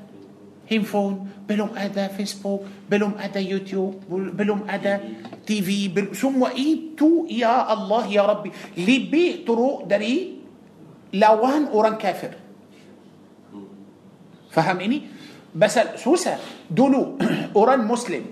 handphone 0.70 1.30
belum 1.50 1.72
ada 1.76 2.08
Facebook 2.08 2.62
belum 2.90 3.14
ada 3.20 3.40
YouTube 3.40 4.04
belum 4.10 4.70
ada 4.70 5.00
TV 5.46 5.92
semua 6.16 6.40
itu 6.44 7.28
يا 7.28 7.74
الله 7.74 8.04
يا 8.08 8.24
ربي. 8.24 8.52
lebih 8.78 9.00
teruk 9.12 9.44
dari 9.44 9.84
lawan 9.92 10.40
orang 11.14 11.64
kafir. 11.68 11.96
faham 12.00 12.32
ini؟ 14.52 15.02
بس 15.56 15.80
susah 15.96 16.38
dulu 16.72 17.18
orang 17.58 17.84
Muslim. 17.84 18.24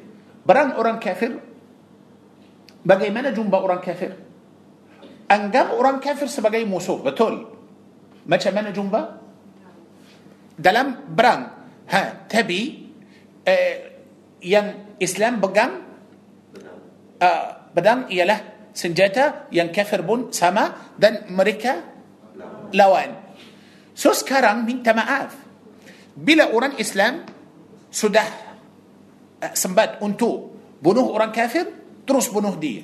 perang 0.45 0.71
orang 0.71 0.99
kafir. 0.99 1.31
bagaimana 2.85 3.29
anggap 3.29 3.55
orang 3.55 3.79
kafir. 3.83 4.11
Anggap 5.31 5.71
orang 5.71 6.03
kafir 6.03 6.27
sebagai 6.27 6.59
musuh. 6.67 6.99
Betul. 6.99 7.47
Macam 8.27 8.51
mana 8.51 8.75
jumpa? 8.75 9.01
Dalam 10.59 11.07
berang. 11.07 11.41
Ha, 11.87 12.27
tapi 12.27 12.91
eh, 13.47 13.75
yang 14.43 14.97
Islam 14.97 15.39
pegang 15.39 15.71
uh, 17.21 17.45
pedang 17.71 18.09
ialah 18.09 18.69
senjata 18.73 19.47
yang 19.53 19.69
kafir 19.69 20.01
pun 20.01 20.33
sama 20.33 20.93
dan 20.97 21.29
mereka 21.29 21.85
lawan. 22.73 23.33
So 23.93 24.11
sekarang 24.11 24.65
minta 24.65 24.91
maaf. 24.97 25.37
Bila 26.17 26.51
orang 26.51 26.75
Islam 26.81 27.23
sudah 27.87 28.27
uh, 29.41 29.53
sempat 29.53 30.01
untuk 30.01 30.57
bunuh 30.81 31.13
orang 31.13 31.29
kafir, 31.29 31.69
terus 32.03 32.27
bunuh 32.33 32.57
dia. 32.57 32.81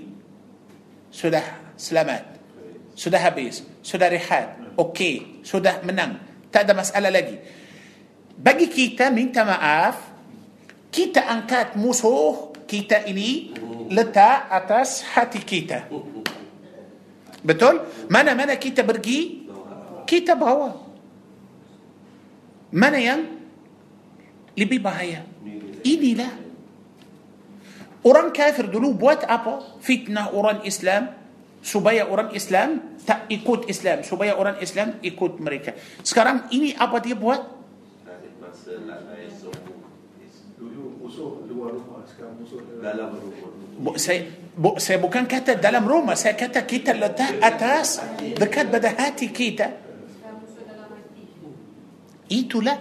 Sudah 1.09 1.73
selamat. 1.73 2.36
Sudah 2.97 3.21
habis. 3.21 3.61
Sudah 3.85 4.09
rehat. 4.09 4.57
Okey. 4.73 5.45
Sudah 5.45 5.85
menang. 5.85 6.17
Tak 6.49 6.65
ada 6.65 6.73
masalah 6.73 7.13
lagi. 7.13 7.37
Bagi 8.33 8.65
kita 8.65 9.13
minta 9.13 9.45
maaf, 9.45 10.01
kita 10.89 11.29
angkat 11.29 11.77
musuh 11.77 12.57
kita 12.67 13.07
ini 13.07 13.53
letak 13.87 14.51
atas 14.51 15.05
hati 15.15 15.39
kita. 15.45 15.87
Betul? 17.45 17.85
Mana-mana 18.11 18.59
kita 18.59 18.83
pergi, 18.83 19.47
kita 20.03 20.35
bawa. 20.35 20.75
Mana 22.75 22.99
yang 22.99 23.23
lebih 24.59 24.83
bahaya? 24.83 25.23
Inilah. 25.87 26.33
Orang 28.03 28.35
kafir 28.35 28.67
dulu 28.67 28.91
buat 28.95 29.23
apa? 29.23 29.79
Fitnah 29.79 30.35
orang 30.35 30.67
Islam 30.67 31.15
supaya 31.67 32.07
orang 32.07 32.31
Islam 32.31 32.95
tak 33.03 33.27
ikut 33.27 33.67
Islam, 33.67 34.07
supaya 34.07 34.39
orang 34.39 34.63
Islam 34.63 35.03
ikut 35.03 35.43
mereka. 35.43 35.75
Sekarang 35.99 36.47
ini 36.55 36.71
apa 36.71 37.03
dia 37.03 37.19
buat? 37.19 37.59
Dalam 42.77 43.09
rumah. 43.19 43.99
Saya, 43.99 44.31
bu, 44.55 44.79
saya 44.79 44.97
bukan 45.03 45.27
kata 45.27 45.59
dalam 45.59 45.83
rumah, 45.83 46.15
saya 46.15 46.39
kata 46.39 46.63
kita 46.63 46.95
letak 46.95 47.35
atas 47.43 47.99
dekat 48.39 48.71
pada 48.71 48.95
hati 48.95 49.27
kita. 49.27 49.67
Itulah. 52.31 52.79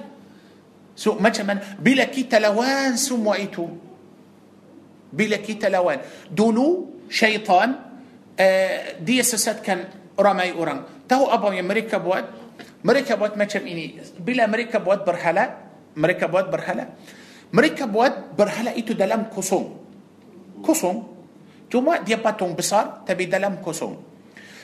So 0.94 1.18
macam 1.18 1.44
mana? 1.50 1.60
Bila 1.78 2.06
kita 2.06 2.38
lawan 2.38 2.94
semua 2.94 3.34
itu, 3.42 3.66
bila 5.10 5.42
kita 5.42 5.66
lawan, 5.66 6.02
dulu 6.30 7.02
syaitan 7.10 7.85
uh, 8.36 8.78
dia 9.00 9.22
sesatkan 9.24 10.12
ramai 10.16 10.52
orang. 10.52 11.04
Tahu 11.08 11.24
apa 11.28 11.52
yang 11.52 11.68
mereka 11.68 12.00
buat? 12.00 12.24
Mereka 12.86 13.18
buat 13.18 13.34
macam 13.34 13.62
ini. 13.66 13.98
Bila 14.20 14.46
mereka 14.46 14.78
buat 14.78 15.02
berhala, 15.02 15.66
mereka 15.96 16.30
buat 16.30 16.46
berhala. 16.52 16.94
Mereka 17.50 17.88
buat 17.88 18.36
berhala 18.36 18.72
itu 18.76 18.92
dalam 18.92 19.32
kosong. 19.32 19.66
Kosong. 20.62 20.96
Cuma 21.66 21.98
dia 21.98 22.18
patung 22.22 22.54
besar 22.54 23.02
tapi 23.02 23.26
dalam 23.26 23.58
kosong. 23.58 23.98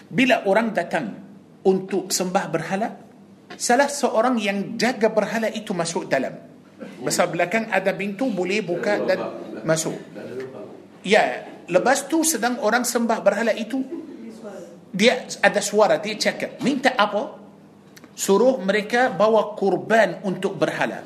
Bila 0.07 0.47
orang 0.47 0.71
datang 0.71 1.19
untuk 1.67 2.15
sembah 2.15 2.47
berhala, 2.53 2.89
salah 3.59 3.91
seorang 3.91 4.39
yang 4.39 4.79
jaga 4.79 5.11
berhala 5.11 5.51
itu 5.51 5.75
masuk 5.75 6.07
dalam. 6.07 6.37
Besar 7.03 7.31
belakang 7.31 7.71
ada 7.71 7.91
pintu 7.95 8.31
boleh 8.31 8.63
buka 8.63 9.03
dan 9.03 9.19
masuk. 9.63 9.95
Ya, 11.03 11.52
lepas 11.73 12.05
tu 12.05 12.21
sedang 12.21 12.61
orang 12.61 12.85
sembah 12.85 13.19
berhala 13.25 13.57
itu 13.57 13.81
dia 14.93 15.25
ada 15.41 15.65
suara 15.65 15.97
dia 15.97 16.21
cakap 16.21 16.61
minta 16.61 16.93
apa? 16.93 17.41
Suruh 18.13 18.61
mereka 18.61 19.09
bawa 19.09 19.57
kurban 19.57 20.21
untuk 20.29 20.61
berhala. 20.61 21.01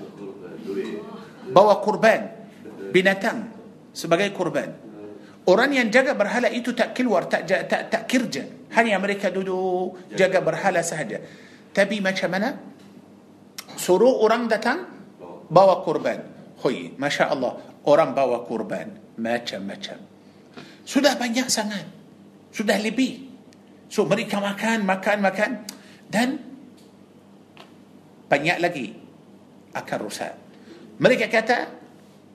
Bawa 1.46 1.78
kurban 1.78 2.50
binatang 2.90 3.46
sebagai 3.94 4.34
kurban. 4.34 4.74
Orang 5.46 5.70
yang 5.70 5.86
jaga 5.94 6.18
berhala 6.18 6.50
itu 6.50 6.74
tak 6.74 6.98
keluar 6.98 7.30
tak 7.30 7.46
tak, 7.46 7.86
tak 7.86 8.02
kerja. 8.10 8.42
Hanya 8.74 8.98
mereka 8.98 9.30
duduk 9.30 10.10
jaga 10.18 10.42
berhala 10.42 10.82
sahaja. 10.82 11.22
Tapi 11.70 12.02
macam 12.02 12.28
mana? 12.34 12.50
Suruh 13.78 14.18
orang 14.18 14.50
datang 14.50 14.82
bawa 15.46 15.86
kurban. 15.86 16.26
Hoi 16.66 16.98
masya 16.98 17.30
Allah 17.30 17.54
orang 17.86 18.10
bawa 18.10 18.42
kurban. 18.42 19.14
Macam-macam 19.14 20.15
sudah 20.86 21.18
banyak 21.18 21.50
sangat. 21.50 21.82
Sudah 22.54 22.78
lebih. 22.78 23.26
So 23.90 24.06
mereka 24.06 24.38
makan 24.38 24.86
makan 24.86 25.18
makan. 25.18 25.50
Dan 26.06 26.38
banyak 28.30 28.56
lagi 28.62 28.94
akan 29.74 29.98
rusak. 29.98 30.32
Mereka 31.02 31.26
kata 31.26 31.58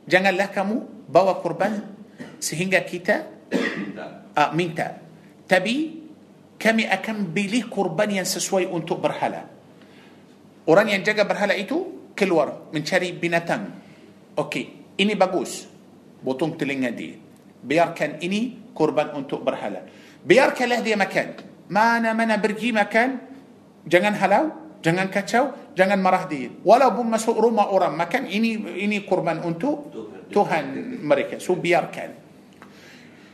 janganlah 0.03 0.51
kamu 0.51 1.07
bawa 1.07 1.39
kurban 1.39 1.79
sehingga 2.43 2.83
kita 2.83 3.23
uh, 4.35 4.51
minta. 4.51 4.99
Tapi 5.47 6.03
kami 6.59 6.85
akan 6.91 7.31
pilih 7.31 7.71
kurban 7.71 8.11
yang 8.11 8.27
sesuai 8.27 8.67
untuk 8.67 8.99
berhala. 8.99 9.47
Orang 10.67 10.91
yang 10.91 11.01
jaga 11.01 11.23
berhala 11.23 11.55
itu 11.55 12.11
keluar 12.13 12.67
mencari 12.75 13.15
binatang. 13.15 13.71
Okey 14.35 14.99
ini 14.99 15.15
bagus. 15.15 15.71
Potong 16.21 16.53
telinga 16.53 16.93
dia 16.93 17.30
biarkan 17.61 18.21
ini 18.21 18.73
kurban 18.73 19.13
untuk 19.13 19.45
berhala 19.45 19.85
biarkanlah 20.25 20.81
dia 20.81 20.97
makan 20.97 21.27
mana-mana 21.69 22.37
pergi 22.41 22.73
makan 22.73 23.09
jangan 23.85 24.13
halau 24.17 24.43
jangan 24.81 25.07
kacau 25.13 25.73
jangan 25.77 26.01
marah 26.01 26.25
dia 26.25 26.49
walaupun 26.65 27.07
masuk 27.07 27.37
rumah 27.37 27.69
orang 27.69 27.93
makan 27.93 28.25
ini 28.27 28.81
ini 28.81 29.05
kurban 29.05 29.39
untuk 29.45 29.93
Tuhan 30.31 30.97
mereka 31.05 31.37
so 31.37 31.55
biarkan 31.55 32.21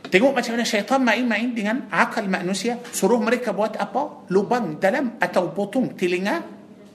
Tengok 0.07 0.39
macam 0.39 0.55
mana 0.55 0.63
syaitan 0.63 1.03
main-main 1.03 1.51
dengan 1.51 1.91
akal 1.91 2.31
manusia. 2.31 2.79
Suruh 2.95 3.19
mereka 3.19 3.51
buat 3.51 3.75
apa? 3.75 4.23
Lubang 4.31 4.79
dalam 4.79 5.19
atau 5.19 5.51
potong 5.51 5.99
telinga 5.99 6.47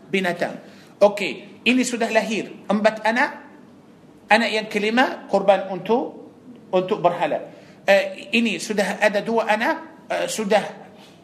binatang. 0.09 0.57
Okey, 0.97 1.61
ini 1.69 1.83
sudah 1.85 2.09
lahir. 2.09 2.65
Empat 2.73 3.05
anak. 3.05 3.31
Anak 4.33 4.49
yang 4.49 4.67
kelima 4.73 5.29
korban 5.29 5.69
untuk 5.69 6.22
untuk 6.73 7.05
berhala. 7.05 7.53
Uh, 7.85 8.05
ini 8.33 8.57
sudah 8.57 8.99
ada 8.99 9.21
dua 9.21 9.47
anak 9.47 10.07
uh, 10.09 10.27
sudah 10.27 10.63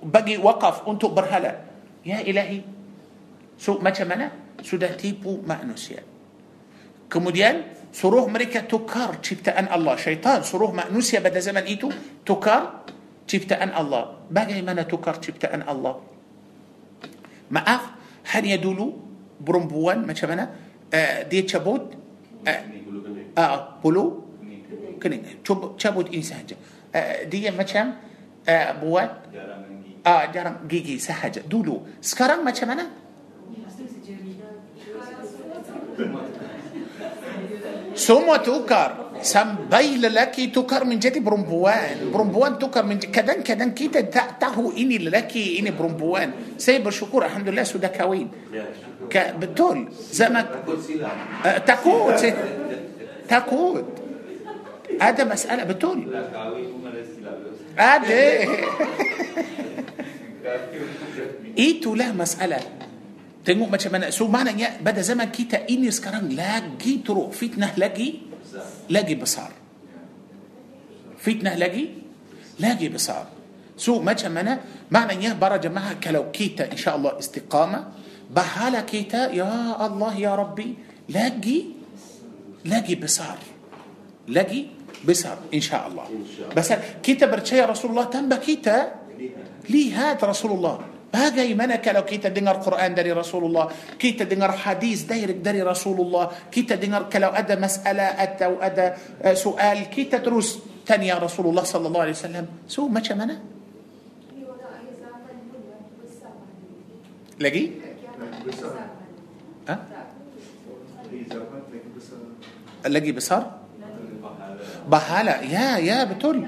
bagi 0.04 0.38
wakaf 0.38 0.86
untuk 0.86 1.16
berhala. 1.16 1.66
Ya 2.06 2.22
ilahi. 2.22 2.62
So 3.58 3.82
macam 3.82 4.06
mana? 4.06 4.30
Sudah 4.62 4.94
tipu 4.94 5.42
manusia. 5.42 6.02
Kemudian 7.08 7.88
suruh 7.90 8.28
mereka 8.28 8.62
tukar 8.68 9.18
ciptaan 9.18 9.66
Allah. 9.66 9.96
Syaitan 9.98 10.44
suruh 10.44 10.70
manusia 10.70 11.18
pada 11.24 11.40
zaman 11.42 11.66
itu 11.66 11.90
tukar 12.22 12.86
ciptaan 13.26 13.74
Allah. 13.74 14.22
Bagaimana 14.28 14.84
tukar 14.86 15.18
ciptaan 15.18 15.64
Allah? 15.66 15.98
Maaf, 17.48 17.82
hanya 18.36 18.60
dulu 18.60 18.92
perempuan 19.40 20.04
macam 20.04 20.28
mana? 20.28 20.44
Uh, 20.88 21.24
dia 21.28 21.44
cabut 21.44 21.92
uh, 22.44 22.62
uh, 23.36 23.58
bulu 23.80 24.27
Cuba 25.40 25.78
cabut 25.78 26.10
ini 26.10 26.22
sahaja. 26.22 26.58
Uh, 26.92 27.24
dia 27.30 27.54
macam 27.54 27.96
uh, 28.44 28.70
buat 28.82 29.10
uh, 30.04 30.24
jarang 30.34 30.66
gigi 30.66 30.98
sahaja 30.98 31.42
dulu. 31.44 31.86
Sekarang 32.02 32.42
macam 32.42 32.66
mana? 32.68 32.84
Semua 37.98 38.38
tukar 38.38 39.08
sampai 39.18 39.98
lelaki 39.98 40.54
tukar 40.54 40.86
menjadi 40.86 41.18
perempuan 41.18 42.14
perempuan 42.14 42.54
tukar 42.54 42.86
menjadi 42.86 43.10
kadang-kadang 43.10 43.74
kita 43.74 44.06
tak 44.06 44.38
tahu 44.38 44.70
ini 44.78 45.10
lelaki 45.10 45.58
ini 45.58 45.74
perempuan 45.74 46.54
saya 46.54 46.78
bersyukur 46.78 47.26
Alhamdulillah 47.26 47.66
sudah 47.66 47.90
kahwin. 47.90 48.30
Ka, 49.10 49.34
betul 49.34 49.90
zaman 50.14 50.44
uh, 51.42 51.58
takut 51.66 52.14
saya 52.14 52.38
takut 53.26 53.84
هذا 55.00 55.24
مسألة 55.24 55.64
بتقول 55.64 55.98
هذا 57.76 58.08
ialah 61.59 62.12
masalah. 62.12 62.60
tengok 63.44 63.78
macam 63.78 63.96
mana 63.96 64.10
so 64.10 64.28
maknanya 64.28 64.60
pada 64.60 65.00
zaman 65.00 65.24
kita 65.32 65.68
ini 65.68 65.90
sekarang 65.90 66.28
lagi 66.28 67.00
teruk 67.06 67.30
fitnah 67.30 67.72
lagi 67.76 68.09
lagi 68.88 69.14
besar. 69.14 69.52
fitnah 71.18 71.56
lagi 71.56 71.84
lagi 72.59 72.88
besar. 72.88 73.26
so 73.76 74.02
macam 74.02 74.16
mana 74.16 74.60
maknanya 74.90 75.24
para 75.24 75.56
jemaah 75.56 76.00
kalau 76.00 76.30
kita 76.30 76.72
إن 76.72 76.76
شاء 76.76 76.96
الله 76.96 77.18
استقامة. 77.18 77.80
pahala 78.30 78.80
kita 78.80 79.32
يا 79.32 79.86
الله 79.86 80.12
يا 80.18 80.32
ربي 80.34 80.68
lagi 81.09 81.59
lagi 82.64 82.94
besar. 82.94 83.38
lagi 84.28 84.77
besar 85.05 85.55
إن 85.54 85.60
شاء 85.60 85.82
الله. 85.86 86.04
بس 86.56 86.72
kita 87.02 87.26
percaya 87.26 87.66
رسول 87.66 87.90
الله 87.90 88.04
tanpa 88.05 88.36
kita؟ 88.36 88.76
lihat 89.70 90.26
رسول 90.26 90.52
الله. 90.58 90.74
bagaimana 91.09 91.88
kalau 91.88 92.05
kita 92.05 92.28
dengar 92.28 92.60
Quran 92.60 92.94
dari 92.94 93.12
رسول 93.12 93.44
الله 93.48 93.96
kita 93.96 94.28
dengar 94.28 94.52
hadis 94.52 95.09
direct 95.09 95.40
dari 95.40 95.64
رسول 95.64 96.00
الله 96.00 96.52
kita 96.52 96.74
dengar 96.76 97.09
kalau 97.09 97.32
ada 97.32 97.56
masalah 97.56 98.02
atau 98.02 98.46
ada 98.46 98.86
آه، 99.22 99.34
soalan 99.34 99.88
kita 99.88 100.20
terus 100.20 100.59
tanya 100.84 101.09
يا 101.08 101.16
رسول 101.16 101.46
الله 101.48 101.64
صلى 101.64 101.86
الله 101.88 102.00
عليه 102.00 102.12
وسلم. 102.12 102.46
so 102.68 102.88
macam 102.92 103.00
mana؟ 103.00 103.40
lagi؟ 107.40 107.64
lagi 112.84 113.12
besar 113.12 113.42
pahala. 114.88 115.42
ya 115.42 115.78
ya 115.78 116.05
betul 116.05 116.46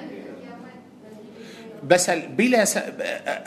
بس 1.84 2.10
بلا 2.10 2.64
س... 2.64 2.78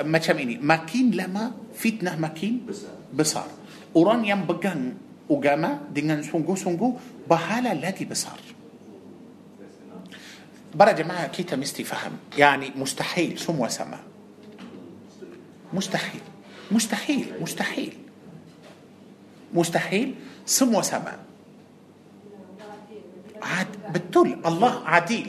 macam 0.06 0.18
ini 0.18 0.58
makin 0.58 1.12
lama 1.12 1.52
fitnah 1.76 2.16
makin 2.16 2.66
besar. 3.14 3.48
orang 3.96 4.26
yang 4.26 4.46
pegang 4.46 4.94
agama 5.30 5.82
dengan 5.94 6.24
sungguh 6.24 6.56
sungguh 6.56 6.98
pahala 7.30 7.74
lebih 7.74 8.06
besar. 8.06 8.40
para 10.76 10.92
jemaah 10.92 11.28
kita 11.28 11.56
mesti 11.56 11.84
faham. 11.84 12.18
يعني 12.38 12.72
مستحيل 12.76 13.40
sama 13.40 13.60
sama. 13.60 14.00
مستحيل. 15.74 16.22
مستحيل 16.72 17.26
مستحيل. 17.42 17.94
مستحيل 19.54 20.16
sama 20.46 20.76
sama. 20.76 21.18
عاد 23.44 23.68
betul 23.94 24.30
الله 24.46 24.74
adil. 24.86 25.28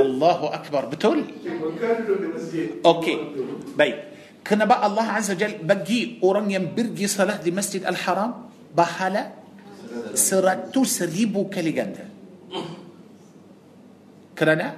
الله 0.00 0.40
أكبر 0.54 0.82
betul 0.92 1.18
okay 2.86 3.14
بي 3.78 3.90
كنا 4.46 4.64
بقى 4.64 4.86
الله 4.86 5.02
عز 5.16 5.30
وجل 5.30 5.52
bagi 5.64 6.00
orang 6.22 6.50
yang 6.50 6.75
pergi 6.75 7.06
solat 7.06 7.40
di 7.44 7.50
مسجد 7.50 7.84
الحرام 7.84 8.32
pahala 8.76 9.32
سرطو 10.14 10.84
سريبو 10.84 11.48
كاليجاندا 11.48 12.04
كرنا 14.38 14.68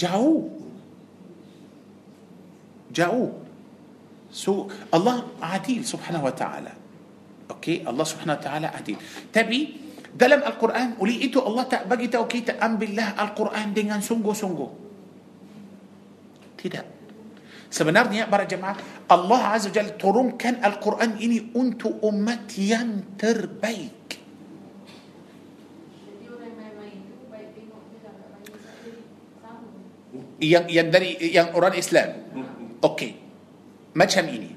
جاؤو 0.00 0.55
Allah 4.94 5.16
adil 5.42 5.84
subhanahu 5.84 6.24
wa 6.24 6.34
ta'ala. 6.34 6.72
Okey, 7.52 7.84
Allah 7.84 8.04
subhanahu 8.06 8.36
wa 8.38 8.42
ta'ala 8.42 8.68
adil. 8.72 8.96
Tapi 9.30 9.86
dalam 10.16 10.40
Al-Quran, 10.40 10.96
oleh 10.96 11.28
itu 11.28 11.38
Allah 11.44 11.68
tak 11.68 11.84
bagi 11.84 12.08
tahu 12.08 12.24
kita 12.24 12.56
ambillah 12.56 13.20
Al-Quran 13.20 13.76
dengan 13.76 14.00
sungguh-sungguh. 14.00 14.70
Tidak. 16.56 16.86
Sebenarnya 17.68 18.24
para 18.30 18.48
jemaah 18.48 19.04
Allah 19.10 19.42
Azza 19.52 19.68
Jalla 19.68 19.92
turunkan 19.98 20.64
Al-Quran 20.64 21.20
ini 21.20 21.52
untuk 21.52 22.00
umat 22.00 22.48
yang 22.56 23.18
terbaik. 23.20 23.92
Yang 30.36 30.64
yang 30.68 30.88
dari 30.92 31.16
yang 31.32 31.48
orang 31.56 31.74
Islam. 31.76 32.08
Okey. 32.82 33.12
Macam 33.96 34.24
ini. 34.28 34.52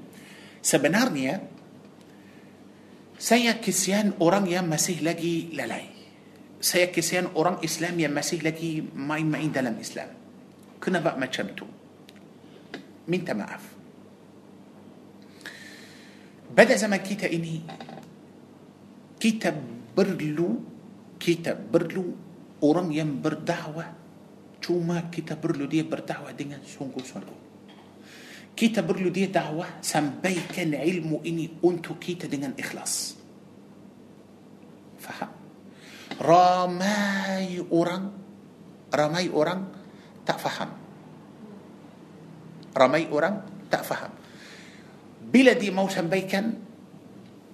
Sebenarnya 0.60 1.40
saya 3.20 3.60
kesian 3.60 4.20
orang 4.20 4.48
yang 4.48 4.68
masih 4.68 5.04
lagi 5.04 5.52
lalai. 5.56 5.98
saya 6.60 6.92
kesian 6.92 7.40
orang 7.40 7.64
Islam 7.64 7.96
yang 8.04 8.12
masih 8.12 8.44
lagi 8.44 8.84
main-main 8.84 9.48
dalam 9.48 9.80
Islam. 9.80 10.12
Kenapa 10.76 11.16
macam 11.16 11.56
tu? 11.56 11.64
Minta 13.08 13.32
maaf. 13.32 13.64
Pada 16.52 16.76
zaman 16.76 17.00
kita 17.00 17.32
ini, 17.32 17.64
kita 19.16 19.56
perlu 19.96 20.50
kita 21.16 21.56
perlu 21.56 22.04
orang 22.64 22.92
yang 22.92 23.20
berdakwah 23.20 23.92
cuma 24.60 25.08
kita 25.12 25.36
perlu 25.36 25.68
dia 25.68 25.84
berdakwah 25.84 26.32
dengan 26.32 26.64
sungguh-sungguh 26.64 27.39
kita 28.60 28.84
perlu 28.84 29.08
dia 29.08 29.32
dakwah 29.32 29.80
sampaikan 29.80 30.76
ilmu 30.76 31.24
ini 31.24 31.64
untuk 31.64 31.96
kita 31.96 32.28
dengan 32.28 32.52
ikhlas 32.60 33.16
faham 35.00 35.32
ramai 36.20 37.56
orang 37.72 38.04
ramai 38.92 39.32
orang 39.32 39.64
tak 40.28 40.44
faham 40.44 40.76
ramai 42.76 43.08
orang 43.08 43.48
tak 43.72 43.88
faham 43.88 44.12
bila 45.24 45.56
dia 45.56 45.72
mau 45.72 45.88
sampaikan 45.88 46.52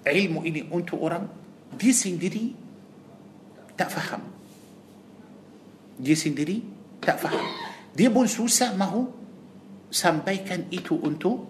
ilmu 0.02 0.41
ini 0.41 0.65
untuk 0.73 1.06
orang 1.06 1.30
dia 1.77 1.94
sendiri 1.94 2.49
tak 3.77 3.94
faham 3.94 4.26
dia 6.02 6.18
sendiri 6.18 6.65
tak 6.98 7.22
faham 7.22 7.45
dia 7.94 8.10
pun 8.10 8.26
susah 8.26 8.73
mahu 8.73 9.24
sampaikan 9.95 10.67
itu 10.76 10.99
untuk 10.99 11.47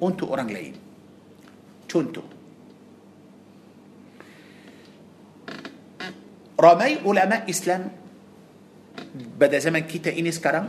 untuk 0.00 0.32
orang 0.32 0.48
lain. 0.48 0.74
Contoh. 1.84 2.24
Ramai 6.58 7.04
ulama 7.04 7.44
Islam 7.44 7.92
pada 9.38 9.60
zaman 9.60 9.84
kita 9.84 10.10
ini 10.10 10.32
sekarang 10.32 10.66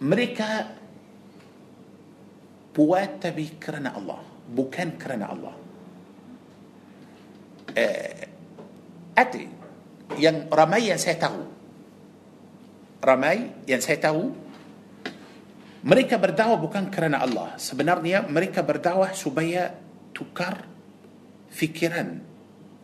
mereka 0.00 0.72
buat 2.72 3.20
tapi 3.20 3.60
kerana 3.60 3.92
Allah 3.92 4.22
bukan 4.48 4.96
kerana 4.96 5.26
Allah. 5.28 5.54
Eh, 7.76 8.24
ada 9.12 9.40
yang 10.16 10.48
ramai 10.48 10.88
yang 10.88 10.96
saya 10.96 11.20
tahu. 11.20 11.40
Ramai 13.04 13.52
yang 13.68 13.82
saya 13.84 14.00
tahu 14.00 14.41
mereka 15.82 16.18
berdakwah 16.18 16.58
bukan 16.58 16.90
kerana 16.90 17.22
Allah 17.22 17.58
sebenarnya 17.58 18.26
mereka 18.26 18.62
berdakwah 18.62 19.10
supaya 19.14 19.74
tukar 20.14 20.62
fikiran 21.50 22.22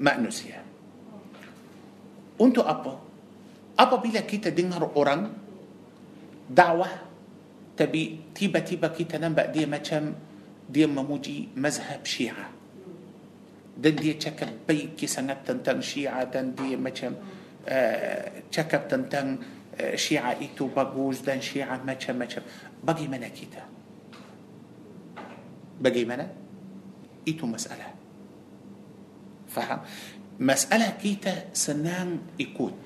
manusia 0.03 0.63
untuk 2.39 2.67
apa 2.67 2.99
apabila 3.79 4.23
kita 4.27 4.51
dengar 4.51 4.83
orang 4.99 5.31
dakwah 6.51 7.09
tapi 7.79 8.35
tiba-tiba 8.35 8.91
kita 8.91 9.23
nampak 9.23 9.55
dia 9.55 9.71
macam 9.71 10.11
dia 10.67 10.91
memuji 10.91 11.55
mazhab 11.55 12.03
syiah 12.03 12.51
dan 13.79 13.95
dia 13.95 14.19
cakap 14.19 14.67
baik 14.67 14.99
sangat 15.07 15.47
tentang 15.47 15.79
syiah 15.79 16.27
dan 16.27 16.51
dia 16.59 16.75
macam 16.75 17.15
uh, 17.63 18.23
cakap 18.51 18.91
tentang 18.91 19.39
uh, 19.79 19.95
syiah 19.95 20.35
itu 20.43 20.67
bagus 20.67 21.23
dan 21.23 21.39
syiah 21.39 21.79
macam-macam 21.79 22.43
bagaimana 22.83 23.29
kita 23.31 23.63
bagaimana 25.79 26.25
itu 27.27 27.45
masalah 27.45 27.95
faham 29.49 29.81
masalah 30.39 30.95
kita 30.99 31.51
senang 31.55 32.35
ikut 32.39 32.79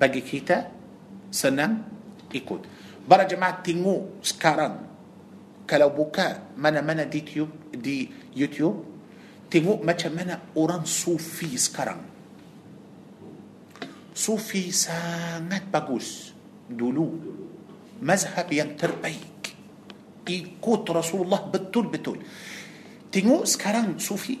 bagi 0.00 0.22
kita 0.24 0.68
senang 1.28 1.84
ikut 2.32 2.60
para 3.04 3.26
jemaah 3.26 3.60
tengok 3.60 4.22
sekarang 4.22 4.74
kalau 5.66 5.90
buka 5.94 6.54
mana-mana 6.58 7.06
di 7.06 7.22
YouTube 7.22 7.54
di 7.74 8.10
YouTube 8.34 8.78
tengok 9.50 9.82
macam 9.82 10.12
mana 10.14 10.34
orang 10.54 10.86
sufi 10.86 11.58
sekarang 11.58 12.00
sufi 14.14 14.70
sangat 14.70 15.66
bagus 15.70 16.29
dulu 16.70 17.06
mazhab 18.00 18.46
yang 18.50 18.78
terbaik 18.78 19.52
ikut 20.30 20.82
Rasulullah 20.86 21.42
betul-betul 21.50 22.22
tengok 23.10 23.42
sekarang 23.46 23.98
sufi 23.98 24.38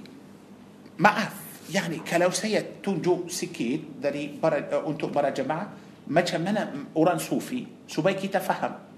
maaf 1.02 1.66
yani 1.70 2.02
kalau 2.06 2.30
saya 2.30 2.62
tunjuk 2.78 3.26
sikit 3.30 3.98
dari 3.98 4.30
para, 4.38 4.62
untuk 4.86 5.10
para 5.10 5.34
jemaah 5.34 5.66
macam 6.10 6.40
mana 6.42 6.70
orang 6.98 7.18
sufi 7.18 7.66
supaya 7.86 8.14
kita 8.14 8.38
faham 8.38 8.89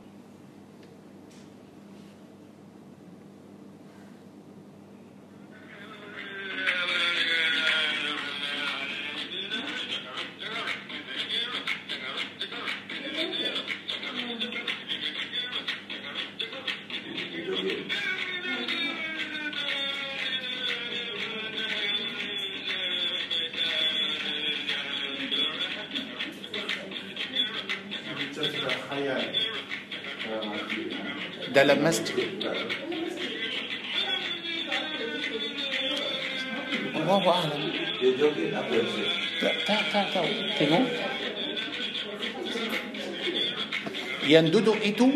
يندودو 44.33 44.75
إتو 44.81 45.09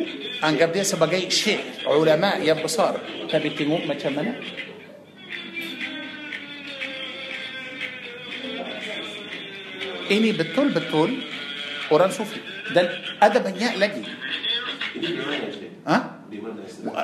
أن 0.45 0.55
قبضي 0.61 0.85
سبقاي 0.85 1.31
شيء. 1.31 1.89
علماء 1.89 2.45
يبصار 2.45 2.95
تبي 3.33 3.51
تيمو 3.57 3.79
ما 3.89 3.95
تمنى 3.97 4.33
إني 10.13 10.31
بالطول 10.33 10.69
بالطول. 10.77 11.11
قرآن 11.91 12.11
صوفي. 12.11 12.41
ده 12.75 12.83
أدب 13.23 13.45
نياء 13.57 13.75
لجي. 13.79 14.03
ها؟ 15.87 15.99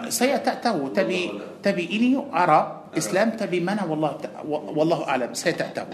سيتأتى 0.08 0.70
تبي 0.94 1.22
تبي 1.62 1.84
إني 1.96 2.14
أرى 2.34 2.60
إسلام 2.98 3.30
تبي 3.40 3.60
منا 3.60 3.84
والله 3.88 4.10
والله 4.46 5.00
أعلم. 5.08 5.34
سيتأتى. 5.34 5.84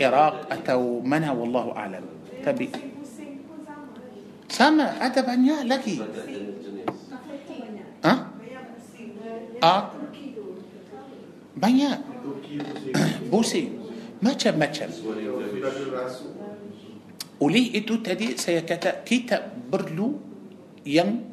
عراق 0.00 0.52
أتو 0.52 1.00
منا 1.00 1.32
والله 1.32 1.66
أعلم. 1.76 2.04
تبي 2.44 2.68
سامع 4.60 4.92
أدبا 5.00 5.34
يا 5.40 5.64
لك. 5.64 5.86
ها؟ 8.04 8.14
أه؟ 9.64 9.82
بنيا. 11.56 11.92
بوسي. 13.32 13.72
ما 14.20 14.36
شب 14.36 14.60
ما 14.60 14.68
شب 14.68 14.92
وليه 17.40 17.80
إتو 17.80 18.04
تدي 18.04 18.36
سيكتا 18.36 19.00
كيتا 19.08 19.64
برلو 19.72 20.20
ين 20.84 21.24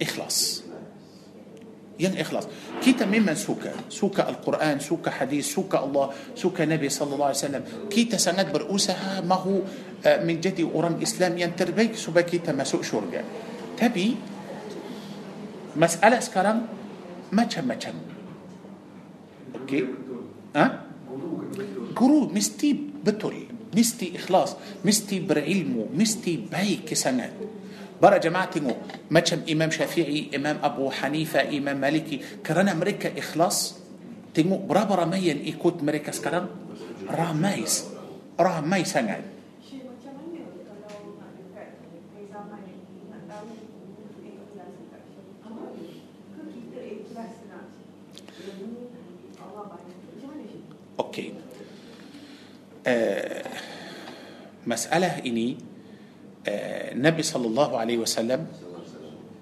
إخلاص. 0.00 0.64
ين 2.00 2.16
إخلاص. 2.16 2.48
كيتا 2.80 3.04
مما 3.04 3.36
سوكا. 3.36 3.92
سوكا 3.92 4.32
القرآن 4.32 4.80
سوكا 4.80 5.10
حديث 5.12 5.44
سوكا 5.44 5.84
الله 5.84 6.06
سوكا 6.40 6.64
النبي 6.64 6.88
صلى 6.88 7.12
الله 7.12 7.28
عليه 7.36 7.44
وسلم. 7.44 7.64
كيتا 7.92 8.16
سند 8.16 8.48
برؤوسها 8.48 9.20
ما 9.28 9.36
هو 9.36 9.60
menjadi 10.22 10.66
orang 10.66 10.98
Islam 10.98 11.38
yang 11.38 11.52
terbaik 11.54 11.94
supaya 11.94 12.26
kita 12.26 12.50
masuk 12.50 12.82
syurga 12.82 13.22
tapi 13.78 14.18
masalah 15.78 16.20
sekarang 16.20 16.66
macam-macam 17.32 17.94
okey 19.62 19.82
ha 20.58 20.66
Guru 21.92 22.32
mesti 22.32 22.72
betul 22.76 23.46
mesti 23.72 24.16
ikhlas 24.16 24.56
mesti 24.82 25.16
berilmu 25.20 25.92
mesti 25.92 26.32
baik 26.40 26.92
sangat 26.96 27.32
Para 28.02 28.18
jemaah 28.18 28.50
tengok 28.50 29.06
macam 29.14 29.46
Imam 29.46 29.70
Syafi'i, 29.70 30.34
Imam 30.34 30.58
Abu 30.58 30.90
Hanifa, 30.90 31.46
Imam 31.46 31.78
Maliki 31.78 32.18
kerana 32.42 32.74
mereka 32.74 33.06
ikhlas 33.06 33.78
tengok 34.34 34.66
berapa 34.66 35.06
ramai 35.06 35.30
yang 35.30 35.38
ikut 35.38 35.86
mereka 35.86 36.10
sekarang 36.10 36.50
ramai 37.06 37.62
ramai 38.34 38.82
sangat 38.82 39.22
Syekh 39.62 39.86
macam 39.86 40.18
mana 40.18 40.42
kalau 40.66 41.14
nak 41.20 41.30
dekat 41.38 41.68
dari 41.78 42.26
zaman 42.26 42.60
ni 42.66 42.74
nak 43.06 43.22
tahu 43.30 43.54
ikhlas 44.18 44.70
dekat 44.82 45.02
Syekh? 45.06 45.28
Apa 45.46 45.62
ke 46.34 46.42
kita 46.48 46.80
ikhlas 46.82 47.32
nak 47.54 47.70
ilmu 48.34 48.90
Allah 49.38 49.64
banyak. 49.78 49.96
Macam 50.10 50.26
mana 50.26 50.44
Syekh? 50.48 50.64
Okey. 50.98 51.28
Uh, 51.36 51.42
آه، 52.86 53.44
مسألة 54.66 55.18
إني 55.26 55.56
آه، 56.46 56.92
النبي 56.92 57.22
صلى 57.22 57.46
الله 57.46 57.70
عليه 57.78 57.98
وسلم 57.98 58.46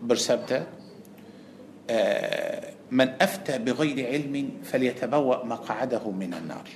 seperti 0.02 0.66
آه، 1.90 2.72
من 2.90 3.08
أفتى 3.20 3.58
بغير 3.58 4.06
علم 4.06 4.50
فليتبوأ 4.64 5.44
مقعده 5.44 6.10
من 6.10 6.34
النار. 6.34 6.68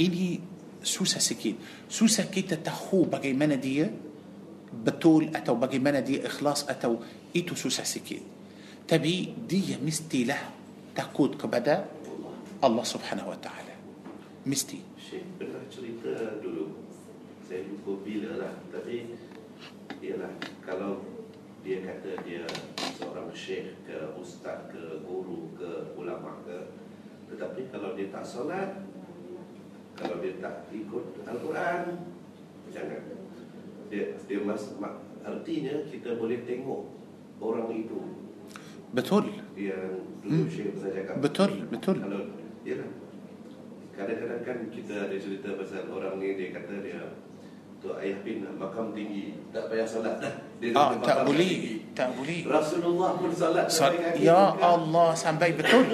ini 0.00 0.40
susah 0.82 1.18
sikit. 1.18 1.56
susah 1.90 2.24
kita 2.24 2.56
tahu 2.56 3.02
bagi 3.02 3.32
dia 3.56 3.90
betul 4.84 5.36
atau 5.36 5.54
bagi 5.54 5.78
dia 6.00 6.26
ikhlas 6.26 6.68
atau 6.68 6.96
itu 7.36 7.54
susah 7.54 7.84
sikit. 7.84 8.22
tapi 8.88 9.34
dia 9.48 9.76
mestilah 9.82 10.38
takut 10.94 11.34
kepada؟ 11.34 11.84
الله 12.64 12.84
سبحانه 12.84 13.28
وتعالى. 13.28 13.74
mesti. 14.46 14.85
Kalau 20.66 21.06
dia 21.62 21.78
kata 21.86 22.26
dia 22.26 22.42
Seorang 22.98 23.30
syekh 23.30 23.78
ke 23.86 24.10
Ustaz 24.18 24.66
ke 24.66 24.98
Guru 25.06 25.54
ke 25.54 25.94
Ulama 25.94 26.42
ke 26.42 26.74
Tetapi 27.30 27.70
kalau 27.70 27.94
dia 27.94 28.10
tak 28.10 28.26
solat 28.26 28.82
Kalau 29.94 30.18
dia 30.18 30.34
tak 30.42 30.66
ikut 30.74 31.22
Al-Quran 31.22 31.82
Jangan. 32.74 33.02
Dia, 33.86 34.18
dia 34.26 34.38
mas, 34.42 34.74
mak, 34.82 34.98
Artinya 35.22 35.86
kita 35.86 36.18
boleh 36.18 36.42
tengok 36.42 36.90
Orang 37.36 37.68
itu. 37.70 38.00
Betul. 38.96 39.28
Yang 39.52 40.08
dulu 40.24 40.44
syekh 40.48 40.72
pernah 40.72 40.92
cakap. 40.96 41.14
Betul, 41.20 41.50
betul. 41.68 41.96
Kalau 42.00 42.20
Yalah. 42.66 42.90
Kadang-kadang 43.96 44.42
kan 44.44 44.58
kita 44.68 45.08
ada 45.08 45.16
cerita 45.16 45.56
pasal 45.56 45.88
orang 45.88 46.20
ni 46.20 46.36
dia 46.36 46.52
kata 46.52 46.84
dia 46.84 47.00
Tok 47.86 47.96
Ayah 47.96 48.18
bin 48.20 48.42
makam 48.52 48.90
tinggi 48.90 49.38
Tak 49.48 49.70
payah 49.70 49.86
solat 49.86 50.18
dah 50.18 50.34
Dia 50.58 50.74
Ah, 50.74 50.90
tak 50.98 51.22
boleh. 51.22 51.46
tinggi. 51.46 51.74
Tak 51.94 52.08
boleh. 52.12 52.40
Rasulullah 52.44 53.10
pun 53.14 53.30
solat 53.30 53.66
Sa- 53.70 53.88
sampai 53.88 54.02
kaki 54.10 54.20
Ya. 54.20 54.40
Allah 54.52 55.08
sampai 55.14 55.48
betul. 55.54 55.84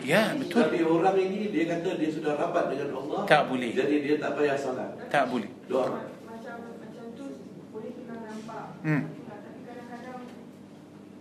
Ya, 0.00 0.32
betul. 0.34 0.64
Tapi 0.64 0.80
orang 0.80 1.12
ini 1.14 1.48
dia 1.48 1.64
kata 1.70 1.96
dia 1.96 2.10
sudah 2.10 2.32
rapat 2.34 2.72
dengan 2.72 2.98
Allah 2.98 3.20
Tak 3.24 3.42
boleh. 3.46 3.70
Jadi 3.70 3.94
dia 4.00 4.14
tak 4.16 4.34
payah 4.34 4.56
solat 4.56 4.90
Tak 5.06 5.28
boleh. 5.28 5.46
Doa 5.64 5.86
Macam 5.86 6.56
macam 6.74 7.04
tu 7.14 7.24
boleh 7.70 7.90
kita 7.94 8.14
nampak. 8.18 8.64
Hmm. 8.82 9.02
Tapi 9.22 9.58
kadang-kadang 9.62 10.18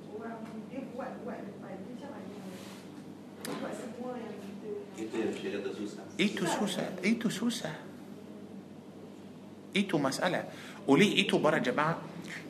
orang 0.09 0.37
dia 0.67 0.81
buat 0.89 1.11
buat 1.21 1.37
depan 1.43 1.73
dia 1.77 1.91
macam 1.93 2.09
mana? 2.09 2.33
Dia 3.37 3.53
buat 3.55 3.73
semua 3.77 4.11
yang 4.15 4.35
kita 4.35 4.69
Itu 4.97 5.15
yang 5.15 5.31
saya 5.31 5.49
kata 5.53 5.69
susah 5.71 6.03
Itu 6.17 6.43
susah. 6.45 6.87
Itu 6.99 7.27
susah. 7.29 7.75
itu 9.75 9.97
masalah. 9.97 10.43
boleh 10.87 11.17
itu 11.17 11.37
para 11.37 11.57
jemaah؟ 11.57 11.97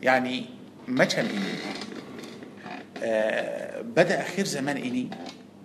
يعني 0.03 0.45
مثلا 0.87 1.29
ini 1.29 1.53
آه، 3.03 3.81
pada 3.81 4.21
akhir 4.21 4.45
zaman 4.45 4.77
ini؟ 4.77 5.09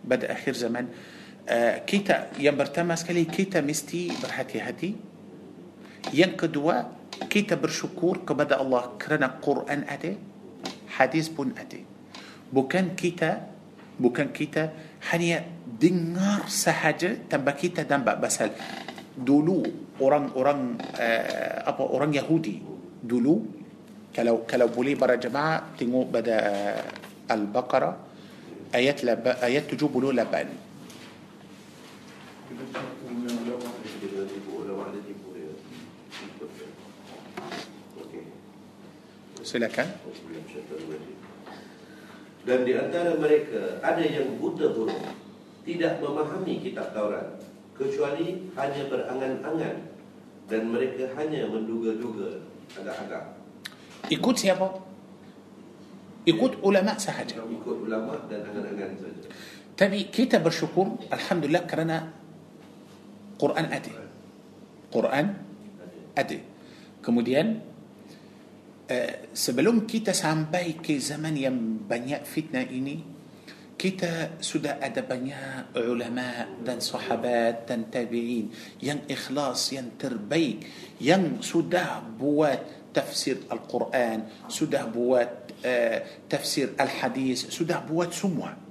pada 0.05 0.32
akhir 0.32 0.55
zaman. 0.55 0.89
آه، 1.48 1.78
kita 1.85 2.31
yang 2.39 2.59
pertama 2.59 2.94
sekali 2.97 3.24
kita 3.24 3.61
mesti 3.61 4.12
perhati 4.23 4.61
hati 4.61 4.94
yang 6.15 6.45
kedua 6.45 6.82
kita 7.31 7.55
bersyukur 7.61 8.24
kepada 8.24 8.61
الله 8.60 8.82
kerana 9.01 9.27
Quran 9.43 9.85
ada 9.89 10.16
hadis 10.89 11.28
pun 11.28 11.52
ada 11.59 11.85
bukan 12.52 12.97
kita 12.97 13.47
bukan 14.01 14.28
kita 14.32 14.73
hanya 15.01 15.44
dengar 15.81 16.48
sahaja 16.48 17.28
tanpa 17.31 17.51
kita 17.51 17.82
tanpa 17.82 18.15
pasal 18.15 18.51
dulu 19.15 19.62
orang-orang 20.03 20.74
uh, 20.99 21.62
apa 21.62 21.82
orang 21.86 22.11
Yahudi 22.11 22.59
dulu 22.99 23.47
kalau 24.11 24.43
kalau 24.43 24.66
boleh 24.70 24.99
para 24.99 25.15
jemaah 25.15 25.74
tengok 25.78 26.11
pada 26.11 26.36
uh, 26.51 27.32
Al-Baqarah 27.35 27.95
ayat 28.74 29.07
laba, 29.07 29.39
ayat 29.39 29.70
78 29.70 30.11
Kita 32.45 32.65
cakap 32.74 32.95
dengan 33.07 33.35
ulama 33.49 33.69
ni. 33.81 33.89
Dia 34.03 34.09
kena 34.11 34.24
tipu 34.28 34.51
Ulama 34.66 34.93
dia 34.93 35.03
tipu 35.07 35.28
dia 35.32 35.51
Ikut 36.11 36.51
dia 36.59 36.69
Okey 38.03 38.24
silakan 39.47 39.89
Dan 42.45 42.59
di 42.69 42.73
antara 42.77 43.16
mereka 43.16 43.78
ada 43.81 44.05
yang 44.05 44.36
buta 44.36 44.74
huruf 44.74 45.01
Tidak 45.65 46.03
memahami 46.03 46.61
kitab 46.61 46.93
Taurat 46.93 47.53
Kecuali 47.74 48.55
hanya 48.55 48.82
berangan-angan 48.86 49.76
Dan 50.46 50.70
mereka 50.70 51.10
hanya 51.18 51.51
menduga-duga 51.51 52.38
Agak-agak. 52.74 53.24
Ikut 54.10 54.34
siapa? 54.36 54.66
Ikut 56.24 56.64
ulama 56.64 56.96
sahaja. 56.96 57.36
Ikut 57.44 57.76
ulama 57.84 58.16
dan 58.28 58.40
angan-angan 58.48 58.96
saja. 58.96 59.28
Tapi 59.74 60.09
kita 60.09 60.40
bersyukur 60.40 60.96
alhamdulillah 61.12 61.64
kerana 61.68 62.09
Quran 63.36 63.66
ada. 63.68 63.92
Quran 64.88 65.26
ada. 66.16 66.38
Kemudian 67.05 67.60
uh, 68.88 69.14
sebelum 69.36 69.84
kita 69.84 70.16
sampai 70.16 70.80
ke 70.80 70.96
zaman 70.96 71.36
yang 71.36 71.56
banyak 71.84 72.24
fitnah 72.24 72.64
ini 72.64 73.14
kita 73.74 74.38
sudah 74.38 74.78
ada 74.78 75.02
banyak 75.02 75.74
ulama 75.82 76.46
dan 76.62 76.78
sahabat 76.78 77.66
dan 77.66 77.90
tabi'in 77.90 78.48
yang 78.80 79.02
ikhlas 79.10 79.74
yang 79.74 79.98
terbaik 79.98 80.62
yang 81.02 81.42
sudah 81.42 82.01
buat 82.02 82.90
tafsir 82.94 83.44
Al-Quran 83.51 84.46
sudah 84.46 84.86
buat 84.86 85.51
uh, 85.66 85.98
tafsir 86.30 86.72
Al-Hadis 86.78 87.51
sudah 87.51 87.82
buat 87.82 88.14
semua 88.14 88.64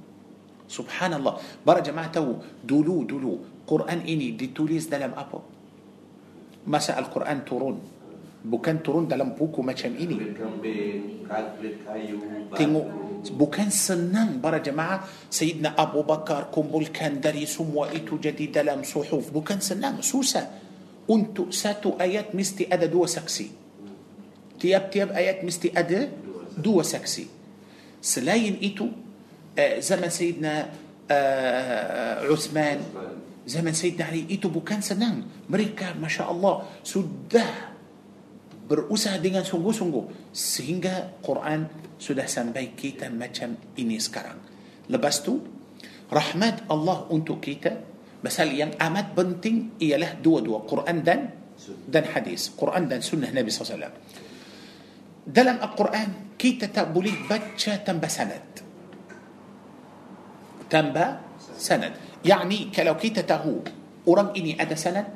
Subhanallah 0.63 1.61
Para 1.61 1.83
jemaah 1.83 2.09
tahu 2.09 2.39
Dulu 2.63 3.05
dulu 3.05 3.33
Quran 3.67 4.01
ini 4.09 4.33
ditulis 4.33 4.89
dalam 4.89 5.13
apa 5.13 5.37
Masa 6.65 6.95
Al-Quran 6.97 7.39
turun 7.43 7.77
Bukan 8.43 8.83
turun 8.83 9.07
dalam 9.07 9.39
buku 9.39 9.63
macam 9.63 9.95
ini 9.95 10.35
Tengok 12.51 12.87
Bukan 13.39 13.71
senang 13.71 14.43
para 14.43 14.59
jemaah 14.59 15.07
Sayyidina 15.31 15.79
Abu 15.79 16.03
Bakar 16.03 16.51
kumpulkan 16.51 17.23
dari 17.23 17.47
semua 17.47 17.87
itu 17.95 18.19
jadi 18.19 18.51
dalam 18.51 18.83
suhuf 18.83 19.31
Bukan 19.31 19.63
senang, 19.63 20.03
susah 20.03 20.43
Untuk 21.07 21.55
satu 21.55 21.95
ayat 21.95 22.35
mesti 22.35 22.67
ada 22.67 22.83
dua 22.83 23.07
saksi 23.07 23.47
Tiap-tiap 24.59 25.15
ayat 25.15 25.39
mesti 25.39 25.71
ada 25.71 26.11
dua 26.59 26.83
saksi 26.83 27.25
Selain 28.03 28.59
itu 28.59 28.91
uh, 29.55 29.75
Zaman 29.79 30.11
Sayyidina 30.11 30.55
uh, 31.07 32.27
Uthman 32.27 32.83
Zaman 33.47 33.71
Sayyidina 33.71 34.11
Ali 34.11 34.27
itu 34.27 34.51
bukan 34.51 34.83
senang 34.83 35.47
Mereka 35.47 35.95
Masya 35.95 36.27
Allah 36.27 36.67
Sudah 36.83 37.72
berusaha 38.73 39.21
dengan 39.21 39.45
sungguh-sungguh 39.45 40.33
sehingga 40.33 41.21
Quran 41.21 41.69
sudah 42.01 42.25
sampai 42.25 42.73
kita 42.73 43.13
macam 43.13 43.53
ini 43.77 44.01
sekarang. 44.01 44.41
Lepas 44.89 45.21
tu 45.21 45.37
rahmat 46.09 46.65
Allah 46.73 47.05
untuk 47.13 47.37
kita 47.37 47.77
pasal 48.17 48.49
yang 48.49 48.73
amat 48.81 49.13
penting 49.13 49.77
ialah 49.77 50.17
dua-dua 50.17 50.65
Quran 50.65 51.05
dan 51.05 51.19
dan 51.85 52.09
hadis, 52.17 52.49
Quran 52.57 52.89
dan 52.89 53.05
sunnah 53.05 53.29
Nabi 53.29 53.53
SAW. 53.53 53.93
Dalam 55.23 55.61
Al-Quran 55.61 56.33
kita 56.33 56.73
tak 56.73 56.89
boleh 56.89 57.13
baca 57.29 57.77
tanpa 57.85 58.09
sanad. 58.09 58.41
Tanpa 60.65 61.21
sanad. 61.37 61.93
Yani 62.25 62.73
kalau 62.73 62.97
kita 62.97 63.21
tahu 63.21 63.61
orang 64.09 64.33
ini 64.33 64.57
ada 64.57 64.73
sanad, 64.73 65.13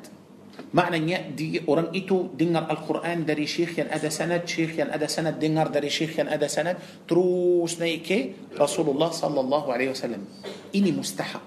maknanya 0.68 1.32
di 1.32 1.56
orang 1.64 1.88
itu 1.96 2.28
dengar 2.36 2.68
Al-Quran 2.68 3.24
dari 3.24 3.48
syekh 3.48 3.80
yang 3.80 3.88
ada 3.88 4.08
sanad, 4.12 4.44
syekh 4.44 4.76
yang 4.76 4.92
ada 4.92 5.08
sanad 5.08 5.40
dengar 5.40 5.72
dari 5.72 5.88
syekh 5.88 6.20
yang 6.20 6.28
ada 6.28 6.44
sanad, 6.44 6.76
terus 7.08 7.80
naik 7.80 8.00
ke 8.04 8.18
Rasulullah 8.56 9.08
sallallahu 9.08 9.68
alaihi 9.72 9.96
wasallam. 9.96 10.28
Ini 10.74 10.90
mustahab. 10.92 11.44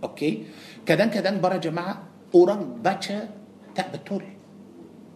Okey. 0.00 0.48
Kadang-kadang 0.86 1.42
para 1.42 1.60
jemaah 1.60 2.08
orang 2.32 2.80
baca 2.80 3.28
tak 3.76 3.88
betul. 3.92 4.24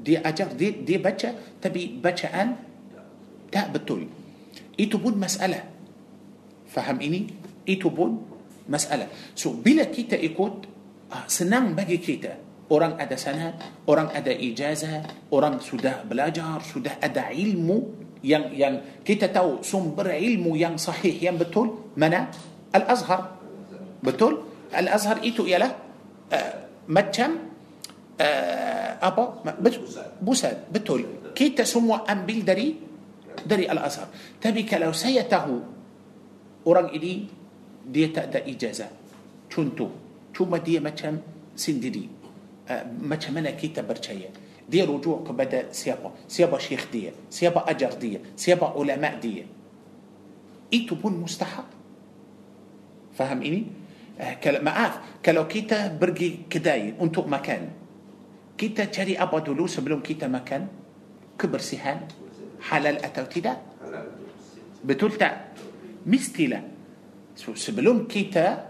Dia 0.00 0.24
ajar 0.24 0.52
dia, 0.56 0.72
dia 0.72 0.98
baca 1.00 1.32
tapi 1.60 1.96
bacaan 1.96 2.56
tak 3.48 3.72
betul. 3.72 4.08
Itu 4.76 4.96
pun 5.00 5.16
masalah. 5.16 5.64
Faham 6.68 7.00
ini? 7.00 7.28
Itu 7.64 7.92
pun 7.92 8.16
masalah. 8.68 9.08
So 9.36 9.52
bila 9.56 9.88
kita 9.88 10.16
ikut 10.16 10.52
ah, 11.12 11.26
senang 11.26 11.72
bagi 11.76 11.98
kita 12.00 12.49
orang 12.70 12.96
ada 12.96 13.16
sanad, 13.18 13.54
orang 13.86 14.14
ada 14.14 14.30
ijazah, 14.30 15.28
orang 15.34 15.58
sudah 15.58 16.06
belajar, 16.06 16.62
sudah 16.62 17.02
ada 17.02 17.34
ilmu 17.34 17.98
yang 18.22 18.52
yang 18.52 19.02
kita 19.02 19.32
tahu 19.32 19.64
sumber 19.64 20.14
ilmu 20.14 20.54
yang 20.54 20.76
sahih 20.76 21.14
yang 21.18 21.36
betul 21.36 21.92
mana 21.98 22.30
Al-Azhar. 22.70 23.42
Betul? 24.00 24.46
Al-Azhar 24.70 25.20
itu 25.26 25.44
ialah 25.50 25.72
uh, 26.30 26.52
macam 26.86 27.50
uh, 28.20 28.90
apa 29.00 29.22
betul 29.56 29.88
pusat 30.20 30.68
betul 30.68 31.32
kita 31.32 31.64
semua 31.64 32.04
ambil 32.04 32.44
dari 32.44 32.76
dari 33.40 33.64
al 33.64 33.80
azhar 33.80 34.12
tapi 34.36 34.68
kalau 34.68 34.92
saya 34.92 35.24
tahu 35.24 35.56
orang 36.68 36.92
ini 36.92 37.24
dia 37.88 38.12
tak 38.12 38.34
ada 38.34 38.40
ijazah 38.44 38.92
contoh 39.48 39.88
cuma 40.36 40.60
dia 40.60 40.84
macam 40.84 41.16
sendiri 41.56 42.04
uh, 42.04 42.19
ما 43.00 43.16
تمنى 43.16 43.52
كي 43.52 43.68
تبرشيه 43.68 44.30
دي 44.70 44.82
رجوع 44.82 45.24
كبدا 45.26 45.72
سيابا 45.72 46.12
سيابا 46.28 46.58
شيخ 46.58 46.86
دي 46.92 47.10
سيابا 47.30 47.70
أجر 47.70 47.92
دي 47.98 48.20
سيابا 48.36 48.66
علماء 48.78 49.18
دي 49.18 49.46
اي 50.72 50.78
تبون 50.86 51.18
مستحق 51.26 51.68
فهم 53.18 53.42
إني 53.42 53.66
كلا 54.44 54.62
ما 54.62 54.70
عاف 54.70 54.94
kalau 55.26 55.48
kita 55.48 55.98
pergi 55.98 56.46
kedai 56.50 56.94
untuk 57.00 57.26
makan 57.26 57.68
kita 58.58 58.84
cari 58.84 59.18
apa 59.18 59.38
dulu 59.38 59.80
sebelum 59.80 60.00
kita 60.00 60.28
makan 60.28 60.66
kebersihan 61.38 62.00
halal 62.60 63.04
atau 63.04 63.24
tidak 63.24 63.56
betul 64.84 65.12
tak 65.12 65.28
mestilah 66.06 66.60
sebelum 67.36 68.06
kita 68.06 68.69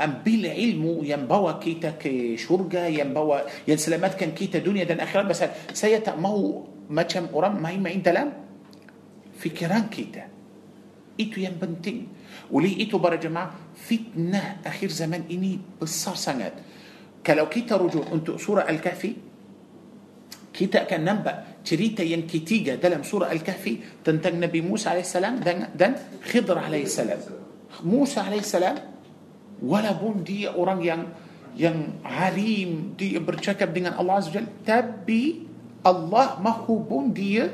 ambil 0.00 0.50
ilmu 0.50 1.02
yang 1.02 1.30
bawa 1.30 1.58
kita 1.62 1.90
ke 2.00 2.22
syurga 2.22 2.86
yang 2.86 3.03
bawa 3.03 3.21
yang 3.21 3.38
selamatkan 3.68 4.30
kita 4.30 4.58
dunia 4.58 4.84
dan 4.84 5.00
akhirat 5.00 5.22
بس 5.22 5.44
kita 5.72 6.14
mahu 6.16 6.64
ما 6.90 7.04
ما 7.48 7.68
هي 7.68 7.78
dalam 7.78 8.32
fikiran 9.38 9.90
kita. 9.90 10.24
itu 11.20 11.40
yang 11.40 11.62
penting. 11.62 12.06
boleh 12.50 12.78
itu 12.80 12.98
para 12.98 13.18
jemaah 13.18 13.74
fitnah 13.74 14.56
akhir 14.66 14.90
zaman 14.90 15.22
ini 15.30 15.58
besar 15.82 16.14
sangat 16.14 16.52
kalau 17.26 17.48
kita 17.48 17.76
rujuk 17.76 18.04
untuk 18.12 18.38
سورة 18.38 18.70
الكهف 18.70 19.12
kita 20.54 20.84
akan 20.86 21.04
dapat 21.04 21.44
cerita 21.64 22.02
yang 22.02 22.22
ketiga 22.26 22.74
dalam 22.74 23.02
سورة 23.02 23.32
الكهف 23.32 23.78
tentang 24.04 24.34
نبي 24.34 24.60
موسى 24.60 24.88
عليه 24.88 25.00
السلام 25.00 25.36
dan, 25.42 25.66
dan 25.74 25.94
خضر 26.30 26.58
عليه 26.58 26.82
السلام. 26.82 27.18
موسى 27.84 28.20
عليه 28.20 28.38
السلام 28.38 28.76
walaupun 29.62 30.22
dia 30.22 30.54
orang 30.54 30.80
yang 30.82 31.02
yang 31.58 31.98
alim 32.06 32.94
dia 32.94 33.18
bercakap 33.18 33.74
dengan 33.74 33.98
Allah 33.98 34.22
Azza 34.22 34.38
Jalla 34.38 34.50
tapi 34.62 35.48
Allah 35.82 36.38
mahu 36.38 36.86
pun 36.86 37.10
dia 37.10 37.50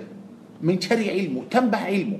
mencari 0.60 1.08
ilmu 1.08 1.48
tambah 1.48 1.80
ilmu. 1.88 2.18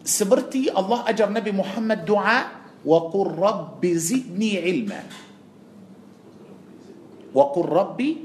Seperti 0.00 0.72
Allah 0.72 1.04
ajar 1.08 1.28
Nabi 1.28 1.52
Muhammad 1.52 2.08
doa 2.08 2.64
wa 2.80 2.98
qur 3.12 3.36
rabbi 3.36 3.92
zidni 3.96 4.56
ilma. 4.56 5.00
Wa 7.36 7.52
qur 7.52 7.68
rabbi 7.68 8.16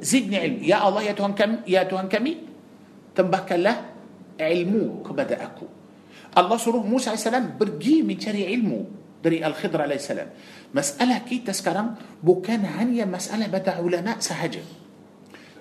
zidni 0.00 0.36
ilma. 0.40 0.60
Ya 0.64 0.80
Allah 0.84 1.04
ya 1.04 1.12
Tuhan 1.12 1.36
kami 1.36 1.68
ya 1.68 1.84
Tuhan 1.84 2.08
kami 2.08 2.32
tambahkanlah 3.12 3.76
ilmu 4.40 5.04
kepada 5.04 5.36
aku. 5.40 5.68
Allah 6.36 6.56
suruh 6.60 6.84
Musa 6.84 7.16
AS 7.16 7.24
pergi 7.56 8.04
mencari 8.04 8.44
ilmu 8.56 9.05
dari 9.20 9.40
Al-Khidr 9.40 9.80
AS 9.86 10.12
masalah 10.72 11.24
kita 11.24 11.54
sekarang 11.56 11.96
bukan 12.20 12.62
hanya 12.78 13.08
masalah 13.08 13.48
pada 13.48 13.80
ulama 13.80 14.18
sahaja 14.20 14.60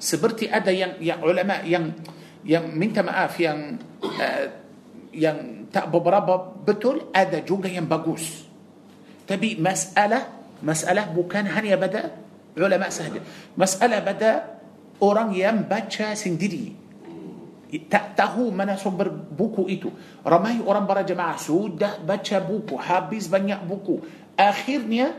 seperti 0.02 0.52
ada 0.52 0.70
yang 0.70 1.00
yang 1.00 1.20
ulama 1.24 1.64
yang 1.64 1.96
yang 2.46 2.70
minta 2.76 3.02
maaf 3.02 3.40
yang 3.42 3.80
uh, 4.04 4.46
yang 5.16 5.68
tak 5.72 5.90
beberapa 5.90 6.54
betul 6.62 7.10
ada 7.16 7.42
juga 7.42 7.72
yang 7.72 7.88
bagus 7.88 8.46
tapi 9.26 9.58
masalah 9.58 10.30
masalah 10.62 11.10
bukan 11.10 11.48
hanya 11.50 11.80
pada 11.80 12.14
ulama 12.60 12.92
sahaja 12.92 13.24
masalah 13.58 14.00
pada 14.04 14.62
orang 15.02 15.34
yang 15.36 15.66
baca 15.66 16.14
sendiri 16.14 16.85
tak 17.84 18.16
tahu 18.16 18.54
mana 18.54 18.80
sumber 18.80 19.12
buku 19.12 19.68
itu. 19.68 19.90
Ramai 20.24 20.62
orang 20.64 20.88
para 20.88 21.04
jemaah 21.04 21.36
sudah 21.36 22.00
baca 22.00 22.38
buku 22.40 22.76
habis 22.80 23.28
banyak 23.28 23.60
buku. 23.68 24.00
Akhirnya 24.38 25.16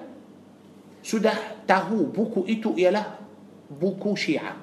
sudah 1.03 1.63
tahu 1.67 2.11
buku 2.11 2.47
itu 2.49 2.75
ialah 2.79 3.19
buku 3.71 4.15
syiah. 4.15 4.57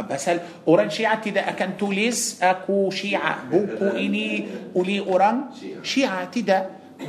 Pasal 0.00 0.64
orang 0.64 0.88
syiah 0.88 1.20
tidak 1.20 1.44
akan 1.56 1.76
tulis 1.76 2.40
aku 2.40 2.88
syiah. 2.88 3.44
Buku 3.44 4.00
ini 4.00 4.48
oleh 4.72 5.04
orang 5.04 5.52
syiah 5.84 6.24
tidak 6.32 6.62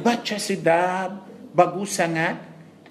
baca 0.04 0.36
sedap 0.36 1.10
bagus 1.56 1.96
sangat. 1.96 2.36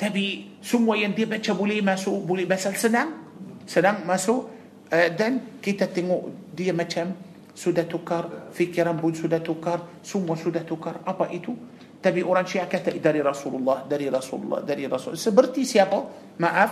Tapi 0.01 0.57
semua 0.65 0.97
yang 0.97 1.13
dia 1.13 1.29
baca 1.29 1.53
boleh 1.53 1.85
masuk 1.85 2.25
boleh 2.25 2.49
pasal 2.49 2.73
senang. 2.77 3.29
Senang 3.69 4.09
masuk 4.09 4.60
uh, 4.91 5.09
dan 5.15 5.59
kita 5.63 5.87
tengok 5.89 6.55
dia 6.55 6.75
macam 6.75 7.15
sudah 7.55 7.85
tukar 7.87 8.51
fikiran 8.55 8.97
pun 8.99 9.15
sudah 9.15 9.41
tukar 9.43 9.83
semua 10.03 10.37
sudah 10.39 10.63
tukar. 10.67 11.03
Apa 11.07 11.31
itu? 11.31 11.55
Tapi 12.01 12.25
orang 12.25 12.49
syiah 12.49 12.65
kata 12.65 12.97
dari 12.97 13.21
Rasulullah 13.21 13.85
dari 13.85 14.09
Rasulullah 14.09 14.65
dari 14.65 14.89
Rasul. 14.89 15.21
Seperti 15.21 15.69
siapa? 15.69 16.01
Maaf 16.41 16.71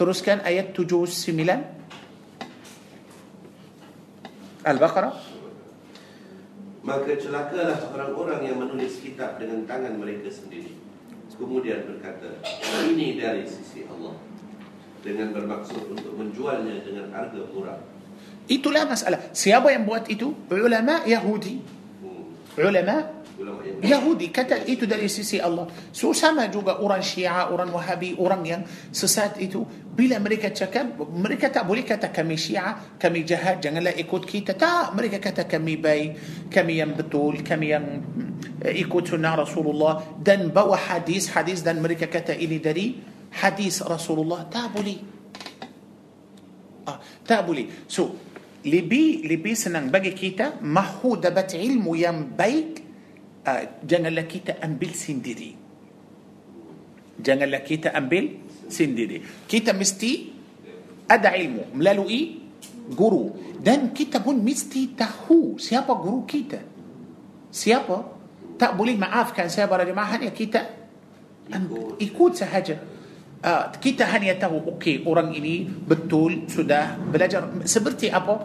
teruskan 0.00 0.40
ayat 0.40 0.72
79 0.72 1.82
Al-Baqarah. 4.62 5.14
Maka 6.82 7.14
celakalah 7.14 7.78
orang-orang 7.94 8.40
yang 8.42 8.58
menulis 8.58 8.98
kitab 8.98 9.38
dengan 9.38 9.62
tangan 9.66 9.94
mereka 9.98 10.30
sendiri. 10.30 10.74
Kemudian 11.32 11.88
berkata 11.88 12.44
Ini 12.92 13.16
dari 13.16 13.48
sisi 13.48 13.71
Dengan 15.02 15.34
bermaksud 15.34 15.90
untuk 15.90 16.14
menjualnya 16.14 16.78
dengan 16.86 17.10
harga 17.10 17.42
murah 17.50 17.78
Itulah 18.50 18.86
masalah. 18.86 19.30
Siapa 19.30 19.70
yang 19.70 19.86
buat 19.86 20.10
itu? 20.10 20.34
Ulama 20.50 21.06
Yahudi. 21.06 21.62
hmm. 21.62 22.58
Ulama 22.58 23.22
Yahudi 23.82 24.30
kata 24.30 24.62
itu 24.70 24.86
dari 24.86 25.10
sisi 25.10 25.42
Allah. 25.42 25.66
So 25.90 26.14
sama 26.14 26.46
juga 26.46 26.78
orang 26.78 27.02
Syiah, 27.02 27.50
orang 27.50 27.74
Wahabi, 27.74 28.14
orang 28.14 28.42
yang 28.46 28.62
sesat 28.94 29.40
itu 29.42 29.66
bila 29.92 30.22
mereka 30.22 30.54
cakap 30.54 30.94
mereka 31.10 31.50
tak 31.50 31.66
boleh 31.66 31.82
kata 31.82 32.14
kami 32.14 32.38
Syiah, 32.38 32.78
kami 33.00 33.26
jahat, 33.26 33.58
janganlah 33.58 33.94
ikut 33.98 34.22
kita. 34.22 34.54
Tak, 34.54 34.94
mereka 34.94 35.18
kata 35.18 35.50
kami 35.50 35.74
baik, 35.74 36.10
kami 36.54 36.78
yang 36.78 36.94
betul, 36.94 37.42
kami 37.42 37.74
yang 37.74 37.86
eh, 38.62 38.78
ikut 38.78 39.02
sunnah 39.10 39.34
Rasulullah 39.42 39.98
dan 40.22 40.54
bawa 40.54 40.78
hadis 40.78 41.34
hadis 41.34 41.66
dan 41.66 41.82
mereka 41.82 42.06
kata 42.06 42.36
ini 42.38 42.62
dari 42.62 43.11
hadis 43.32 43.80
Rasulullah. 43.80 44.44
Tak 44.46 44.72
boleh. 44.72 44.98
Ah, 46.84 46.98
tak 47.24 47.46
boleh. 47.46 47.86
So, 47.86 48.14
lebih 48.62 49.26
lebih 49.26 49.54
senang 49.58 49.90
bagi 49.90 50.14
kita 50.14 50.62
mahu 50.62 51.18
dapat 51.18 51.58
ilmu 51.58 51.98
yang 51.98 52.34
baik 52.34 52.82
uh, 53.46 53.62
janganlah 53.82 54.26
kita 54.26 54.58
ambil 54.62 54.90
sendiri. 54.94 55.50
Janganlah 57.22 57.62
kita 57.62 57.94
ambil 57.94 58.38
sendiri. 58.66 59.22
Kita 59.46 59.74
mesti 59.74 60.30
ada 61.06 61.34
ilmu 61.34 61.74
melalui 61.76 62.40
guru 62.90 63.56
dan 63.62 63.94
kita 63.94 64.18
pun 64.18 64.38
mesti 64.42 64.94
tahu 64.94 65.58
siapa 65.58 65.92
guru 65.94 66.26
kita. 66.26 66.60
Siapa? 67.52 67.96
Tak 68.58 68.78
boleh 68.78 68.94
maafkan 68.94 69.50
saya 69.50 69.66
para 69.66 69.82
jemaah 69.82 70.18
hanya 70.18 70.30
kita 70.30 70.66
ikut 71.98 72.32
sahaja. 72.38 72.91
Uh, 73.42 73.74
kita 73.82 74.06
hanya 74.06 74.38
tahu 74.38 74.78
okey 74.78 75.02
orang 75.02 75.34
ini 75.34 75.66
betul 75.66 76.46
sudah 76.46 76.94
belajar 76.94 77.42
seperti 77.66 78.06
apa? 78.06 78.38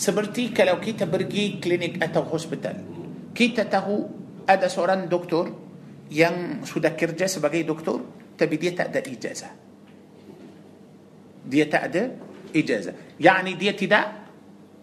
Seperti 0.00 0.48
kalau 0.48 0.80
kita 0.80 1.04
pergi 1.04 1.60
klinik 1.60 2.00
atau 2.00 2.24
hospital. 2.24 2.80
Kita 3.36 3.68
tahu 3.68 4.00
ada 4.48 4.64
seorang 4.72 5.12
doktor 5.12 5.52
yang 6.08 6.64
sudah 6.64 6.96
kerja 6.96 7.28
sebagai 7.28 7.68
doktor 7.68 8.00
tapi 8.32 8.56
dia 8.56 8.72
tak 8.72 8.96
ada 8.96 9.00
ijazah. 9.04 9.52
Dia 11.44 11.64
tak 11.68 11.82
ada 11.92 12.02
ijazah. 12.56 12.96
Yani 13.20 13.60
dia 13.60 13.76
tidak 13.76 14.08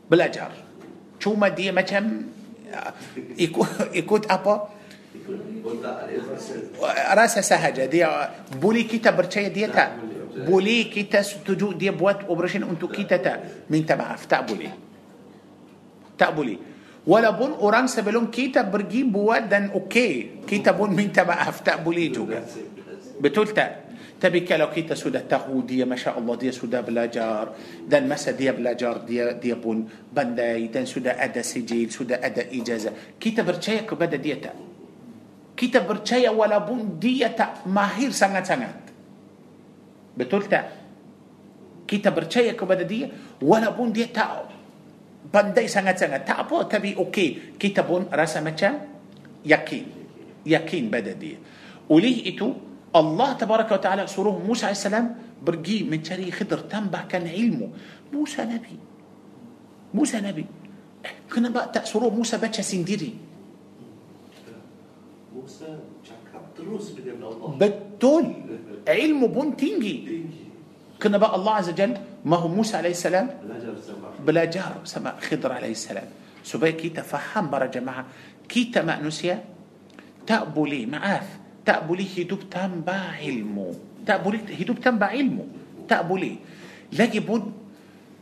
belajar. 0.06 0.54
Cuma 1.18 1.50
dia 1.50 1.74
macam 1.74 2.30
uh, 2.70 2.92
ikut 3.34 3.90
ikut 4.06 4.30
apa? 4.30 4.77
Rasa 7.14 7.40
sahaja 7.44 7.84
dia 7.90 8.08
boleh 8.58 8.88
kita 8.88 9.12
percaya 9.12 9.52
dia 9.52 9.68
tak 9.68 10.18
boleh 10.46 10.86
kita 10.94 11.26
setuju 11.26 11.74
dia 11.74 11.90
buat 11.90 12.30
operation 12.30 12.70
untuk 12.70 12.94
kita 12.94 13.18
tak 13.18 13.38
minta 13.74 13.98
maaf 13.98 14.30
tak 14.30 14.46
boleh 14.46 14.70
tak 16.14 16.30
boleh 16.38 16.58
walaupun 17.10 17.58
orang 17.58 17.90
sebelum 17.90 18.30
kita 18.30 18.70
pergi 18.70 19.02
buat 19.08 19.50
dan 19.50 19.74
okey 19.74 20.46
kita 20.46 20.78
pun 20.78 20.94
minta 20.94 21.26
maaf 21.26 21.66
tak 21.66 21.82
boleh 21.82 22.14
juga 22.14 22.46
betul 23.18 23.50
tak 23.50 23.90
tapi 24.18 24.42
kalau 24.42 24.74
kita 24.74 24.98
sudah 24.98 25.22
tahu 25.26 25.62
dia 25.62 25.86
masya 25.86 26.18
Allah 26.18 26.36
dia 26.38 26.54
sudah 26.54 26.82
belajar 26.82 27.54
dan 27.86 28.10
masa 28.10 28.34
dia 28.34 28.54
belajar 28.54 29.06
dia 29.06 29.34
dia 29.38 29.58
pun 29.58 29.86
pandai 30.14 30.70
dan 30.70 30.86
sudah 30.86 31.18
ada 31.18 31.42
sijil 31.42 31.90
sudah 31.90 32.22
ada 32.22 32.46
ijazah 32.46 33.18
kita 33.18 33.42
percaya 33.42 33.86
kepada 33.86 34.18
dia 34.22 34.38
tak 34.38 34.77
kita 35.58 35.82
percaya 35.82 36.30
walaupun 36.30 37.02
dia 37.02 37.34
tak 37.34 37.66
mahir 37.66 38.14
sangat-sangat 38.14 38.88
Betul 40.18 40.50
tak? 40.50 40.66
Kita 41.86 42.10
percaya 42.10 42.58
kepada 42.58 42.82
dia 42.82 43.06
walaupun 43.38 43.94
dia 43.94 44.10
tak 44.10 44.50
pandai 45.30 45.70
sangat-sangat. 45.70 46.26
Tak 46.26 46.50
apa 46.50 46.66
tapi 46.66 46.98
okey. 46.98 47.56
Kita 47.56 47.86
pun 47.86 48.10
rasa 48.10 48.42
macam 48.42 48.82
yakin. 49.46 49.86
Yakin 50.42 50.84
pada 50.90 51.14
dia. 51.14 51.38
Oleh 51.94 52.26
itu 52.28 52.50
Allah 52.92 53.38
tabaraka 53.38 53.78
wa 53.78 53.82
taala 53.82 54.04
suruh 54.10 54.34
Musa 54.42 54.74
AS 54.74 54.90
pergi 55.38 55.86
mencari 55.86 56.34
Khidr 56.34 56.66
tambahkan 56.66 57.30
ilmu. 57.30 57.68
Musa 58.10 58.42
Nabi. 58.44 58.76
Musa 59.94 60.18
Nabi. 60.18 60.44
Eh, 61.06 61.14
kenapa 61.30 61.70
tak 61.70 61.86
suruh 61.86 62.10
Musa 62.10 62.42
baca 62.42 62.60
sendiri? 62.66 63.14
Musa 65.30 65.36
cakap 65.36 65.36
terus 65.36 65.36
dengan 65.36 65.36
Allah. 65.36 65.36
بتول 67.58 68.26
علمه 68.88 69.28
بون 69.28 69.58
تنجي 69.58 70.26
كنا 71.04 71.18
بقى 71.18 71.36
الله 71.36 71.54
عز 71.54 71.70
وجل. 71.70 71.98
ما 72.26 72.38
هو 72.38 72.48
موسى 72.48 72.78
عليه 72.78 72.90
السلام؟ 72.90 73.30
بلا 74.26 74.46
جهر 74.46 74.76
سماء 74.84 75.16
خضر 75.22 75.52
عليه 75.52 75.72
السلام. 75.72 76.10
سبي 76.44 76.72
كي 76.72 76.90
تفهم 76.90 77.50
برا 77.50 77.66
جماعة. 77.66 78.06
كي 78.50 78.74
تما 78.74 79.02
نسيا؟ 79.02 79.46
تقبلي 80.28 80.86
معاف 80.86 81.28
تقبلي 81.66 82.06
هدوب 82.18 82.50
تنبع 82.50 83.02
علمو. 83.22 83.74
تقبلي 84.06 84.40
هدوب 84.60 84.80
تنبع 84.80 85.08
علمو. 85.08 85.46
تقبلي 85.88 86.36
لاجي 86.92 87.20
بون 87.20 87.54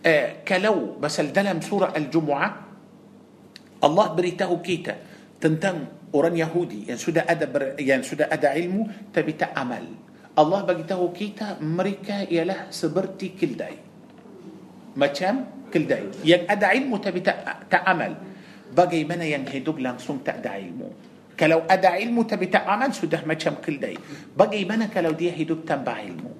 آه، 0.05 0.43
كلو 0.47 0.99
بس 1.01 1.19
الدلم 1.19 1.61
سورة 1.61 1.93
الجمعة. 1.97 2.49
الله 3.83 4.05
بريته 4.13 4.57
كيتا. 4.57 4.95
تنتم 5.41 5.85
orang 6.13 6.35
Yahudi 6.37 6.91
yang 6.91 6.99
sudah 6.99 7.23
ada 7.25 7.45
ber, 7.49 7.79
yang 7.81 8.05
sudah 8.05 8.29
ada 8.29 8.53
ilmu 8.53 9.09
tapi 9.09 9.33
tak 9.33 9.55
amal 9.55 9.81
Allah 10.35 10.61
bagi 10.67 10.83
tahu 10.83 11.15
kita 11.15 11.63
mereka 11.63 12.27
ialah 12.27 12.67
seperti 12.69 13.33
keldai 13.33 13.75
macam 14.99 15.65
keldai 15.71 16.23
yang 16.27 16.43
ada 16.45 16.71
ilmu 16.75 16.95
tapi 16.99 17.19
tak, 17.23 17.67
tak 17.71 17.83
amal 17.87 18.15
bagaimana 18.71 19.23
yang 19.23 19.47
hidup 19.47 19.79
langsung 19.79 20.21
tak 20.21 20.43
ada 20.43 20.59
ilmu 20.59 20.89
kalau 21.35 21.67
ada 21.67 21.99
ilmu 21.99 22.23
tapi 22.23 22.47
tak 22.47 22.63
amal 22.63 22.91
sudah 22.95 23.23
macam 23.27 23.59
keldai 23.59 23.95
bagaimana 24.35 24.87
kalau 24.87 25.11
dia 25.11 25.31
hidup 25.35 25.67
tanpa 25.67 25.99
ilmu 25.99 26.31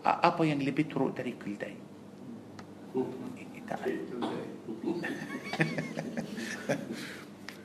apa 0.00 0.42
yang 0.48 0.60
lebih 0.64 0.88
teruk 0.88 1.12
dari 1.12 1.36
keldai 1.36 1.74
tak 3.70 3.80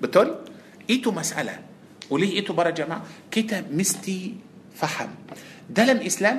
بتقول 0.01 0.29
ايتو 0.89 1.11
مساله 1.11 1.59
وليه 2.09 2.41
ايتو 2.41 2.53
برا 2.53 2.69
جماعة 2.69 3.31
كتاب 3.31 3.71
مستي 3.71 4.35
فحم 4.75 5.11
دلم 5.69 5.99
اسلام 6.03 6.37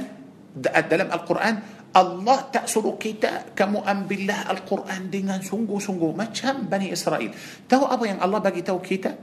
دلم 0.91 1.09
القران 1.13 1.57
الله 1.97 2.39
تأسر 2.53 2.85
كيتا 3.01 3.57
كمؤمن 3.57 4.05
بالله 4.05 4.51
القرآن 4.53 5.09
دينان 5.09 5.41
سنجو 5.41 5.81
سنجو 5.81 6.13
ما 6.13 6.29
تشام 6.29 6.69
بني 6.69 6.93
إسرائيل 6.93 7.33
تو 7.69 7.89
أبو 7.89 8.05
يعني 8.05 8.21
الله 8.21 8.39
باجي 8.39 8.63
تو 8.63 8.79
كيتا 8.79 9.17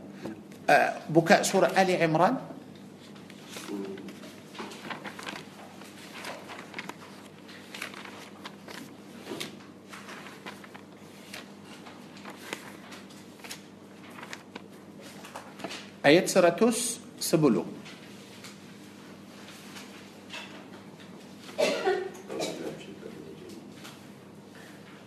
بكاء 1.10 1.42
سورة 1.46 1.70
آل 1.78 1.90
عمران 2.02 2.36
Ayat 16.04 16.28
110. 16.28 17.00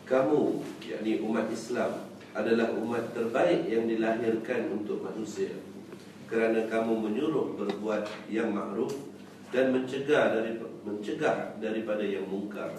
Kamu, 0.08 0.40
yakni 0.88 1.20
umat 1.20 1.52
Islam, 1.52 2.00
adalah 2.32 2.72
umat 2.80 3.12
terbaik 3.12 3.68
yang 3.68 3.84
dilahirkan 3.84 4.72
untuk 4.72 5.04
manusia. 5.04 5.52
Kerana 6.32 6.64
kamu 6.64 6.96
menyuruh 6.96 7.60
berbuat 7.60 8.32
yang 8.32 8.56
makruf 8.56 8.96
dan 9.52 9.76
mencegah 9.76 10.32
dari 10.32 10.56
mencegah 10.80 11.60
daripada 11.60 12.08
yang 12.08 12.24
mungkar 12.24 12.72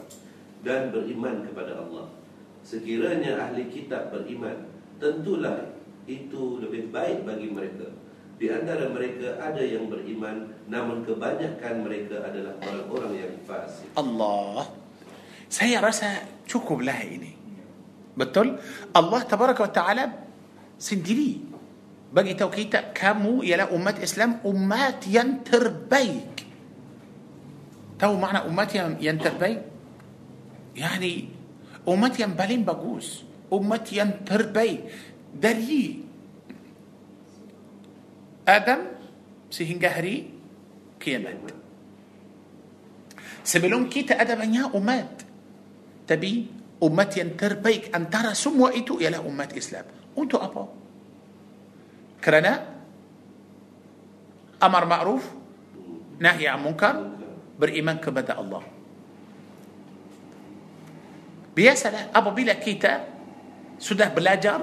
dan 0.66 0.90
beriman 0.90 1.46
kepada 1.46 1.86
Allah. 1.86 2.10
Sekiranya 2.66 3.46
ahli 3.46 3.70
kitab 3.70 4.10
beriman, 4.10 4.66
tentulah 4.98 5.70
itu 6.10 6.58
lebih 6.66 6.90
baik 6.90 7.22
bagi 7.22 7.54
mereka. 7.54 8.07
Di 8.38 8.48
antara 8.54 8.86
mereka 8.94 9.42
ada 9.42 9.60
yang 9.66 9.90
beriman, 9.90 10.54
namun 10.70 11.02
kebanyakan 11.02 11.82
mereka 11.82 12.22
adalah 12.22 12.54
orang-orang 12.62 13.14
yang 13.18 13.34
fasik. 13.50 13.90
Allah 13.98 14.70
saya 15.50 15.82
rasa 15.82 16.22
cukuplah 16.46 17.02
ini. 17.02 17.34
Betul? 18.14 18.62
Allah 18.94 19.22
tabaraka 19.26 19.66
wa 19.66 19.74
taala 19.74 20.06
sendiri 20.78 21.42
bagi 22.14 22.38
tahu 22.38 22.50
kita 22.54 22.94
kamu 22.94 23.42
ialah 23.46 23.74
umat 23.74 23.98
Islam 24.00 24.38
umat 24.46 25.02
yang 25.10 25.42
terbaik. 25.42 26.46
Tahu 27.98 28.14
makna 28.22 28.46
umat 28.46 28.70
yang 28.70 29.02
yang 29.02 29.18
terbaik? 29.18 29.66
Yani 30.78 31.34
umat 31.90 32.14
yang 32.22 32.38
paling 32.38 32.62
bagus 32.62 33.26
umat 33.52 33.88
yang 33.92 34.24
terbaik 34.28 34.92
dari 35.32 36.07
Adam 38.48 38.88
sehingga 39.52 39.92
hari 39.92 40.32
kiamat 40.98 41.36
sebelum 43.44 43.92
kita 43.92 44.16
ada 44.16 44.40
banyak 44.40 44.72
umat 44.72 45.28
tapi 46.08 46.48
umat 46.82 47.10
yang 47.20 47.34
terbaik 47.34 47.90
antara 47.92 48.32
semua 48.38 48.72
itu 48.72 49.02
ialah 49.02 49.22
umat 49.26 49.52
Islam. 49.58 49.86
Untuk 50.18 50.42
apa? 50.42 50.64
Kerana 52.24 52.52
amar 54.58 54.84
ma'ruf, 54.90 55.24
nahi 56.18 56.48
an 56.50 56.60
munkar, 56.64 56.96
beriman 57.60 58.00
kepada 58.02 58.40
Allah. 58.40 58.64
Biasalah 61.54 62.14
apabila 62.14 62.54
kita 62.58 63.06
sudah 63.78 64.14
belajar, 64.14 64.62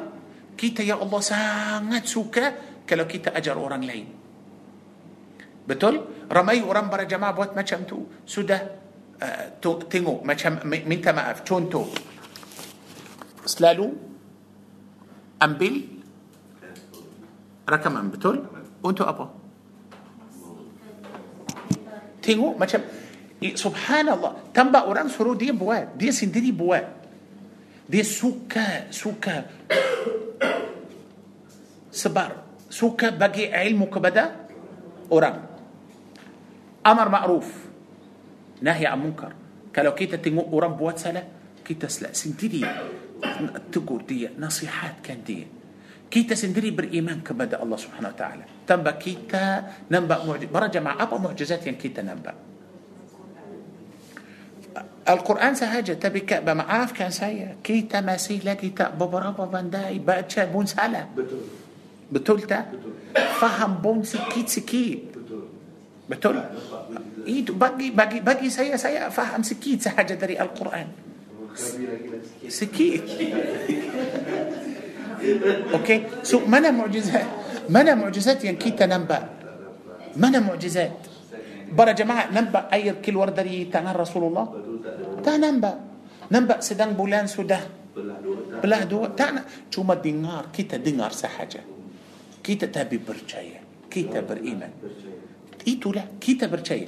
kita 0.55 0.86
ya 0.86 0.98
Allah 0.98 1.23
sangat 1.23 2.06
suka 2.06 2.74
kalau 2.85 3.09
kita 3.09 3.32
ajar 3.32 3.56
orang 3.56 3.82
lain. 3.85 4.06
Betul? 5.65 6.28
Ramai 6.28 6.61
orang 6.61 6.93
para 6.93 7.09
jamaah 7.09 7.32
buat 7.32 7.51
macam 7.56 7.89
tu. 7.89 8.05
Sudah 8.28 8.61
uh, 9.16 9.44
tengok 9.89 10.20
macam 10.20 10.61
mi- 10.69 10.85
minta 10.85 11.16
maaf. 11.16 11.40
Contoh. 11.40 11.89
Selalu 13.44 13.89
ambil 15.40 15.74
rakaman 17.65 18.12
betul? 18.12 18.44
Untuk 18.85 19.09
apa? 19.09 19.32
Tengok 22.20 22.61
macam 22.61 22.81
subhanallah. 23.40 24.52
Tambah 24.52 24.85
orang 24.85 25.09
suruh 25.09 25.36
dia 25.36 25.56
buat. 25.56 25.97
Dia 25.97 26.12
sendiri 26.12 26.52
buat. 26.52 26.85
Dia 27.89 28.05
suka 28.05 28.93
suka. 28.93 29.48
Sebar 32.05 32.44
سوكا 32.75 33.15
بقي 33.15 33.55
علمه 33.55 33.87
كبدا 33.87 34.51
أوران 35.07 35.37
أمر 36.83 37.09
معروف. 37.09 37.49
نهي 38.67 38.87
عن 38.87 38.99
منكر. 38.99 39.33
كلو 39.71 39.95
كيتا 39.95 40.19
تنقو 40.19 40.51
أوران 40.51 40.75
بواتسالة 40.75 41.23
كيتا 41.63 41.87
سلا 41.87 42.11
سنتيدي 42.11 42.67
تقول 43.71 44.03
دي 44.11 44.35
نصيحات 44.39 45.07
كان 45.07 45.23
دي. 45.23 45.47
كيتا 46.11 46.35
سندري 46.35 46.75
بالإيمان 46.75 47.23
كبدا 47.23 47.63
الله 47.63 47.77
سبحانه 47.79 48.09
وتعالى. 48.11 48.45
تنبأ 48.67 48.91
كيتا 48.91 49.71
ننبأ 49.91 50.27
معجزات 50.27 50.51
برجع 50.51 50.81
مع 50.83 50.99
أبا 50.99 51.19
معجزات 51.19 51.67
يعني 51.67 51.79
كيتا 51.79 52.03
ننبأ. 52.03 52.35
القرآن 55.09 55.55
سهاجة 55.55 55.93
تبكى 55.93 56.41
بمعاف 56.41 56.91
كان 56.93 57.11
سايا 57.11 57.57
كيتا 57.65 58.01
ماسي 58.01 58.43
لكيتا 58.43 58.99
ببرابا 58.99 59.45
بنداي 59.47 59.99
بأتشا 59.99 60.51
بون 60.51 60.67
سالة. 60.67 61.07
بتلتا 62.12 62.66
فهم 63.40 63.74
بون 63.82 64.02
سكيت 64.05 64.48
سكيت 64.48 65.05
بتل 66.10 66.36
ايد 67.26 67.51
باقي 67.59 67.90
باقي 67.90 68.20
باقي 68.20 68.51
سيا 68.51 68.76
سيا 68.76 69.09
فهم 69.09 69.43
سكيت 69.43 69.82
سحاجة 69.82 70.14
دري 70.14 70.36
القرآن. 70.40 70.86
سكيت 72.48 73.02
أوكي. 75.72 75.98
سو 76.22 76.44
منا 76.44 76.70
معجزات؟ 76.70 77.26
منا 77.70 77.94
معجزات 77.94 78.44
يعني 78.44 78.56
كيتا 78.56 78.86
نمبا؟ 78.86 79.18
منا 80.16 80.40
معجزات؟ 80.40 80.98
برا 81.72 81.93
جماعة 81.93 82.35
نمبا 82.35 82.68
أي 82.72 82.93
كل 83.01 83.16
ورد 83.16 83.35
دري 83.35 83.64
تانا 83.72 83.93
رسول 83.93 84.28
الله؟ 84.28 84.47
تا 85.24 85.36
نمبا. 85.36 85.72
نمبا 86.32 86.60
سدان 86.60 86.93
بولان 86.93 87.26
سودا. 87.26 87.60
بلا 88.62 88.85
دو 88.85 89.06
تانا 89.16 89.44
شو 89.70 89.82
ما 89.82 89.94
دينار 89.94 90.47
كيتا 90.52 90.76
دينار 90.76 91.12
سحاجة 91.12 91.60
كيتا 92.45 92.69
تابي 92.69 93.01
برشاية 93.01 93.89
كيتا 93.89 94.21
بر 94.21 94.37
إيمان 94.45 94.71
إيتو 95.65 95.97
لا 95.97 96.05
كيتا 96.21 96.53
برشاية. 96.53 96.87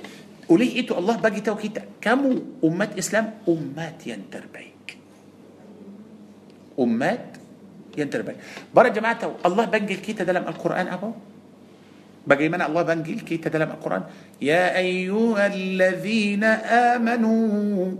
ولي 0.53 0.77
إيتو؟ 0.77 0.95
الله 1.01 1.16
باقي 1.24 1.41
تو 1.41 1.57
كيتا. 1.57 2.05
كامو 2.05 2.61
أمات 2.61 3.01
إسلام 3.01 3.49
أمات 3.49 4.05
ينتربيك. 4.07 4.87
أمات 6.77 7.27
ينتربيك. 7.97 8.37
para 8.77 8.93
jemaah 8.93 9.40
الله 9.49 9.65
panggil 9.65 9.98
kita 10.05 10.28
dalam 10.28 10.44
القرآن 10.45 10.87
apa؟ 10.93 11.11
bagaimana 12.28 12.61
الله 12.62 12.83
panggil 12.82 13.24
kita 13.24 13.48
dalam 13.48 13.81
القرآن؟ 13.81 14.03
يا 14.45 14.77
أيها 14.77 15.45
الذين 15.57 16.45
آمنوا 16.95 17.91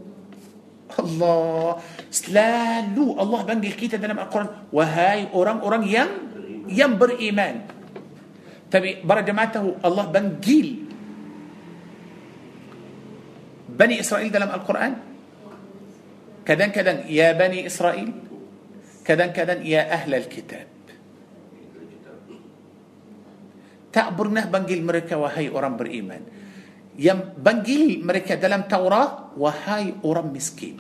الله 0.99 1.77
selalu 2.13 3.07
الله 3.17 3.41
panggil 3.43 3.73
kita 3.81 3.97
dalam 3.97 4.19
القرآن. 4.21 4.49
wahai 4.77 5.33
orang-orang 5.33 5.65
yang 5.65 5.83
terbaik. 5.83 6.36
Yang 6.71 6.99
beriman. 6.99 7.67
Tapi 8.67 9.07
para 9.07 9.23
jemaah 9.23 9.51
tahu 9.51 9.79
Allah 9.81 10.11
panggil 10.11 10.85
Bani 13.77 13.95
Israel 14.01 14.29
dalam 14.33 14.51
Al-Quran. 14.51 14.93
Kadang-kadang 16.47 17.07
ya 17.11 17.35
Bani 17.35 17.67
Israel. 17.67 18.11
Kadang-kadang 19.07 19.63
ya 19.63 19.87
Ahlal 19.87 20.27
Kitab. 20.27 20.77
tak 23.97 24.13
pernah 24.13 24.45
panggil 24.45 24.85
mereka 24.85 25.17
wahai 25.17 25.49
orang 25.49 25.81
beriman. 25.81 26.21
Yang 27.01 27.33
panggil 27.41 28.05
mereka 28.05 28.37
dalam 28.37 28.69
Taurat 28.69 29.33
wahai 29.41 29.97
orang 30.05 30.29
miskin. 30.29 30.77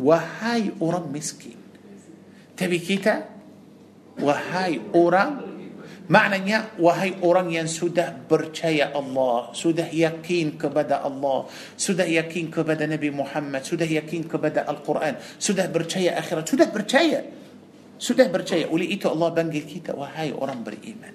Wahai 0.00 0.72
orang 0.80 1.12
miskin. 1.12 1.57
Tapi 2.58 2.82
kita 2.82 3.22
wahai 4.18 4.82
orang 4.90 5.46
maknanya 6.10 6.74
wahai 6.74 7.14
orang 7.22 7.54
yang 7.54 7.70
sudah 7.70 8.10
percaya 8.26 8.90
Allah, 8.90 9.54
sudah 9.54 9.86
yakin 9.86 10.58
kepada 10.58 11.06
Allah, 11.06 11.46
sudah 11.78 12.02
yakin 12.02 12.50
kepada 12.50 12.90
Nabi 12.90 13.14
Muhammad, 13.14 13.62
sudah 13.62 13.86
yakin 13.86 14.26
kepada 14.26 14.66
Al-Quran, 14.66 15.22
sudah 15.38 15.70
percaya 15.70 16.18
akhirat, 16.18 16.44
sudah 16.50 16.66
percaya. 16.66 17.20
Sudah 17.98 18.30
percaya. 18.30 18.70
Oleh 18.70 18.94
itu 18.94 19.10
Allah 19.10 19.34
panggil 19.34 19.66
kita 19.66 19.90
wahai 19.90 20.30
orang 20.30 20.62
beriman. 20.62 21.14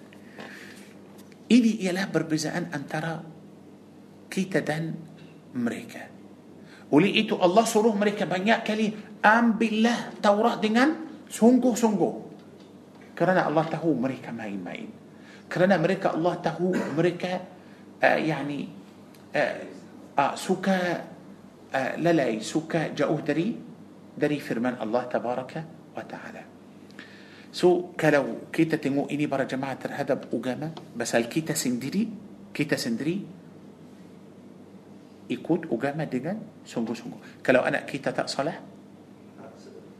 Ini 1.47 1.79
ialah 1.87 2.11
perbezaan 2.11 2.75
antara 2.75 3.23
kita 4.27 4.59
dan 4.59 4.91
mereka. 5.55 6.11
Oleh 6.91 7.23
itu 7.23 7.39
Allah 7.39 7.63
suruh 7.63 7.95
mereka 7.95 8.27
banyak 8.27 8.59
kali 8.67 8.91
ambillah 9.23 10.19
Taurat 10.19 10.59
dengan 10.59 11.12
sungguh-sungguh 11.33 12.13
kerana 13.17 13.49
Allah 13.49 13.65
tahu 13.65 13.97
mereka 13.97 14.29
main-main 14.29 14.85
kerana 15.49 15.81
mereka 15.81 16.13
Allah 16.13 16.37
tahu 16.37 16.77
mereka 16.93 17.41
uh, 17.97 18.19
yani 18.21 18.69
uh, 19.33 19.55
uh, 20.13 20.33
suka 20.37 20.77
uh, 21.73 21.93
lalai 21.97 22.37
suka 22.37 22.93
jauh 22.93 23.17
dari 23.25 23.57
dari 24.13 24.37
firman 24.37 24.77
Allah 24.77 25.09
tabaraka 25.09 25.61
wa 25.97 26.05
ta'ala 26.05 26.53
So 27.53 27.93
kalau 27.93 28.49
kita 28.49 28.81
tengok 28.81 29.13
ini 29.13 29.29
para 29.29 29.45
jemaah 29.45 29.77
terhadap 29.77 30.25
agama, 30.33 30.73
pasal 30.97 31.29
kita 31.29 31.53
sendiri, 31.53 32.09
kita 32.49 32.81
sendiri 32.81 33.21
ikut 35.29 35.69
agama 35.69 36.09
dengan 36.09 36.41
sungguh-sungguh. 36.65 37.45
Kalau 37.45 37.61
anak 37.61 37.85
kita 37.85 38.09
tak 38.09 38.25
salah, 38.25 38.57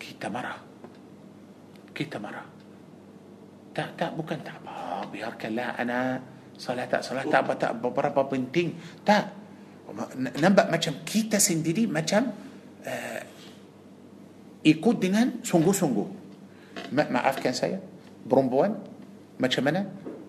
kita 0.02 0.34
marah. 0.34 0.73
كيتا 1.94 2.18
مرة 2.20 2.44
تا 3.78 3.94
تا 3.98 4.10
بوكان 4.18 4.42
تا 4.42 4.54
با 4.66 5.06
بيار 5.14 5.38
كلا 5.38 5.82
أنا 5.82 6.22
صلاة 6.58 6.90
صلاة 6.90 7.26
تا 7.30 7.40
با 7.46 7.54
تا 7.54 7.72
ببربا 7.78 8.22
بنتين 8.34 8.70
تا 9.06 9.18
نبأ 10.42 10.74
ما 10.74 10.78
كم 10.82 11.06
كيتا 11.06 11.38
سندري 11.38 11.86
ما 11.86 12.02
كم 12.02 12.26
يكود 14.66 14.98
دينان 15.00 15.46
سونغو 15.46 15.72
سونغو 15.74 16.06
ما 16.92 17.04
ما 17.14 17.20
عرف 17.30 17.38
كان 17.46 17.54
سايا 17.54 17.80
برومبوان 18.26 18.74
ما 19.40 19.48
كم 19.48 19.68
أنا 19.70 19.82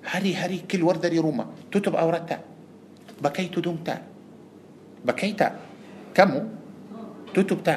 هري 0.05 0.37
هري 0.37 0.59
كل 0.69 0.83
وردة 0.85 1.09
روما 1.09 1.73
تتب 1.73 1.97
أورتا 1.97 2.37
بكي 3.25 3.49
تدوم 3.49 3.81
تا 3.87 4.05
بكي 5.05 5.33
تا 5.33 5.49
كمو 6.13 6.41
تتب 7.33 7.61
تا 7.65 7.75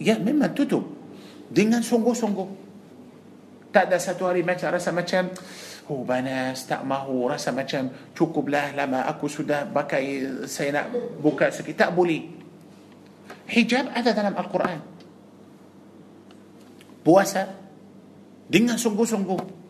يا 0.00 0.16
مما 0.16 0.56
تتب 0.56 0.82
دينان 1.52 1.82
سونغو 1.84 2.14
سونغو 2.16 2.63
tak 3.74 3.90
ada 3.90 3.98
satu 3.98 4.30
hari 4.30 4.46
macam 4.46 4.70
rasa 4.70 4.94
macam 4.94 5.34
oh 5.90 6.06
panas 6.06 6.62
tak 6.70 6.86
mahu. 6.86 7.26
Rasa 7.26 7.50
macam 7.50 7.90
cukuplah 8.14 8.70
lama 8.70 9.02
aku 9.10 9.26
sudah 9.26 9.66
pakai 9.66 10.22
saya 10.46 10.78
nak 10.78 10.94
buka 11.18 11.50
sikit 11.50 11.74
tak 11.74 11.90
boleh. 11.90 12.22
Hijab 13.50 13.90
ada 13.90 14.14
dalam 14.14 14.38
Al-Quran. 14.38 14.78
Puasa 17.02 17.50
dengan 18.46 18.78
sungguh-sungguh. 18.78 19.66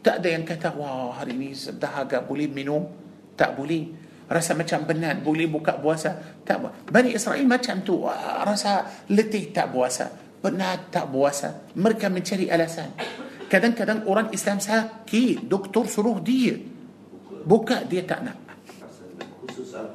Tak 0.00 0.24
ada 0.24 0.28
yang 0.32 0.48
kata 0.48 0.72
wah 0.72 1.12
hari 1.12 1.36
ini 1.36 1.52
dahaga 1.76 2.24
boleh 2.24 2.48
minum. 2.48 2.88
Tak 3.36 3.60
boleh. 3.60 4.08
Rasa 4.24 4.56
macam 4.56 4.88
benar 4.88 5.20
boleh 5.20 5.44
buka 5.44 5.76
puasa. 5.76 6.40
Tak 6.48 6.88
Bani 6.88 7.12
Israel 7.12 7.44
macam 7.44 7.84
tu. 7.84 8.08
Rasa 8.42 9.04
letih 9.12 9.52
tak 9.52 9.68
puasa 9.68 10.27
benar 10.38 10.90
tak 10.90 11.10
puasa 11.10 11.68
mereka 11.74 12.06
mencari 12.06 12.46
alasan 12.48 12.94
kadang-kadang 13.50 14.06
orang 14.06 14.30
Islam 14.30 14.62
sakit 14.62 15.46
doktor 15.48 15.88
suruh 15.90 16.22
dia 16.22 16.54
buka 17.42 17.82
dia 17.86 18.02
tak 18.06 18.20
nak 18.22 18.36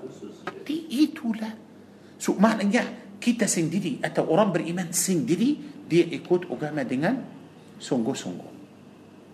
khusus 0.03 0.43
itulah 0.89 1.53
so 2.19 2.35
maknanya 2.35 3.03
kita 3.23 3.47
sendiri 3.47 4.03
atau 4.03 4.27
orang 4.27 4.51
beriman 4.51 4.91
sendiri 4.91 5.55
dia 5.87 6.03
ikut 6.03 6.51
agama 6.51 6.83
dengan 6.83 7.15
sungguh-sungguh. 7.79 8.51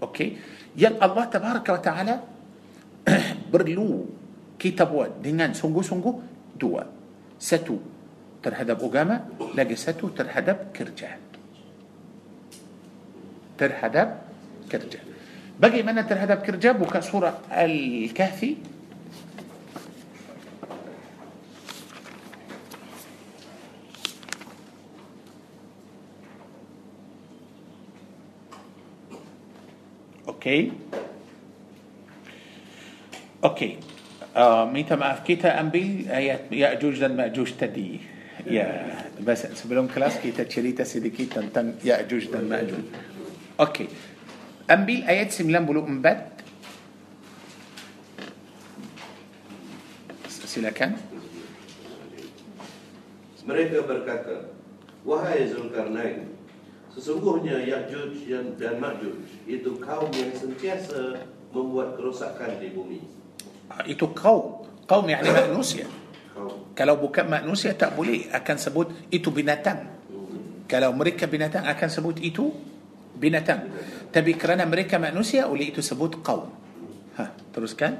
Okey. 0.05 0.29
Yang 0.77 0.95
Allah 1.01 1.25
tabaraka 1.25 1.69
wa 1.73 1.81
taala 1.81 2.15
perlu 3.53 4.05
kita 4.61 4.85
buat 4.85 5.21
dengan 5.21 5.57
sungguh-sungguh 5.57 6.15
dua. 6.53 6.85
Satu 7.39 7.98
ترهدب 8.43 8.83
أجامة 8.83 9.25
لجسته 9.55 10.09
ترهدب 10.17 10.57
كرجة 10.75 11.17
ترهدب 13.57 14.09
كرجة 14.71 14.99
بقي 15.59 15.83
من 15.83 16.07
ترهدب 16.07 16.39
كرجة 16.41 16.71
بك 16.71 16.99
سورة 16.99 17.39
الكهفي. 17.51 18.55
أوكي. 30.27 30.71
أوكي. 33.43 33.77
آه 34.35 34.65
ميتا 34.65 34.95
ما 34.95 35.11
أفكيتا 35.11 35.59
أمبي 35.59 36.05
يأجوج 36.51 37.03
لن 37.03 37.17
مأجوج 37.17 37.51
تديه 37.59 38.18
Ya, 38.47 38.67
bas 39.19 39.43
sebelum 39.43 39.91
kelas 39.91 40.23
kita 40.23 40.47
cerita 40.47 40.87
sedikit 40.87 41.39
tentang 41.41 41.75
Ya'juj 41.83 42.31
dan 42.31 42.47
Ma'juj. 42.47 42.83
Okey. 43.59 43.91
Ambil 44.69 45.03
ayat 45.03 45.33
94. 45.35 46.39
Silakan. 50.49 50.97
Mereka 53.45 53.85
berkata, 53.85 54.53
Wahai 55.05 55.49
Zulkarnain, 55.49 56.39
Sesungguhnya 56.89 57.61
Ya'juj 57.63 58.25
dan 58.57 58.81
Ma'juj 58.81 59.45
itu 59.45 59.77
kaum 59.77 60.09
yang 60.11 60.33
sentiasa 60.33 61.21
membuat 61.53 61.95
kerosakan 61.95 62.57
di 62.57 62.73
bumi. 62.73 62.99
Ah, 63.69 63.85
Itu 63.85 64.09
kaum. 64.11 64.65
Kaum 64.89 65.05
yakni 65.05 65.29
manusia. 65.29 65.85
Kalau 66.79 66.95
bukan 66.95 67.27
manusia 67.27 67.75
tak 67.75 67.91
boleh 67.91 68.31
akan 68.31 68.55
sebut 68.55 68.87
itu 69.11 69.27
binatang. 69.35 69.83
Kalau 70.63 70.95
mereka 70.95 71.27
binatang 71.27 71.67
akan 71.67 71.89
sebut 71.91 72.23
itu 72.23 72.55
binatang. 73.19 73.67
Tapi 74.15 74.31
kerana 74.39 74.63
mereka 74.63 74.95
manusia 74.95 75.51
oleh 75.51 75.75
itu 75.75 75.83
sebut 75.83 76.23
kaum. 76.23 76.47
Ha, 77.19 77.35
teruskan. 77.51 77.99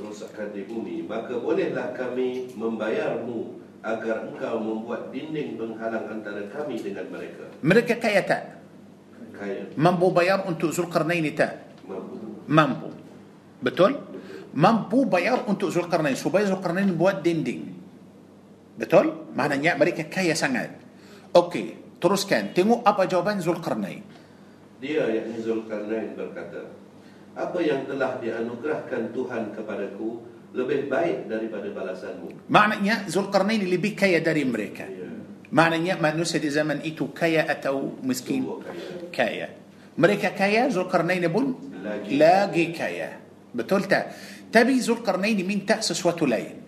Kerosakan 0.00 0.56
di 0.56 0.64
bumi. 0.64 1.04
Maka 1.04 1.36
bolehlah 1.36 1.92
kami 1.92 2.56
membayarmu 2.56 3.60
agar 3.84 4.32
engkau 4.32 4.56
membuat 4.56 5.12
dinding 5.12 5.60
penghalang 5.60 6.08
antara 6.08 6.40
kami 6.48 6.80
dengan 6.80 7.04
mereka. 7.12 7.52
Mereka 7.60 8.00
kaya 8.00 8.24
tak? 8.24 8.42
Kaya. 9.36 9.76
Mampu 9.76 10.08
bayar 10.08 10.40
untuk 10.48 10.72
Zulkarnain 10.72 11.28
tak? 11.36 11.68
Mampu. 11.84 12.16
Mampu. 12.48 12.88
Betul? 13.60 14.15
Mampu 14.56 15.04
bayar 15.04 15.44
untuk 15.44 15.68
Zulkarnain 15.68 16.16
supaya 16.16 16.48
Zulkarnain 16.48 16.88
buat 16.96 17.20
dinding. 17.20 17.76
Betul? 18.80 19.28
Maknanya 19.36 19.76
mereka 19.76 20.08
kaya 20.08 20.32
sangat. 20.32 20.72
Okey, 21.36 22.00
teruskan. 22.00 22.56
Tengok 22.56 22.80
apa 22.80 23.04
jawaban 23.04 23.36
Zulkarnain. 23.44 24.00
Dia 24.80 25.04
yakni 25.12 25.44
Zulkarnain 25.44 26.16
berkata, 26.16 26.72
apa 27.36 27.58
yang 27.60 27.84
telah 27.84 28.16
dianugerahkan 28.16 29.12
Tuhan 29.12 29.52
kepadaku 29.52 30.24
lebih 30.56 30.88
baik 30.88 31.28
daripada 31.28 31.68
balasanmu. 31.68 32.48
Maknanya 32.48 33.04
Zulkarnain 33.12 33.60
lebih 33.60 33.92
kaya 33.92 34.24
dari 34.24 34.40
mereka. 34.48 34.88
Ya. 34.88 35.04
Maknanya 35.52 36.00
manusia 36.00 36.40
di 36.40 36.48
zaman 36.48 36.80
itu 36.80 37.12
kaya 37.12 37.44
atau 37.44 38.00
miskin? 38.00 38.48
Kaya. 38.48 39.12
Kaya. 39.12 39.48
Mereka 40.00 40.32
kaya, 40.32 40.72
Zulkarnain 40.72 41.24
pun 41.28 41.56
Lagi. 41.84 42.16
lagi 42.16 42.64
kaya. 42.72 43.20
Betul 43.56 43.88
tak? 43.88 44.12
Tapi 44.52 44.72
Zulkarnain 44.80 45.36
minta 45.46 45.82
sesuatu 45.82 46.24
lain. 46.24 46.62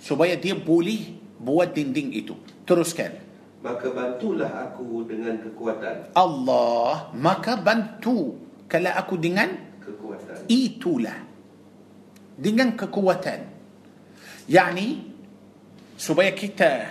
Supaya 0.00 0.36
dia 0.36 0.56
boleh 0.56 1.16
buat 1.40 1.72
dinding 1.72 2.12
itu. 2.16 2.34
Teruskan. 2.64 3.30
Maka 3.60 3.92
bantulah 3.92 4.72
aku 4.72 5.04
dengan 5.04 5.36
kekuatan. 5.36 6.16
Allah 6.16 7.12
maka 7.12 7.60
bantu 7.60 8.40
kalau 8.64 8.88
aku 8.94 9.20
dengan 9.20 9.52
Kekuatan. 9.84 10.48
itulah 10.48 11.18
dengan 12.40 12.72
kekuatan 12.72 13.40
yani 14.48 15.12
supaya 15.98 16.32
kita 16.32 16.88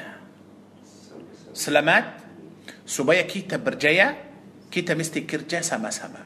selamat 1.55 2.21
supaya 2.85 3.25
kita 3.25 3.57
berjaya 3.57 4.13
kita 4.69 4.93
mesti 4.93 5.25
kerja 5.25 5.65
sama-sama 5.65 6.21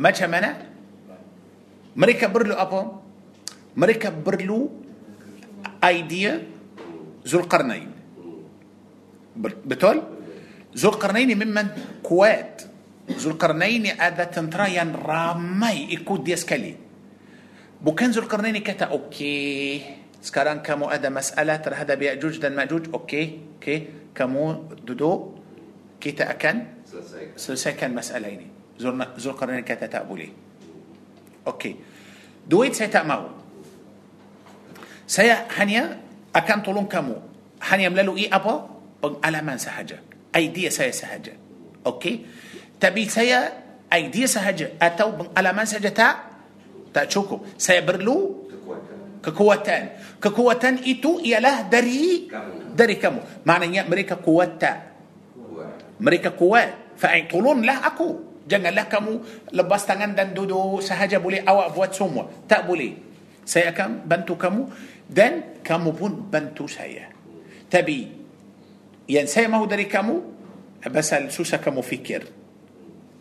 macam 0.00 0.28
mana 0.32 0.50
mereka 1.94 2.30
perlu 2.30 2.54
apa 2.54 2.80
mereka 3.74 4.10
perlu 4.10 4.70
idea 5.82 6.38
Zulkarnain 7.24 7.90
betul 9.64 9.96
Zulkarnain 10.74 11.30
memang 11.34 12.00
kuat 12.02 12.66
Zulkarnain 13.04 13.94
ada 13.94 14.26
tentera 14.26 14.66
yang 14.70 14.94
ramai 14.94 15.90
ikut 15.92 16.20
dia 16.22 16.38
sekali 16.38 16.74
bukan 17.78 18.10
Zulkarnain 18.14 18.58
kata 18.62 18.90
okey 18.94 19.82
sekarang 20.24 20.64
kamu 20.64 20.88
ada 20.88 21.12
masalah 21.12 21.60
terhadap 21.60 22.00
Ya'juj 22.00 22.40
dan 22.40 22.56
Ma'juj 22.56 22.88
okey 22.90 23.58
okey 23.60 24.10
kamu 24.16 24.72
duduk 24.86 25.36
kita 26.00 26.28
akan 26.32 26.84
Selesaikan. 27.36 27.90
masalah 27.92 28.30
ini 28.32 28.48
Zul- 28.80 29.14
Zulkarnain 29.20 29.66
kata 29.66 29.86
tak 29.90 30.06
boleh 30.08 30.43
okey. 31.48 31.74
Duit 32.44 32.76
saya 32.76 32.92
tak 32.92 33.04
mau 33.08 33.44
saya 35.04 35.44
hanya 35.60 36.00
akan 36.32 36.58
tolong 36.64 36.88
kamu. 36.88 37.16
Hanya 37.64 37.92
melalui 37.92 38.28
apa? 38.28 38.68
Pengalaman 39.00 39.60
sahaja. 39.60 40.00
Idea 40.32 40.72
saya 40.72 40.90
sahaja. 40.90 41.36
Okey? 41.84 42.24
Tapi 42.80 43.06
saya 43.08 43.52
idea 43.92 44.26
sahaja 44.26 44.72
atau 44.80 45.12
pengalaman 45.14 45.68
saja 45.68 45.92
tak? 45.92 46.14
Tak 46.90 47.06
cukup. 47.12 47.44
Saya 47.60 47.84
perlu 47.84 48.48
Kekuatan. 49.20 49.84
kekuatan. 50.20 50.74
Itu 50.84 51.20
ialah 51.20 51.68
dari 51.68 52.28
Kamu. 52.28 52.76
dari 52.76 52.96
kamu. 53.00 53.44
Maknanya 53.44 53.88
mereka 53.88 54.20
kuat 54.20 54.60
tak? 54.60 54.78
Mereka 56.00 56.34
kuat. 56.36 56.96
Fa'in 56.98 57.26
tolonglah 57.28 57.84
aku 57.84 58.33
janganlah 58.44 58.86
kamu 58.88 59.12
lepas 59.56 59.82
tangan 59.88 60.12
dan 60.12 60.36
duduk 60.36 60.84
sahaja 60.84 61.20
boleh 61.20 61.40
awak 61.44 61.72
buat 61.72 61.90
semua 61.96 62.28
tak 62.44 62.68
boleh 62.68 62.92
saya 63.44 63.72
akan 63.72 64.04
bantu 64.04 64.36
kamu 64.36 64.62
dan 65.08 65.60
kamu 65.64 65.90
pun 65.96 66.12
bantu 66.28 66.68
saya 66.68 67.08
tapi 67.68 68.08
yang 69.08 69.28
saya 69.28 69.48
mahu 69.48 69.64
dari 69.68 69.88
kamu 69.88 70.16
pasal 70.88 71.32
susah 71.32 71.60
kamu 71.60 71.80
fikir 71.80 72.22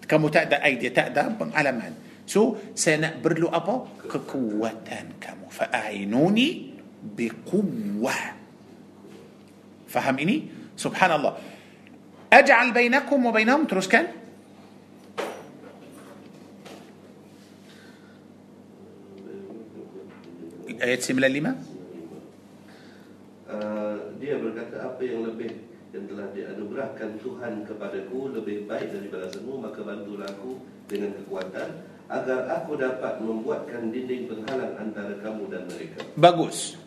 kamu 0.03 0.25
tak 0.31 0.51
ada 0.51 0.63
idea 0.67 0.91
tak 0.91 1.15
ada 1.15 1.31
pengalaman 1.31 1.95
so 2.27 2.59
saya 2.75 3.07
nak 3.07 3.23
perlu 3.23 3.47
apa 3.51 4.03
kekuatan 4.07 5.19
kamu 5.19 5.47
fa'ainuni 5.47 6.47
biquwwah 7.03 8.23
faham 9.87 10.15
ini 10.19 10.35
subhanallah 10.75 11.53
أجعل 12.33 12.73
بينكم 12.73 13.19
وبينهم 13.29 13.69
teruskan 13.69 14.22
ayat 20.83 20.99
95 20.99 21.73
Uh, 23.53 24.17
dia 24.17 24.39
berkata 24.41 24.81
apa 24.81 24.97
yang 25.05 25.29
lebih 25.29 25.51
yang 25.93 26.09
telah 26.09 26.25
dianugerahkan 26.33 27.21
Tuhan 27.21 27.69
kepadaku 27.69 28.33
lebih 28.33 28.65
baik 28.65 28.89
dari 28.89 29.07
balasanmu 29.13 29.61
maka 29.61 29.85
bantulah 29.85 30.25
aku 30.25 30.57
dengan 30.89 31.13
kekuatan 31.21 31.69
agar 32.09 32.39
aku 32.49 32.71
dapat 32.81 33.21
membuatkan 33.21 33.93
dinding 33.93 34.25
penghalang 34.25 34.73
antara 34.81 35.13
kamu 35.21 35.53
dan 35.53 35.69
mereka. 35.69 36.01
Bagus. 36.17 36.81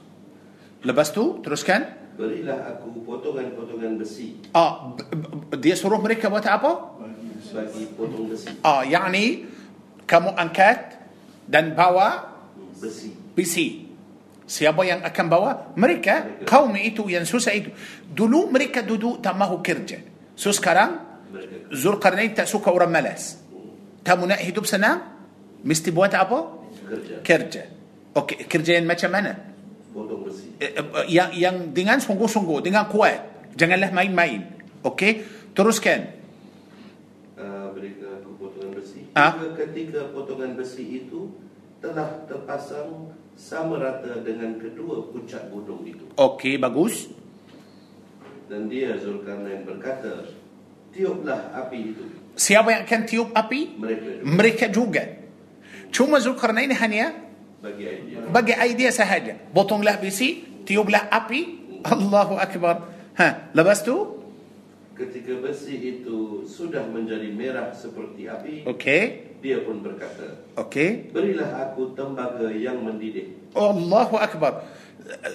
Lepas 0.82 1.14
tu 1.14 1.39
teruskan. 1.47 1.86
Berilah 2.18 2.74
aku 2.74 2.98
potongan-potongan 3.06 4.02
besi. 4.02 4.43
Ah 4.51 4.90
dia 5.55 5.78
suruh 5.78 6.02
mereka 6.02 6.27
buat 6.27 6.51
apa? 6.51 6.98
Bagi 7.55 7.94
potong 7.94 8.27
besi. 8.27 8.51
Ah 8.66 8.82
yakni 8.82 9.47
kamu 10.02 10.35
angkat 10.35 10.98
dan 11.47 11.78
bawa 11.78 12.27
besi. 12.74 13.14
besi 13.39 13.86
siapa 14.47 14.86
yang 14.86 15.02
akan 15.02 15.27
bawa? 15.27 15.51
Mereka 15.74 16.47
kaum 16.47 16.73
itu 16.78 17.10
yang 17.10 17.27
susah 17.27 17.52
itu. 17.52 17.74
Dulu 18.06 18.48
mereka 18.48 18.81
duduk 18.81 19.18
tak 19.18 19.35
mahu 19.35 19.60
kerja. 19.60 20.01
So 20.39 20.55
sekarang 20.55 21.02
mereka 21.35 21.74
Zulkarnain 21.74 22.32
tak 22.32 22.47
suka 22.47 22.70
orang 22.70 22.89
malas. 22.89 23.43
Kamu 24.06 24.31
nak 24.31 24.40
hidup 24.40 24.64
senang 24.64 25.02
mesti 25.66 25.90
buat 25.90 26.14
apa? 26.14 26.39
Kerja. 26.86 27.14
Kerja. 27.27 27.62
Okey 28.14 28.47
kerja 28.47 28.78
yang 28.78 28.86
macam 28.86 29.10
mana? 29.10 29.32
Besi. 29.97 30.52
Eh, 30.62 30.73
eh, 30.77 31.06
yang 31.10 31.31
yang 31.35 31.56
dengan 31.74 31.98
sungguh-sungguh 31.98 32.62
dengan 32.62 32.86
kuat. 32.86 33.51
Janganlah 33.59 33.90
main-main. 33.90 34.47
Okey 34.86 35.27
teruskan. 35.56 36.14
Uh, 37.36 37.74
aku 37.74 38.31
potongan 38.40 38.73
besi. 38.78 39.10
Ah. 39.12 39.35
Ketika 39.56 40.09
potongan 40.14 40.55
besi 40.55 41.05
itu 41.05 41.35
telah 41.82 42.24
terpasang 42.24 43.12
sama 43.37 43.77
rata 43.79 44.25
dengan 44.25 44.57
kedua 44.57 45.13
puncak 45.13 45.53
gunung 45.53 45.85
itu. 45.85 46.09
Okey 46.17 46.57
bagus. 46.57 47.13
Dan 48.49 48.73
dia 48.73 48.97
Zulkarnain 48.97 49.67
berkata, 49.67 50.25
tiuplah 50.95 51.53
api 51.53 51.79
itu. 51.93 52.05
siapa 52.39 52.73
yang 52.73 52.83
akan 52.87 53.03
tiup 53.05 53.29
api? 53.35 53.61
Mereka 53.77 54.07
juga. 54.07 54.23
Mereka 54.25 54.67
juga. 54.73 55.03
Cuma 55.93 56.17
Zulkarnain 56.23 56.71
hanya 56.73 57.13
bagi 57.61 57.85
idea. 57.85 58.19
bagi 58.33 58.55
idea 58.57 58.91
sahaja. 58.95 59.35
Potonglah 59.53 59.99
besi 60.01 60.43
tiuplah 60.65 61.11
api. 61.13 61.41
Allahu 61.87 62.35
akbar. 62.41 62.89
Ha 63.19 63.51
lepas 63.53 63.83
tu? 63.83 64.15
Ketika 64.97 65.37
besi 65.45 65.77
itu 66.01 66.49
sudah 66.49 66.89
menjadi 66.89 67.29
merah 67.29 67.69
seperti 67.77 68.33
api, 68.33 68.65
okey 68.65 69.03
dia 69.47 69.62
pun 69.62 69.78
berkata, 69.78 70.43
okey. 70.59 71.14
Berilah 71.14 71.70
aku 71.70 71.94
tembaga 71.94 72.51
yang 72.51 72.82
mendidih. 72.82 73.55
Allahu 73.55 74.18
akbar. 74.18 74.66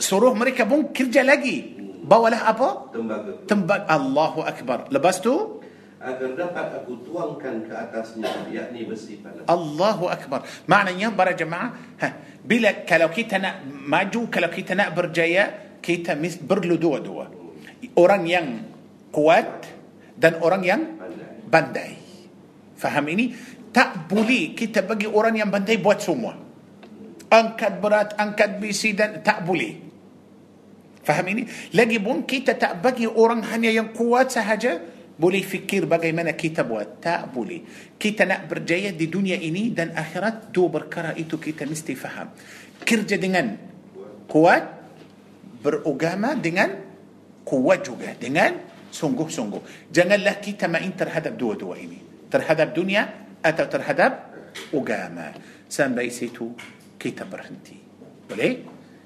Suruh 0.03 0.35
mereka 0.35 0.67
pun 0.67 0.91
kerja 0.91 1.23
lagi. 1.23 1.79
Bawalah 2.03 2.51
apa? 2.51 2.91
Tembaga. 2.91 3.31
Tembak 3.47 3.87
Allahu 3.87 4.43
akbar. 4.43 4.91
Lepas 4.91 5.23
tu? 5.23 5.63
Agar 6.01 6.33
dapat 6.33 6.81
aku 6.81 7.05
tuangkan 7.05 7.61
ke 7.63 7.71
atasnya, 7.71 8.49
yakni 8.51 8.89
besi 8.89 9.21
panas. 9.21 9.47
Allahu 9.47 10.11
akbar. 10.11 10.43
Maknanya 10.67 11.13
para 11.13 11.31
jemaah 11.31 11.71
ha, 12.01 12.07
bila 12.41 12.83
kalau 12.83 13.07
kita 13.13 13.37
nak 13.37 13.63
maju 13.63 14.27
kalau 14.27 14.49
kita 14.49 14.73
nak 14.73 14.91
berjaya 14.97 15.77
kita 15.79 16.17
mis- 16.17 16.41
perlu 16.41 16.75
dua-dua. 16.75 17.29
Orang 17.95 18.25
yang 18.25 18.65
kuat 19.13 19.69
dan 20.17 20.41
orang 20.41 20.61
yang 20.65 20.81
pandai. 21.53 22.01
Faham 22.81 23.05
ini 23.13 23.29
tak 23.71 24.11
boleh 24.11 24.51
kita 24.51 24.83
bagi 24.83 25.07
orang 25.07 25.39
yang 25.39 25.49
pandai 25.49 25.79
buat 25.79 25.99
semua. 26.03 26.35
Angkat 27.31 27.79
berat 27.79 28.19
angkat 28.19 28.59
besi 28.59 28.91
dan 28.91 29.23
tak 29.23 29.47
boleh. 29.47 29.91
Faham 31.01 31.25
ini? 31.33 31.47
Lagi 31.73 31.97
pun 31.97 32.27
kita 32.27 32.59
tak 32.59 32.83
bagi 32.83 33.07
orang 33.07 33.41
hanya 33.49 33.71
yang 33.71 33.95
kuat 33.95 34.35
sahaja 34.35 34.77
boleh 35.15 35.41
fikir 35.41 35.87
bagaimana 35.87 36.35
kita 36.35 36.67
buat. 36.67 36.99
Tak 36.99 37.31
boleh. 37.31 37.63
Kita 37.95 38.27
nak 38.27 38.51
berjaya 38.51 38.91
di 38.91 39.07
dunia 39.07 39.39
ini 39.39 39.71
dan 39.71 39.95
akhirat 39.95 40.51
dua 40.51 40.67
perkara 40.69 41.15
itu 41.15 41.39
kita 41.39 41.63
mesti 41.63 41.93
faham. 41.95 42.35
Kerja 42.83 43.15
dengan 43.15 43.55
kuat 44.27 44.63
beragama 45.61 46.35
dengan 46.35 46.69
kuat 47.47 47.85
juga 47.85 48.11
dengan 48.17 48.59
sungguh-sungguh. 48.91 49.89
Janganlah 49.93 50.37
kita 50.43 50.67
main 50.67 50.91
terhadap 50.93 51.37
dua-dua 51.39 51.79
ini. 51.79 52.27
Terhadap 52.27 52.75
dunia 52.75 53.30
atau 53.45 53.75
terhadap 53.75 54.13
agama. 54.73 55.17
sampai 55.69 55.95
situ 55.95 56.51
kita 56.99 57.25
berhenti. 57.25 57.77
boleh؟ 58.31 58.51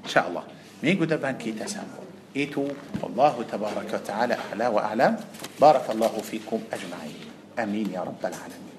إن 0.03 0.09
شاء 0.09 0.27
الله. 0.27 0.43
minggu 0.83 0.99
depan 0.99 1.37
kita 1.37 1.67
sambung 1.67 1.87
itu 2.35 2.67
الله 3.03 3.45
تبارك 3.51 3.89
وتعالى 3.93 4.35
أعلى 4.35 4.67
وأعلم. 4.67 5.13
بارك 5.61 5.85
الله 5.89 6.13
فيكم 6.21 6.59
أجمعين. 6.73 7.25
أمين 7.59 7.87
يا 7.93 8.01
رب 8.03 8.19
العالمين. 8.19 8.74